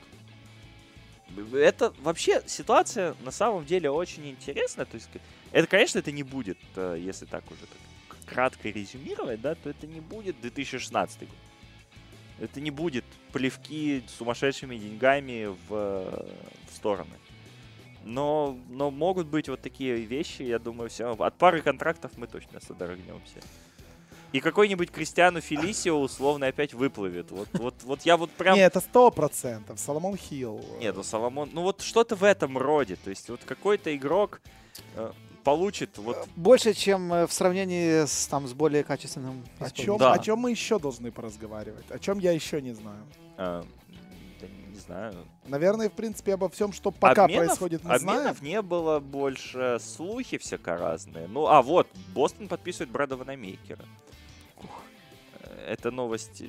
Это 1.55 1.93
вообще 2.01 2.43
ситуация 2.47 3.15
на 3.23 3.31
самом 3.31 3.65
деле 3.65 3.91
очень 3.91 4.29
интересная. 4.31 4.85
То 4.87 4.97
есть, 4.97 5.09
это, 5.53 5.67
конечно, 5.67 5.99
это 5.99 6.13
не 6.13 6.23
будет, 6.23 6.59
э, 6.77 6.99
если 7.01 7.25
так 7.27 7.45
уже 7.51 7.61
так 7.61 8.19
кратко 8.27 8.69
резюмировать, 8.69 9.41
да, 9.41 9.55
то 9.55 9.71
это 9.71 9.87
не 9.87 10.01
будет 10.01 10.39
2016 10.43 11.21
год. 11.21 11.29
Это 12.41 12.61
не 12.61 12.71
будет 12.71 13.05
плевки 13.33 14.03
сумасшедшими 14.17 14.77
деньгами 14.77 15.47
в, 15.69 15.69
в 15.69 16.75
стороны. 16.75 17.15
Но, 18.05 18.57
но 18.69 18.91
могут 18.91 19.27
быть 19.27 19.49
вот 19.49 19.61
такие 19.61 19.97
вещи, 19.97 20.43
я 20.43 20.59
думаю, 20.59 20.89
все. 20.89 21.15
От 21.15 21.35
пары 21.37 21.61
контрактов 21.61 22.13
мы 22.17 22.27
точно 22.27 22.61
содрогнемся. 22.61 23.41
И 24.33 24.41
какой-нибудь 24.41 24.91
Кристиану 24.91 25.41
Фелисио 25.41 25.99
условно 25.99 26.47
опять 26.47 26.75
выплывет. 26.75 27.31
Вот, 27.31 27.49
вот, 27.55 27.75
вот 27.83 28.03
я 28.03 28.17
вот 28.17 28.31
прям... 28.31 28.57
Не, 28.57 28.63
это 28.63 28.81
сто 28.81 29.11
процентов. 29.11 29.81
Соломон 29.81 30.17
Хилл. 30.17 30.63
Нет, 30.81 30.95
ну 30.95 31.03
Соломон... 31.03 31.51
Ну 31.53 31.63
вот 31.63 31.81
что-то 31.81 32.15
в 32.15 32.25
этом 32.25 32.59
роде. 32.59 32.97
То 32.97 33.11
есть 33.11 33.31
вот 33.31 33.41
какой-то 33.45 33.95
игрок 33.97 34.43
э, 34.97 35.13
получит 35.49 35.97
вот... 35.99 36.29
Больше, 36.37 36.75
чем 36.75 37.13
э, 37.13 37.27
в 37.27 37.33
сравнении 37.33 38.05
с, 38.07 38.27
там, 38.27 38.47
с 38.47 38.53
более 38.53 38.85
качественным 38.85 39.45
О 39.59 39.71
чем, 39.71 39.97
Да. 39.99 40.13
о 40.13 40.19
чем 40.19 40.39
мы 40.41 40.51
еще 40.51 40.79
должны 40.79 41.11
поразговаривать? 41.11 41.91
О 41.91 41.99
чем 41.99 42.19
я 42.19 42.33
еще 42.33 42.61
не 42.61 42.75
знаю? 42.75 43.03
э, 43.39 43.63
да 44.41 44.47
не 44.73 44.79
знаю. 44.79 45.15
Наверное, 45.47 45.89
в 45.89 45.93
принципе, 45.93 46.35
обо 46.35 46.49
всем, 46.49 46.73
что 46.73 46.91
пока 46.91 47.25
Обменов- 47.27 47.47
происходит, 47.47 47.85
мы 47.85 47.99
знаем. 47.99 48.19
Обменов 48.21 48.43
не 48.43 48.61
было 48.63 49.01
больше, 49.01 49.79
слухи 49.81 50.37
всяко 50.39 50.77
разные. 50.77 51.27
Ну, 51.29 51.47
а 51.47 51.63
вот, 51.63 51.89
Бостон 52.15 52.49
подписывает 52.49 52.91
Брэда 52.91 53.17
Ванамейкера. 53.17 53.85
Э, 55.41 55.73
Это 55.73 55.91
новость, 55.91 56.43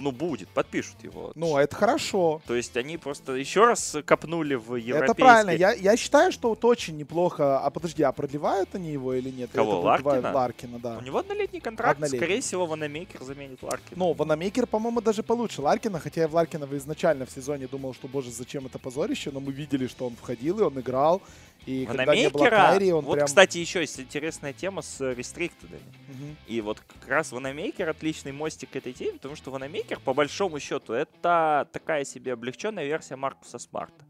ну, 0.00 0.12
будет, 0.12 0.48
подпишут 0.48 1.02
его. 1.02 1.32
Ну, 1.34 1.56
это 1.56 1.74
хорошо. 1.74 2.40
То 2.46 2.54
есть 2.54 2.76
они 2.76 2.98
просто 2.98 3.34
еще 3.34 3.66
раз 3.66 3.96
копнули 4.04 4.54
в 4.54 4.76
европейский... 4.76 5.04
Это 5.04 5.14
правильно. 5.14 5.50
Я, 5.50 5.72
я 5.72 5.96
считаю, 5.96 6.32
что 6.32 6.50
вот 6.50 6.64
очень 6.64 6.96
неплохо. 6.96 7.58
А 7.58 7.70
подожди, 7.70 8.02
а 8.02 8.12
продлевают 8.12 8.74
они 8.74 8.92
его 8.92 9.14
или 9.14 9.30
нет? 9.30 9.50
Кого, 9.52 9.72
Это 9.72 9.80
Ларкина? 9.80 10.32
Ларкина, 10.32 10.78
да. 10.78 10.98
У 10.98 11.02
него 11.02 11.18
однолетний 11.18 11.60
контракт, 11.60 11.94
Однолетний. 11.94 12.18
скорее 12.18 12.40
всего, 12.40 12.66
Ванамейкер 12.66 13.22
заменит 13.22 13.62
Ларкина. 13.62 13.96
Ну, 13.96 14.12
Ванамейкер, 14.12 14.66
по-моему, 14.66 15.00
даже 15.00 15.22
получше 15.22 15.62
Ларкина, 15.62 16.00
хотя 16.00 16.22
я 16.22 16.28
в 16.28 16.34
Ларкина 16.34 16.68
изначально 16.76 17.26
в 17.26 17.30
сезоне 17.30 17.66
думал, 17.66 17.94
что, 17.94 18.08
боже, 18.08 18.30
зачем 18.30 18.66
это 18.66 18.78
позорище, 18.78 19.30
но 19.32 19.40
мы 19.40 19.52
видели, 19.52 19.86
что 19.86 20.06
он 20.06 20.16
входил, 20.16 20.58
и 20.60 20.62
он 20.62 20.78
играл, 20.78 21.22
и 21.66 21.84
когда 21.86 22.14
не 22.14 22.30
было 22.30 22.44
Ванамейкера, 22.44 22.70
Кайри, 22.70 22.92
он 22.92 23.04
вот, 23.04 23.14
прям... 23.14 23.26
кстати, 23.26 23.58
еще 23.58 23.80
есть 23.80 24.00
интересная 24.00 24.52
тема 24.52 24.82
с 24.82 25.00
э, 25.00 25.14
restricted 25.14 25.61
ами. 25.61 25.80
Мгм. 26.08 26.36
И 26.46 26.60
вот 26.60 26.80
как 26.80 27.08
раз 27.08 27.32
Ванамейкер 27.32 27.88
отличный 27.88 28.32
мостик 28.32 28.70
к 28.70 28.76
этой 28.76 28.92
теме, 28.92 29.12
потому 29.14 29.36
что 29.36 29.50
Ванамейкер, 29.50 29.87
по 29.96 30.14
большому 30.14 30.60
счету, 30.60 30.92
это 30.92 31.68
такая 31.72 32.04
себе 32.04 32.34
облегченная 32.34 32.84
версия 32.84 33.16
Маркуса 33.16 33.58
Смарта. 33.58 34.04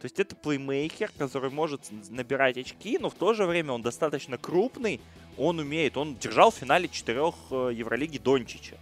То 0.00 0.06
есть 0.06 0.18
это 0.18 0.34
плеймейкер, 0.34 1.12
который 1.16 1.50
может 1.50 1.82
набирать 2.10 2.58
очки, 2.58 2.98
но 2.98 3.08
в 3.08 3.14
то 3.14 3.34
же 3.34 3.46
время 3.46 3.72
он 3.72 3.82
достаточно 3.82 4.36
крупный, 4.36 5.00
он 5.38 5.60
умеет, 5.60 5.96
он 5.96 6.16
держал 6.16 6.50
в 6.50 6.56
финале 6.56 6.88
четырех 6.88 7.34
э, 7.50 7.70
Евролиги 7.72 8.18
Дончича. 8.18 8.76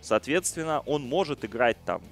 Соответственно, 0.00 0.80
он 0.80 1.06
может 1.06 1.44
играть 1.44 1.76
там 1.84 2.02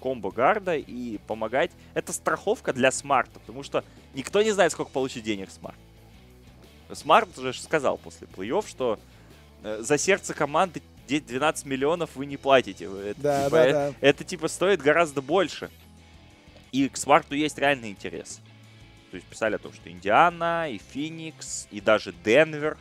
combo 0.00 0.30
guard 0.30 0.68
а 0.68 0.76
и 0.76 1.18
помогать. 1.18 1.70
Это 1.94 2.12
страховка 2.12 2.72
для 2.72 2.90
Смарта, 2.90 3.38
потому 3.40 3.62
что 3.62 3.84
никто 4.14 4.42
не 4.42 4.52
знает, 4.52 4.72
сколько 4.72 4.90
получит 4.90 5.24
денег 5.24 5.50
Смарт. 5.50 5.78
Смарт 6.92 7.36
же 7.36 7.52
сказал 7.52 7.98
после 7.98 8.26
плей-офф, 8.26 8.66
что 8.68 8.98
э, 9.62 9.80
за 9.80 9.98
сердце 9.98 10.34
команды 10.34 10.82
12 11.18 11.66
миллионов 11.66 12.14
вы 12.14 12.26
не 12.26 12.36
платите. 12.36 12.84
Это, 12.84 13.20
Да, 13.20 13.44
типа, 13.46 13.56
да, 13.56 13.66
э- 13.66 13.72
да. 13.72 13.94
это 14.00 14.22
типа 14.24 14.46
стоит 14.48 14.80
гораздо 14.80 15.20
больше. 15.22 15.70
И 16.72 16.88
к 16.88 16.96
Смарту 16.96 17.34
есть 17.34 17.58
реальный 17.58 17.90
интерес. 17.90 18.40
То 19.10 19.16
есть 19.16 19.26
писали 19.26 19.56
о 19.56 19.58
том, 19.58 19.72
что 19.72 19.90
Индиана, 19.90 20.70
и 20.70 20.78
Феникс, 20.78 21.66
и 21.72 21.80
даже 21.80 22.12
Денвер 22.24 22.78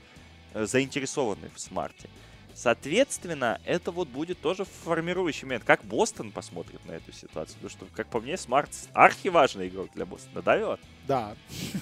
э, 0.54 0.66
заинтересованы 0.66 1.50
в 1.56 1.60
Смарте. 1.60 2.08
Соответственно, 2.54 3.60
это 3.64 3.90
вот 3.92 4.10
будет 4.10 4.42
тоже 4.42 4.66
формирующий 4.66 5.46
момент. 5.46 5.64
Как 5.64 5.84
Бостон 5.86 6.32
посмотрит 6.32 6.86
на 6.86 6.92
эту 6.92 7.12
ситуацию? 7.14 7.56
Потому 7.56 7.70
что, 7.70 7.86
как 7.96 8.08
по 8.08 8.20
мне, 8.20 8.38
Смарт 8.38 8.70
архиважный 8.94 9.70
игрок 9.70 9.90
для 9.96 10.06
Бостона, 10.06 10.42
да, 10.42 10.58
Вилат? 10.58 10.80
Да. 11.08 11.36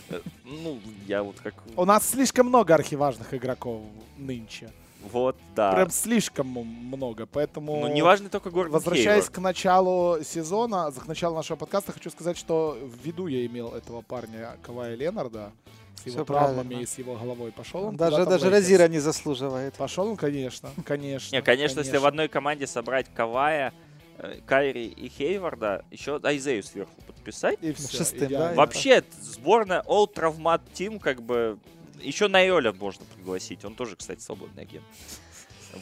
Э, 0.10 0.22
Ну, 0.46 0.80
я 1.08 1.24
вот 1.24 1.40
как... 1.42 1.56
У 1.76 1.84
нас 1.84 2.08
слишком 2.08 2.48
много 2.48 2.74
архиважных 2.76 3.34
игроков 3.34 3.82
нынче. 4.18 4.72
Вот, 5.12 5.36
да. 5.56 5.74
Прям 5.74 5.90
слишком 5.90 6.48
много, 6.48 7.26
поэтому... 7.26 7.80
Ну, 7.82 7.88
неважно 7.94 8.30
только 8.30 8.50
Гордон 8.50 8.74
Возвращаясь 8.74 9.24
Хейвард. 9.26 9.30
к 9.30 9.38
началу 9.40 10.18
сезона, 10.24 10.92
к 10.92 11.08
началу 11.08 11.36
нашего 11.36 11.58
подкаста, 11.58 11.92
хочу 11.92 12.10
сказать, 12.10 12.38
что 12.38 12.78
в 12.82 13.06
виду 13.06 13.28
я 13.28 13.46
имел 13.46 13.70
этого 13.70 14.02
парня 14.02 14.58
Кавая 14.64 14.96
Ленарда 14.96 15.52
с 15.96 16.06
его 16.06 16.18
Всё 16.18 16.26
травмами 16.26 16.68
правильно. 16.68 16.82
и 16.84 16.86
с 16.86 16.98
его 16.98 17.16
головой. 17.16 17.52
Пошел 17.52 17.86
он 17.86 17.96
Даже, 17.96 18.26
даже. 18.26 18.50
Розира 18.50 18.88
не 18.88 19.00
заслуживает. 19.00 19.74
Пошел 19.76 20.08
он, 20.08 20.16
конечно, 20.18 20.70
конечно. 20.86 21.36
Не, 21.36 21.42
конечно, 21.42 21.80
если 21.80 21.98
в 21.98 22.06
одной 22.06 22.28
команде 22.28 22.68
собрать 22.68 23.08
Кавая, 23.16 23.74
э, 24.20 24.40
Кайри 24.46 24.88
и 24.88 25.10
Хейварда, 25.10 25.86
еще 25.92 26.20
Айзею 26.24 26.64
сверху 26.64 26.94
подписать. 27.06 27.58
И 27.62 27.74
все, 27.74 27.98
Шестым, 27.98 28.30
да, 28.30 28.54
Вообще, 28.54 29.04
сборная 29.22 29.82
All 29.88 30.08
Travmat 30.14 30.62
Team, 30.74 31.00
как 31.00 31.22
бы, 31.22 31.58
еще 32.02 32.28
Найоля 32.28 32.74
можно 32.74 33.06
пригласить. 33.06 33.66
Он 33.66 33.76
тоже, 33.76 33.96
кстати, 33.96 34.22
свободный 34.22 34.64
агент. 34.64 34.86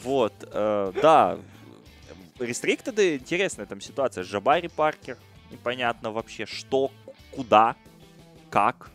Вот, 0.02 0.32
э, 0.42 0.92
да. 1.02 1.38
Рестриктеды, 2.38 3.16
интересная 3.16 3.66
там 3.66 3.80
ситуация. 3.80 4.24
Жабари 4.24 4.68
Паркер, 4.68 5.16
непонятно 5.50 6.10
вообще, 6.10 6.46
что, 6.46 6.90
куда, 7.30 7.76
как. 8.50 8.90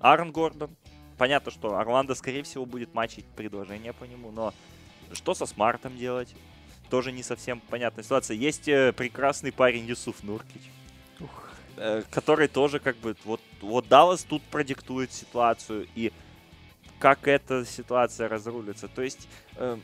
Аарон 0.00 0.30
Гордон. 0.30 0.76
Понятно, 1.18 1.50
что 1.50 1.76
Орландо, 1.76 2.14
скорее 2.14 2.42
всего, 2.42 2.66
будет 2.66 2.94
матчить 2.94 3.24
предложение 3.24 3.92
по 3.92 4.04
нему, 4.04 4.30
но 4.30 4.52
что 5.12 5.34
со 5.34 5.46
Смартом 5.46 5.96
делать? 5.96 6.34
Тоже 6.90 7.10
не 7.10 7.22
совсем 7.22 7.60
понятная 7.60 8.04
ситуация. 8.04 8.36
Есть 8.36 8.68
э, 8.68 8.92
прекрасный 8.92 9.50
парень 9.50 9.86
Юсуф 9.86 10.22
Нуркич 10.22 10.62
э, 11.76 12.02
который 12.10 12.48
тоже 12.48 12.78
как 12.78 12.96
бы 12.98 13.16
вот 13.24 13.40
вот 13.60 13.88
Даллас 13.88 14.24
тут 14.24 14.42
продиктует 14.42 15.12
ситуацию 15.12 15.88
и 15.94 16.12
как 16.98 17.28
эта 17.28 17.64
ситуация 17.64 18.28
разрулится. 18.28 18.88
То 18.88 19.02
есть, 19.02 19.28
э, 19.56 19.78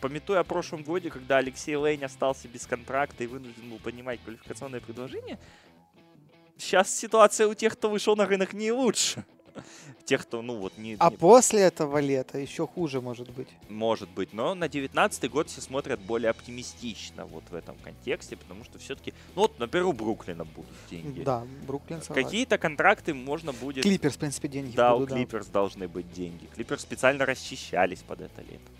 пометуя 0.00 0.40
о 0.40 0.44
прошлом 0.44 0.82
годе, 0.82 1.10
когда 1.10 1.38
Алексей 1.38 1.76
Лейн 1.76 2.04
остался 2.04 2.48
без 2.48 2.66
контракта 2.66 3.24
и 3.24 3.26
вынужден 3.26 3.70
был 3.70 3.78
поднимать 3.78 4.20
квалификационное 4.22 4.80
предложение, 4.80 5.38
сейчас 6.56 6.94
ситуация 6.94 7.46
у 7.46 7.54
тех, 7.54 7.74
кто 7.74 7.90
вышел 7.90 8.16
на 8.16 8.26
рынок, 8.26 8.52
не 8.52 8.72
лучше. 8.72 9.24
Тех, 10.04 10.22
кто, 10.22 10.42
ну 10.42 10.56
вот, 10.56 10.78
не, 10.78 10.96
А 10.98 11.10
не- 11.10 11.16
после 11.16 11.60
этого 11.62 11.98
лета 11.98 12.38
еще 12.38 12.66
хуже 12.66 13.00
может 13.00 13.30
быть. 13.30 13.48
может 13.68 14.08
быть, 14.10 14.32
но 14.32 14.54
на 14.54 14.68
19 14.68 15.30
год 15.30 15.48
все 15.50 15.60
смотрят 15.60 16.00
более 16.00 16.30
оптимистично 16.30 17.24
вот 17.26 17.44
в 17.50 17.54
этом 17.54 17.76
контексте, 17.82 18.36
потому 18.36 18.64
что 18.64 18.78
все-таки, 18.78 19.12
ну 19.34 19.42
вот, 19.42 19.58
например, 19.58 19.86
у 19.86 19.92
Бруклина 19.92 20.44
будут 20.44 20.70
деньги. 20.90 21.22
Да, 21.22 21.44
Бруклин 21.66 22.02
согласен. 22.02 22.24
Какие-то 22.24 22.58
контракты 22.58 23.14
можно 23.14 23.52
будет... 23.52 23.82
Клиперс, 23.82 24.14
в 24.14 24.18
принципе, 24.18 24.48
деньги 24.48 24.76
Да, 24.76 24.94
у 24.94 24.98
будут, 24.98 25.10
да. 25.10 25.16
Клиперс 25.16 25.46
должны 25.46 25.88
быть 25.88 26.12
деньги. 26.12 26.46
Клиперс 26.54 26.82
специально 26.82 27.24
расчищались 27.26 28.00
под 28.02 28.20
это 28.20 28.42
лето. 28.42 28.70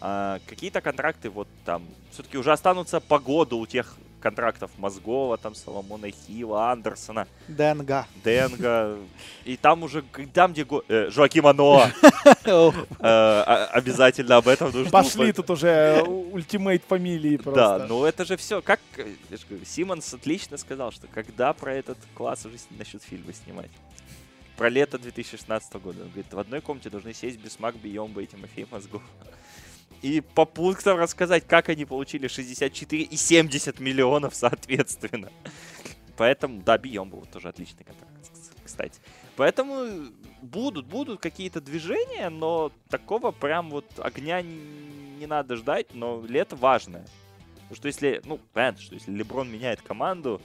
А, 0.00 0.38
какие-то 0.46 0.80
контракты 0.80 1.28
вот 1.30 1.48
там 1.64 1.82
все-таки 2.12 2.38
уже 2.38 2.52
останутся 2.52 3.00
по 3.00 3.18
году 3.18 3.58
у 3.58 3.66
тех 3.66 3.96
контрактов 4.20 4.70
Мозгова, 4.78 5.36
там 5.38 5.54
Соломона 5.54 6.10
Хила, 6.10 6.70
Андерсона, 6.72 7.26
ДНГ. 7.48 8.06
Денга. 8.24 8.96
И 9.44 9.56
там 9.56 9.82
уже, 9.82 10.02
там, 10.32 10.52
где 10.52 10.64
го- 10.64 10.84
э, 10.88 11.08
Жоакима 11.10 11.52
Ноа, 11.52 11.90
Ох, 12.46 12.74
э, 12.76 12.84
а- 13.00 13.68
обязательно 13.72 14.36
об 14.36 14.48
этом 14.48 14.70
нужно 14.72 14.90
Пошли 14.90 15.32
тут 15.32 15.50
уже 15.50 16.02
ультимейт 16.02 16.82
фамилии 16.86 17.36
Да, 17.36 17.42
просто. 17.42 17.86
ну 17.88 18.04
это 18.04 18.24
же 18.24 18.36
все. 18.36 18.60
Как 18.62 18.80
э, 18.96 19.06
Симмонс 19.64 20.12
отлично 20.14 20.56
сказал, 20.56 20.92
что 20.92 21.06
когда 21.08 21.52
про 21.52 21.74
этот 21.74 21.98
класс 22.14 22.44
уже 22.46 22.56
начнут 22.70 23.02
фильмы 23.02 23.32
снимать. 23.32 23.70
Про 24.56 24.68
лето 24.70 24.98
2016 24.98 25.72
года. 25.74 26.02
Он 26.02 26.08
говорит, 26.08 26.32
в 26.34 26.38
одной 26.38 26.60
комнате 26.60 26.90
должны 26.90 27.14
сесть 27.14 27.38
Бисмак, 27.38 27.76
Биомба 27.76 28.22
и 28.22 28.26
Тимофей 28.26 28.66
Мозгов. 28.70 29.02
И 30.02 30.20
по 30.20 30.44
пунктам 30.44 30.98
рассказать, 30.98 31.46
как 31.46 31.68
они 31.68 31.84
получили 31.84 32.28
64 32.28 33.02
и 33.02 33.16
70 33.16 33.80
миллионов 33.80 34.34
соответственно. 34.34 35.30
Поэтому, 36.16 36.62
да, 36.62 36.78
Биомба 36.78 37.16
вот 37.16 37.30
тоже 37.30 37.48
отличный 37.48 37.84
контракт, 37.84 38.12
кс- 38.22 38.52
кстати. 38.64 39.00
Поэтому 39.36 40.08
будут, 40.42 40.86
будут 40.86 41.20
какие-то 41.20 41.60
движения, 41.60 42.28
но 42.28 42.72
такого 42.88 43.30
прям 43.30 43.70
вот 43.70 43.84
огня 43.98 44.42
не, 44.42 44.58
не 45.20 45.26
надо 45.26 45.56
ждать, 45.56 45.94
но 45.94 46.24
лето 46.26 46.56
важное. 46.56 47.06
Потому 47.62 47.76
что 47.76 47.86
если, 47.88 48.20
ну, 48.24 48.40
понятно, 48.52 48.80
что 48.82 48.94
если 48.94 49.12
Леброн 49.12 49.50
меняет 49.50 49.80
команду, 49.82 50.40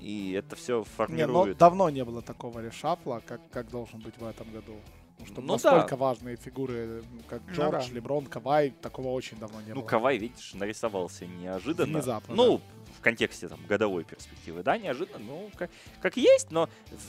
и 0.00 0.32
это 0.32 0.56
все 0.56 0.72
Не, 0.74 0.78
ну, 0.78 0.84
формирует. 0.84 1.58
давно 1.58 1.90
не 1.90 2.04
было 2.04 2.20
такого 2.22 2.60
решафла, 2.60 3.22
как, 3.26 3.40
как 3.50 3.70
должен 3.70 4.00
быть 4.00 4.16
в 4.18 4.24
этом 4.24 4.50
году. 4.50 4.74
Ну, 5.18 5.26
чтобы 5.26 5.42
Ну 5.46 5.52
настолько 5.54 5.96
важные 5.96 6.36
фигуры, 6.36 7.04
как 7.28 7.42
Ну 7.46 7.52
Джордж, 7.54 7.88
да. 7.88 7.94
Леброн, 7.94 8.26
Кавай, 8.26 8.70
такого 8.70 9.08
очень 9.08 9.38
давно 9.38 9.60
не 9.62 9.68
Ну, 9.72 9.80
было. 9.80 9.86
Кавай, 9.86 10.18
видишь, 10.18 10.54
нарисовался 10.54 11.26
неожиданно. 11.26 11.98
Внезапно, 11.98 12.34
Ну, 12.34 12.60
в 12.98 13.00
контексте 13.00 13.48
там 13.48 13.60
годовой 13.66 14.04
перспективы, 14.04 14.62
да, 14.62 14.76
неожиданно, 14.78 15.24
ну, 15.24 15.50
как, 15.56 15.70
как 16.00 16.16
есть, 16.16 16.50
но 16.50 16.68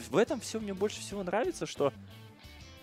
в 0.10 0.18
этом 0.18 0.40
все 0.40 0.60
мне 0.60 0.74
больше 0.74 1.00
всего 1.02 1.24
нравится, 1.24 1.66
что 1.66 1.92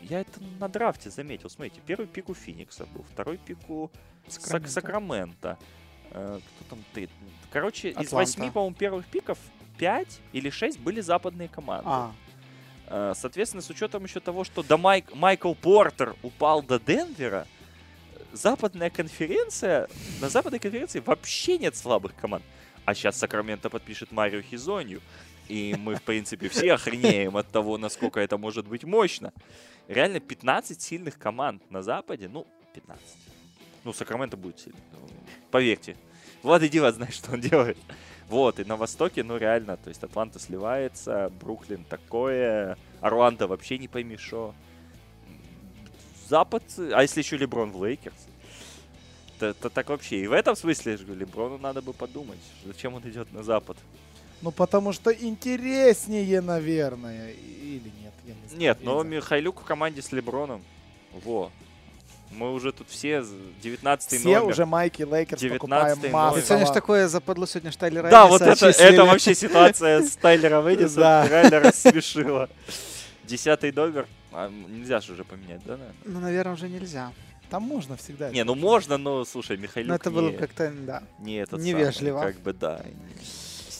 я 0.01 0.20
это 0.20 0.41
на 0.59 0.68
драфте 0.68 1.11
заметил. 1.11 1.49
Смотрите, 1.49 1.81
первый 1.87 2.07
пик 2.09 2.29
у 2.29 2.35
Феникса 2.35 2.87
был, 2.87 3.05
второй 3.12 3.39
пик 3.39 3.59
у 3.70 3.91
Сак- 4.29 4.66
Сакраменто. 4.66 4.70
Сакрамента. 4.70 5.59
Э, 6.11 6.41
Кто 6.61 6.70
там 6.75 6.85
ты? 6.93 7.09
Короче, 7.51 7.89
из 7.91 7.95
Атланта. 7.97 8.16
восьми, 8.16 8.51
по-моему, 8.51 8.75
первых 8.75 9.07
пиков 9.07 9.39
пять 9.79 10.20
или 10.33 10.51
шесть 10.51 10.79
были 10.81 11.01
западные 11.01 11.49
команды. 11.49 11.85
А, 11.89 12.12
Соответственно, 13.14 13.62
с 13.62 13.70
учетом 13.70 14.05
еще 14.05 14.20
того, 14.20 14.45
что 14.45 14.62
до 14.62 14.76
Майк, 14.76 15.14
Майкл 15.14 15.55
Портер 15.55 16.14
упал 16.22 16.62
до 16.62 16.78
Денвера, 16.78 17.47
западная 18.32 18.90
конференция, 18.90 19.88
на 20.20 20.28
западной 20.28 20.59
конференции 20.59 21.01
вообще 21.01 21.57
нет 21.57 21.74
слабых 21.74 22.14
команд. 22.14 22.45
А 22.84 22.95
сейчас 22.95 23.18
Сакраменто 23.18 23.70
подпишет 23.70 24.12
Марио 24.12 24.43
Хизонью. 24.43 25.01
И 25.49 25.74
мы, 25.78 25.97
в 25.97 26.03
принципе, 26.03 26.49
все 26.49 26.74
охренеем 26.74 27.36
от 27.36 27.49
того, 27.49 27.78
насколько 27.78 28.20
это 28.20 28.38
может 28.38 28.66
быть 28.66 28.84
мощно. 28.84 29.32
Реально 29.88 30.20
15 30.20 30.80
сильных 30.80 31.18
команд 31.18 31.62
на 31.70 31.82
Западе. 31.82 32.28
Ну, 32.28 32.47
15. 32.74 33.05
Ну, 33.84 33.93
Сакраменто 33.93 34.36
будет 34.36 34.61
сильный. 34.61 34.80
ну, 34.93 35.09
Поверьте. 35.51 35.97
Влад 36.43 36.68
Дива 36.68 36.93
знает, 36.93 37.14
что 37.14 37.32
он 37.32 37.40
делает. 37.40 37.78
Вот, 38.33 38.59
и 38.59 38.64
на 38.64 38.76
Востоке, 38.76 39.22
ну, 39.22 39.37
реально, 39.37 39.76
то 39.76 39.91
есть 39.91 40.03
Атланта 40.03 40.39
сливается, 40.39 41.30
Бруклин 41.39 41.85
такое, 41.85 42.78
Орландо 43.03 43.47
вообще 43.47 43.76
не 43.76 43.89
пойми 43.89 44.16
шо. 44.16 44.55
Запад, 46.30 46.62
а 46.78 47.03
если 47.03 47.20
еще 47.20 47.37
Леброн 47.37 47.72
в 47.72 47.85
Лейкерс? 47.85 48.16
То, 49.39 49.53
так 49.53 49.91
вообще. 49.91 50.22
И 50.22 50.26
в 50.26 50.33
этом 50.33 50.57
смысле, 50.57 50.93
я 50.93 50.99
же 50.99 51.05
говорю, 51.05 51.20
Леброну 51.20 51.59
надо 51.59 51.83
бы 51.83 51.93
подумать, 51.93 52.39
зачем 52.64 52.95
он 52.95 53.03
идет 53.03 53.30
на 53.35 53.43
Запад. 53.43 53.76
Ну, 54.41 54.51
потому 54.51 54.95
что 54.95 55.12
интереснее, 55.12 56.41
наверное. 56.41 57.33
Или 57.33 57.93
нет, 58.01 58.14
я 58.24 58.33
не 58.33 58.49
знаю. 58.49 58.59
Нет, 58.59 58.78
но. 58.80 59.03
Михайлюк 59.03 59.61
в 59.61 59.64
команде 59.64 60.01
с 60.01 60.11
Леброном. 60.11 60.62
Во. 61.22 61.53
Мы 62.33 62.53
уже 62.53 62.72
тут 62.72 62.89
все 62.89 63.22
19 63.62 64.20
Все 64.20 64.41
номер. 64.41 64.51
уже 64.53 64.66
майки 64.66 65.03
Лейкерс 65.03 65.41
19-й 65.43 65.59
покупаем. 65.59 66.35
Ты 66.35 66.43
сегодня 66.43 66.66
ж 66.66 66.70
такое 66.70 67.09
западло 67.09 67.47
сегодня 67.47 67.70
ж 67.72 67.76
Тайлера 67.76 68.09
Да, 68.11 68.26
вот 68.26 68.41
это, 68.43 68.53
отчислили. 68.68 68.89
это 68.95 69.05
вообще 69.05 69.35
ситуация 69.35 70.03
с 70.03 70.16
Тайлером 70.16 70.66
Эннисом 70.73 71.01
Да. 71.03 71.28
реально 71.28 71.61
рассмешила. 71.61 72.49
Десятый 73.24 73.70
номер. 73.72 74.07
А, 74.33 74.49
нельзя 74.49 75.01
же 75.01 75.12
уже 75.12 75.24
поменять, 75.24 75.61
да, 75.64 75.72
наверное? 75.76 75.95
Ну, 76.05 76.20
наверное, 76.20 76.55
уже 76.55 76.68
нельзя. 76.68 77.12
Там 77.51 77.62
можно 77.64 77.97
всегда. 77.99 78.30
Не, 78.30 78.45
ну 78.45 78.55
можно, 78.55 78.97
но 78.97 79.24
слушай, 79.26 79.59
Михайлюк 79.59 79.89
Но 79.91 79.95
это 79.97 80.09
не, 80.09 80.16
было 80.16 80.30
бы 80.30 80.39
как-то, 80.39 80.72
да. 80.74 81.03
не 81.18 81.35
этот 81.37 81.61
невежливо. 81.61 82.18
самый, 82.20 82.33
как 82.33 82.43
бы, 82.43 82.53
да. 82.55 82.83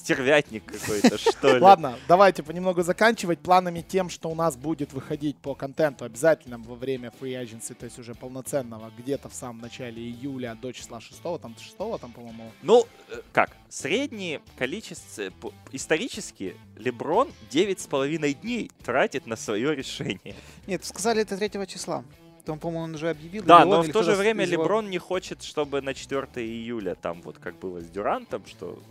Стервятник 0.03 0.65
какой-то, 0.65 1.17
что 1.17 1.55
ли. 1.55 1.61
Ладно, 1.61 1.97
давайте 2.09 2.43
понемногу 2.43 2.83
заканчивать 2.83 3.39
планами 3.39 3.85
тем, 3.87 4.11
что 4.11 4.31
у 4.31 4.35
нас 4.35 4.57
будет 4.57 4.93
выходить 4.93 5.37
по 5.37 5.55
контенту 5.55 6.05
обязательно 6.05 6.59
во 6.59 6.75
время 6.75 7.13
free 7.21 7.41
agency, 7.41 7.73
то 7.75 7.85
есть 7.85 8.01
уже 8.01 8.17
полноценного, 8.17 8.91
где-то 8.99 9.29
в 9.29 9.35
самом 9.35 9.61
начале 9.61 10.03
июля 10.03 10.57
до 10.61 10.73
числа 10.73 11.01
6, 11.01 11.23
там 11.41 11.55
6, 11.57 11.77
там, 12.01 12.11
по-моему. 12.13 12.51
Ну, 12.63 12.85
э, 13.11 13.21
как, 13.33 13.57
среднее 13.69 14.41
количество, 14.59 15.31
исторически, 15.71 16.57
Леброн 16.77 17.31
9,5 17.53 18.33
дней 18.35 18.73
тратит 18.85 19.27
на 19.27 19.37
свое 19.37 19.73
решение. 19.73 20.35
Нет, 20.67 20.85
сказали 20.85 21.23
это 21.23 21.37
3 21.37 21.65
числа. 21.69 22.03
Там, 22.45 22.59
по-моему, 22.59 22.85
он 22.87 22.95
уже 22.97 23.09
объявил. 23.09 23.45
Да, 23.45 23.59
или 23.63 23.65
он, 23.67 23.71
но 23.71 23.83
в 23.83 23.93
то 23.93 24.03
же 24.03 24.17
время 24.17 24.45
его- 24.45 24.63
Леброн 24.63 24.91
не 24.91 24.99
хочет, 24.99 25.45
чтобы 25.45 25.81
на 25.81 25.95
4 25.95 26.45
июля, 26.45 26.97
там 26.97 27.23
вот 27.23 27.39
как 27.39 27.57
было 27.61 27.81
с 27.81 27.89
Дюрантом, 27.89 28.43
что 28.47 28.83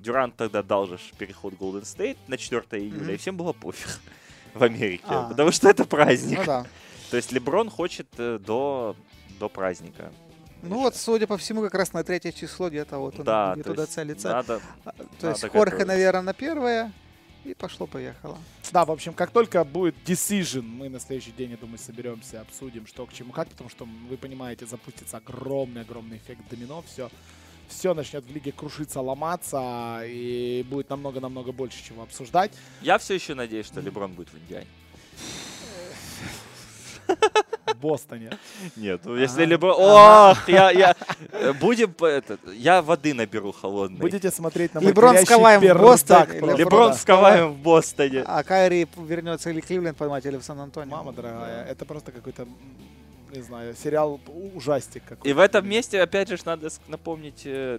Дюрант 0.00 0.36
тогда 0.36 0.62
дал 0.62 0.86
же 0.86 0.98
ж 0.98 1.00
переход 1.18 1.54
в 1.54 1.56
Golden 1.62 1.82
State 1.82 2.16
на 2.28 2.36
4 2.38 2.62
июля, 2.82 3.00
Мгм. 3.02 3.10
и 3.10 3.16
всем 3.16 3.36
было 3.36 3.52
пофиг 3.52 4.00
в 4.54 4.62
Америке, 4.62 5.04
А. 5.08 5.28
потому 5.28 5.50
что 5.52 5.68
это 5.68 5.84
праздник. 5.84 6.38
Ну 6.38 6.44
да. 6.44 6.66
То 7.10 7.16
есть 7.16 7.32
Леброн 7.32 7.70
хочет 7.70 8.06
э, 8.18 8.38
до, 8.38 8.94
до 9.40 9.48
праздника. 9.48 10.12
Ну 10.62 10.80
вот, 10.80 10.96
судя 10.96 11.26
по 11.26 11.36
всему, 11.38 11.62
как 11.62 11.74
раз 11.74 11.92
на 11.92 12.02
третье 12.04 12.32
число 12.32 12.68
где-то 12.68 12.98
вот 12.98 13.18
он 13.18 13.24
да, 13.24 13.54
то 13.56 13.62
туда 13.62 13.82
есть 13.82 13.94
целиться. 13.94 14.28
надо... 14.30 14.60
А, 14.84 14.90
То 15.20 15.28
есть 15.30 15.42
надо 15.42 15.52
Хорхе, 15.52 15.54
готовиться. 15.70 15.86
наверное, 15.86 16.22
на 16.22 16.34
первое. 16.34 16.92
И 17.44 17.54
пошло-поехало. 17.54 18.36
Да, 18.72 18.84
в 18.84 18.90
общем, 18.90 19.14
как 19.14 19.30
только 19.30 19.62
будет 19.64 19.94
decision, 20.04 20.62
мы 20.62 20.88
на 20.88 20.98
следующий 21.00 21.30
день, 21.30 21.52
я 21.52 21.56
думаю, 21.56 21.78
соберемся, 21.78 22.40
обсудим, 22.40 22.86
что 22.86 23.06
к 23.06 23.12
чему, 23.12 23.32
как, 23.32 23.48
потому 23.48 23.70
что, 23.70 23.86
вы 24.10 24.16
понимаете, 24.16 24.66
запустится 24.66 25.18
огромный-огромный 25.18 26.16
эффект 26.18 26.42
домино, 26.50 26.82
все, 26.82 27.08
все 27.68 27.94
начнет 27.94 28.24
в 28.24 28.32
лиге 28.32 28.52
крушиться, 28.52 29.00
ломаться, 29.00 30.00
и 30.04 30.64
будет 30.68 30.90
намного-намного 30.90 31.52
больше 31.52 31.84
чего 31.84 32.02
обсуждать. 32.02 32.52
Я 32.82 32.98
все 32.98 33.14
еще 33.14 33.34
надеюсь, 33.34 33.66
что 33.66 33.80
Леброн 33.80 34.12
будет 34.12 34.28
в 34.30 34.38
Индиане. 34.38 34.66
В 37.66 37.76
Бостоне. 37.80 38.36
Нет, 38.76 39.02
ну 39.04 39.14
если. 39.14 39.44
Леброн... 39.44 39.74
Ох, 39.78 40.48
я, 40.48 40.70
я... 40.70 40.96
Будем... 41.60 41.94
это, 42.00 42.38
я 42.52 42.82
воды 42.82 43.14
наберу 43.14 43.52
холодной. 43.52 44.00
Будете 44.00 44.30
смотреть 44.30 44.74
на 44.74 44.80
Леброн 44.80 45.16
с 45.16 45.24
Каваем 45.24 45.60
в 45.60 45.80
Бостоне. 45.80 46.56
Леброн 46.56 46.94
с 46.94 47.04
Каваем 47.04 47.52
в 47.52 47.58
Бостоне. 47.58 48.24
А 48.26 48.42
Кайри 48.42 48.86
вернется 48.96 49.50
или 49.50 49.60
Кливленд 49.60 49.96
поймать, 49.96 50.26
или 50.26 50.36
в 50.36 50.42
Сан-Антонио. 50.42 50.90
Мама 50.90 51.12
дорогая, 51.12 51.64
это 51.66 51.84
просто 51.84 52.10
какой-то, 52.10 52.48
не 53.32 53.42
знаю, 53.42 53.74
сериал 53.74 54.20
ужастик 54.54 55.02
какой-то. 55.04 55.28
И 55.28 55.32
в 55.32 55.38
этом 55.38 55.68
месте, 55.68 56.00
опять 56.00 56.28
же, 56.28 56.38
надо 56.44 56.68
напомнить 56.88 57.42
э, 57.44 57.78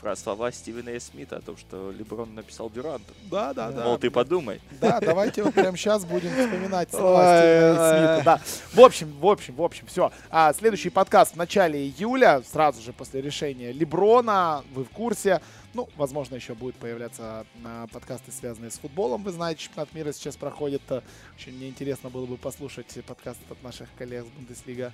фра- 0.00 0.16
слова 0.16 0.50
Стивена 0.52 0.92
И. 0.92 0.98
Смита 0.98 1.36
о 1.36 1.40
том, 1.40 1.56
что 1.56 1.90
Леброн 1.90 2.34
написал 2.34 2.70
Дюранту. 2.70 3.12
Да, 3.30 3.52
да, 3.54 3.70
да. 3.70 3.84
Мол, 3.84 3.98
ты 3.98 4.10
подумай. 4.10 4.60
Да, 4.80 5.00
давайте 5.00 5.42
вот 5.42 5.54
прямо 5.54 5.76
сейчас 5.76 6.04
будем 6.04 6.30
вспоминать 6.30 6.90
слова 6.90 7.38
Стивена 7.38 7.70
ой. 7.70 7.90
Смита. 7.90 8.22
Да. 8.24 8.40
В 8.72 8.80
общем, 8.80 9.12
в 9.20 9.26
общем, 9.26 9.54
в 9.54 9.62
общем, 9.62 9.86
все. 9.86 10.12
А, 10.30 10.52
следующий 10.52 10.90
подкаст 10.90 11.34
в 11.34 11.36
начале 11.36 11.80
июля, 11.80 12.42
сразу 12.50 12.80
же 12.82 12.92
после 12.92 13.20
решения 13.20 13.72
Леброна. 13.72 14.64
Вы 14.74 14.84
в 14.84 14.90
курсе. 14.90 15.40
Ну, 15.72 15.88
возможно, 15.96 16.34
еще 16.34 16.54
будут 16.54 16.74
появляться 16.76 17.46
а, 17.64 17.86
подкасты, 17.86 18.32
связанные 18.32 18.70
с 18.72 18.78
футболом. 18.78 19.22
Вы 19.22 19.30
знаете, 19.30 19.62
чемпионат 19.62 19.92
мира 19.94 20.12
сейчас 20.12 20.36
проходит. 20.36 20.82
А, 20.88 21.02
Очень 21.36 21.54
мне 21.56 21.68
интересно 21.68 22.10
было 22.10 22.26
бы 22.26 22.36
послушать 22.36 22.98
подкаст 23.06 23.38
от 23.48 23.62
наших 23.62 23.88
коллег 23.96 24.24
с 24.24 24.28
Бундеслига. 24.30 24.92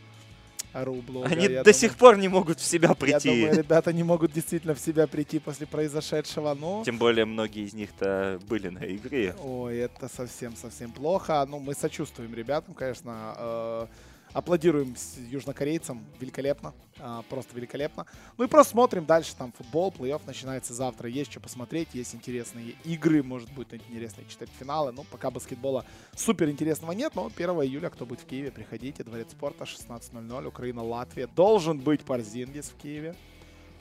Ру 0.74 0.97
блога. 0.97 1.29
Они 1.29 1.45
Я 1.45 1.49
до 1.49 1.55
думаю- 1.64 1.74
сих 1.74 1.97
пор 1.97 2.18
не 2.18 2.29
могут 2.29 2.61
в 2.61 2.64
себя 2.64 2.91
Я 2.91 2.95
прийти. 2.95 3.29
думаю, 3.31 3.57
ребята 3.57 3.93
не 3.95 4.03
могут 4.03 4.33
действительно 4.33 4.74
в 4.74 4.79
себя 4.81 5.07
прийти 5.07 5.39
после 5.39 5.66
произошедшего. 5.66 6.53
Но 6.53 6.83
Тем 6.85 6.99
более, 6.99 7.24
многие 7.24 7.64
из 7.64 7.72
них-то 7.72 8.39
были 8.47 8.68
на 8.68 8.85
игре. 8.85 9.35
Ой, 9.43 9.79
это 9.79 10.09
совсем-совсем 10.14 10.93
плохо. 10.93 11.47
Ну, 11.49 11.61
мы 11.61 11.72
сочувствуем 11.74 12.35
ребятам, 12.35 12.74
конечно. 12.74 13.89
Аплодируем 14.37 14.95
с 14.97 15.16
южнокорейцам. 15.16 16.05
Великолепно. 16.20 16.74
а, 16.99 17.22
просто 17.22 17.57
великолепно. 17.57 18.07
Ну 18.37 18.45
и 18.45 18.49
просто 18.49 18.72
смотрим 18.72 19.07
дальше. 19.07 19.34
Там 19.37 19.53
футбол, 19.53 19.91
плей-офф 19.97 20.20
начинается 20.26 20.74
завтра. 20.74 21.09
Есть 21.09 21.30
что 21.30 21.41
посмотреть, 21.41 21.89
есть 21.95 22.14
интересные 22.14 22.74
игры. 22.84 23.22
Может 23.22 23.51
быть, 23.53 23.68
интересные 23.72 24.26
читать 24.28 24.51
финалы. 24.59 24.93
Ну, 24.93 25.05
пока 25.05 25.30
баскетбола 25.30 25.87
супер 26.14 26.51
интересного 26.51 26.93
нет. 26.93 27.14
Но 27.14 27.30
1 27.34 27.51
июля, 27.62 27.89
кто 27.89 28.05
будет 28.05 28.20
в 28.20 28.26
Киеве, 28.26 28.51
приходите. 28.51 29.05
Дворец 29.05 29.30
спорта, 29.32 29.64
16.00. 29.64 30.47
Украина, 30.47 30.82
Латвия. 30.82 31.26
Должен 31.26 31.78
быть 31.78 32.03
Парзингис 32.03 32.68
в 32.68 32.76
Киеве. 32.76 33.14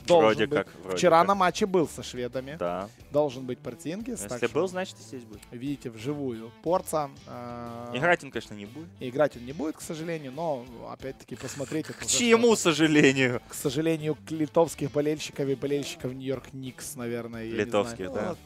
Должен 0.06 0.24
Вроде 0.28 0.46
быть. 0.46 0.58
как. 0.58 0.68
вроде 0.82 0.96
Вчера 0.98 1.18
как. 1.20 1.28
на 1.28 1.34
матче 1.34 1.66
был 1.66 1.88
со 1.88 2.02
шведами. 2.02 2.56
Да. 2.58 2.88
Должен 3.10 3.44
быть 3.46 3.58
Парзингис. 3.58 4.20
так 4.20 4.40
Если 4.42 4.54
был, 4.54 4.68
значит 4.68 4.96
и 5.00 5.02
здесь 5.02 5.22
будет. 5.24 5.40
видите 5.50 5.90
вживую 5.90 6.50
Порца. 6.62 7.10
э, 7.26 7.92
Играть 7.94 8.22
он, 8.24 8.30
конечно, 8.30 8.54
не 8.54 8.66
будет. 8.66 8.88
играть 9.00 9.36
он 9.36 9.44
не 9.44 9.52
будет, 9.52 9.76
к 9.76 9.80
сожалению, 9.80 10.32
но 10.32 10.64
опять-таки 10.90 11.36
посмотреть 11.36 11.86
К 11.86 12.06
чьему 12.06 12.54
что-то. 12.54 12.62
сожалению? 12.62 13.40
К 13.48 13.54
сожалению, 13.54 14.14
к 14.16 14.30
литовских 14.30 14.90
болельщиков 14.92 15.48
и 15.48 15.54
болельщиков 15.54 16.12
Нью-Йорк 16.12 16.52
Никс, 16.52 16.94
наверное. 16.96 17.44
Литовских, 17.44 18.12
да. 18.12 18.36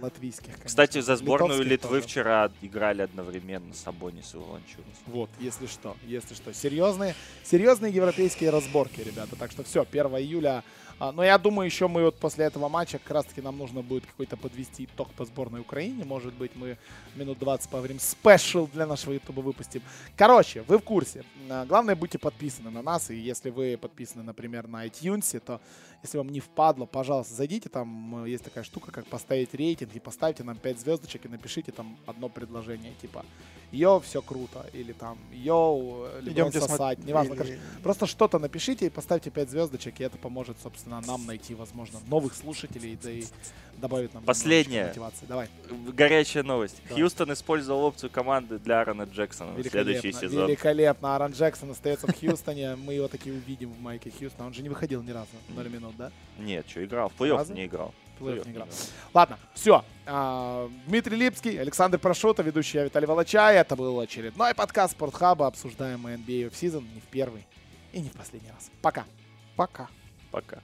Латвийских, 0.00 0.46
конечно. 0.52 0.66
Кстати, 0.66 1.00
за 1.00 1.16
сборную 1.16 1.62
Литовских 1.62 1.70
Литвы 1.70 1.96
тоже. 2.00 2.08
вчера 2.08 2.50
играли 2.62 3.02
одновременно 3.02 3.74
Сабонис 3.74 4.34
и 4.34 4.36
Волончунас. 4.36 4.96
Вот, 5.06 5.30
если 5.40 5.66
что, 5.66 5.96
если 6.04 6.34
что. 6.34 6.52
Серьезные, 6.52 7.14
серьезные 7.44 7.92
европейские 7.92 8.50
разборки, 8.50 9.00
ребята. 9.00 9.36
Так 9.36 9.50
что 9.50 9.62
все, 9.64 9.82
1 9.90 10.06
июля 10.18 10.64
А, 10.98 11.12
но 11.12 11.22
я 11.22 11.36
думаю, 11.36 11.66
еще 11.66 11.88
мы 11.88 12.04
вот 12.04 12.16
после 12.16 12.46
этого 12.46 12.68
матча 12.70 12.98
как 12.98 13.10
раз-таки 13.10 13.42
нам 13.42 13.58
нужно 13.58 13.82
будет 13.82 14.06
какой-то 14.06 14.38
подвести 14.38 14.84
итог 14.84 15.10
по 15.12 15.26
сборной 15.26 15.60
Украине. 15.60 16.04
Может 16.04 16.32
быть, 16.32 16.52
мы 16.54 16.78
минут 17.16 17.38
20 17.38 17.68
поговорим 17.68 17.98
special 18.00 18.66
для 18.72 18.86
нашего 18.86 19.12
ютуба 19.12 19.40
выпустим. 19.40 19.82
Короче, 20.16 20.62
вы 20.62 20.78
в 20.78 20.82
курсе. 20.82 21.22
А, 21.50 21.66
Главное, 21.66 21.94
будьте 21.96 22.18
подписаны 22.18 22.70
на 22.70 22.80
нас. 22.82 23.10
И 23.10 23.14
если 23.16 23.50
вы 23.50 23.76
подписаны, 23.76 24.22
например, 24.22 24.68
на 24.68 24.86
iTunes, 24.86 25.38
то 25.40 25.60
если 26.06 26.18
вам 26.18 26.28
не 26.28 26.40
впадло, 26.40 26.86
пожалуйста, 26.86 27.34
зайдите. 27.34 27.68
Там 27.68 28.24
э, 28.24 28.30
есть 28.30 28.44
такая 28.44 28.64
штука, 28.64 28.92
как 28.92 29.06
поставить 29.06 29.52
рейтинг. 29.54 29.94
И 29.94 30.00
поставьте 30.00 30.44
нам 30.44 30.56
5 30.56 30.80
звездочек 30.80 31.26
и 31.26 31.28
напишите 31.28 31.72
там 31.72 31.98
одно 32.06 32.28
предложение. 32.28 32.92
Типа, 33.00 33.24
yo, 33.72 34.00
все 34.00 34.22
круто. 34.22 34.64
Или 34.72 34.92
там, 34.92 35.18
yo, 35.32 36.06
Леброн 36.20 36.32
Идемте 36.32 36.60
сосать. 36.60 36.76
смотреть. 36.76 37.06
Неважно, 37.06 37.36
короче. 37.36 37.58
Просто 37.82 38.06
что-то 38.06 38.38
напишите 38.38 38.86
и 38.86 38.90
поставьте 38.90 39.30
5 39.30 39.50
звездочек, 39.50 40.00
и 40.00 40.04
это 40.04 40.16
поможет, 40.16 40.56
собственно, 40.62 41.00
нам 41.00 41.26
найти, 41.26 41.54
возможно, 41.54 41.98
новых 42.08 42.34
слушателей, 42.34 42.98
да 43.02 43.10
и 43.10 43.24
добавит 43.78 44.14
нам 44.14 44.22
немножечко 44.22 44.86
мотивации. 44.86 45.26
Давай. 45.26 45.48
Горячая 45.92 46.42
новость. 46.42 46.80
Давай. 46.88 47.02
Хьюстон 47.02 47.32
использовал 47.32 47.84
опцию 47.84 48.10
команды 48.10 48.58
для 48.58 48.80
Аарона 48.80 49.02
Джексона 49.02 49.52
на 49.52 49.62
следующий 49.64 50.12
сезон. 50.12 50.46
Великолепно. 50.46 51.14
Аарон 51.14 51.32
Джексон 51.32 51.70
остается 51.70 52.06
в 52.06 52.18
Хьюстоне. 52.18 52.76
Мы 52.76 52.94
его 52.94 53.08
таки 53.08 53.30
увидим 53.30 53.72
в 53.72 53.80
майке 53.80 54.10
Хьюстона. 54.10 54.46
Он 54.46 54.54
же 54.54 54.62
не 54.62 54.68
выходил 54.68 55.02
ни 55.02 55.10
разу. 55.10 55.28
0 55.48 55.68
минут, 55.68 55.95
да? 55.96 56.12
Нет, 56.38 56.68
что, 56.68 56.84
играл. 56.84 57.08
В 57.10 57.20
плей-офф 57.20 57.52
не 57.52 57.66
играл. 57.66 57.94
Плей-офф 58.20 58.46
не 58.46 58.52
играл. 58.52 58.68
Ладно, 59.12 59.38
все. 59.54 59.84
Дмитрий 60.86 61.16
Липский, 61.16 61.60
Александр 61.60 61.98
Прошута, 61.98 62.42
ведущий 62.42 62.78
я 62.78 62.84
Виталий 62.84 63.06
Волочай. 63.06 63.56
Это 63.56 63.76
был 63.76 63.98
очередной 64.00 64.54
подкаст 64.54 64.92
Спортхаба. 64.92 65.46
Обсуждаем 65.46 66.00
мы 66.00 66.14
NBA 66.14 66.50
в 66.50 66.56
сезон 66.56 66.84
не 66.94 67.00
в 67.00 67.04
первый 67.04 67.46
и 67.92 68.00
не 68.00 68.08
в 68.08 68.12
последний 68.12 68.50
раз. 68.50 68.70
Пока. 68.82 69.04
Пока. 69.56 69.88
Пока. 70.30 70.60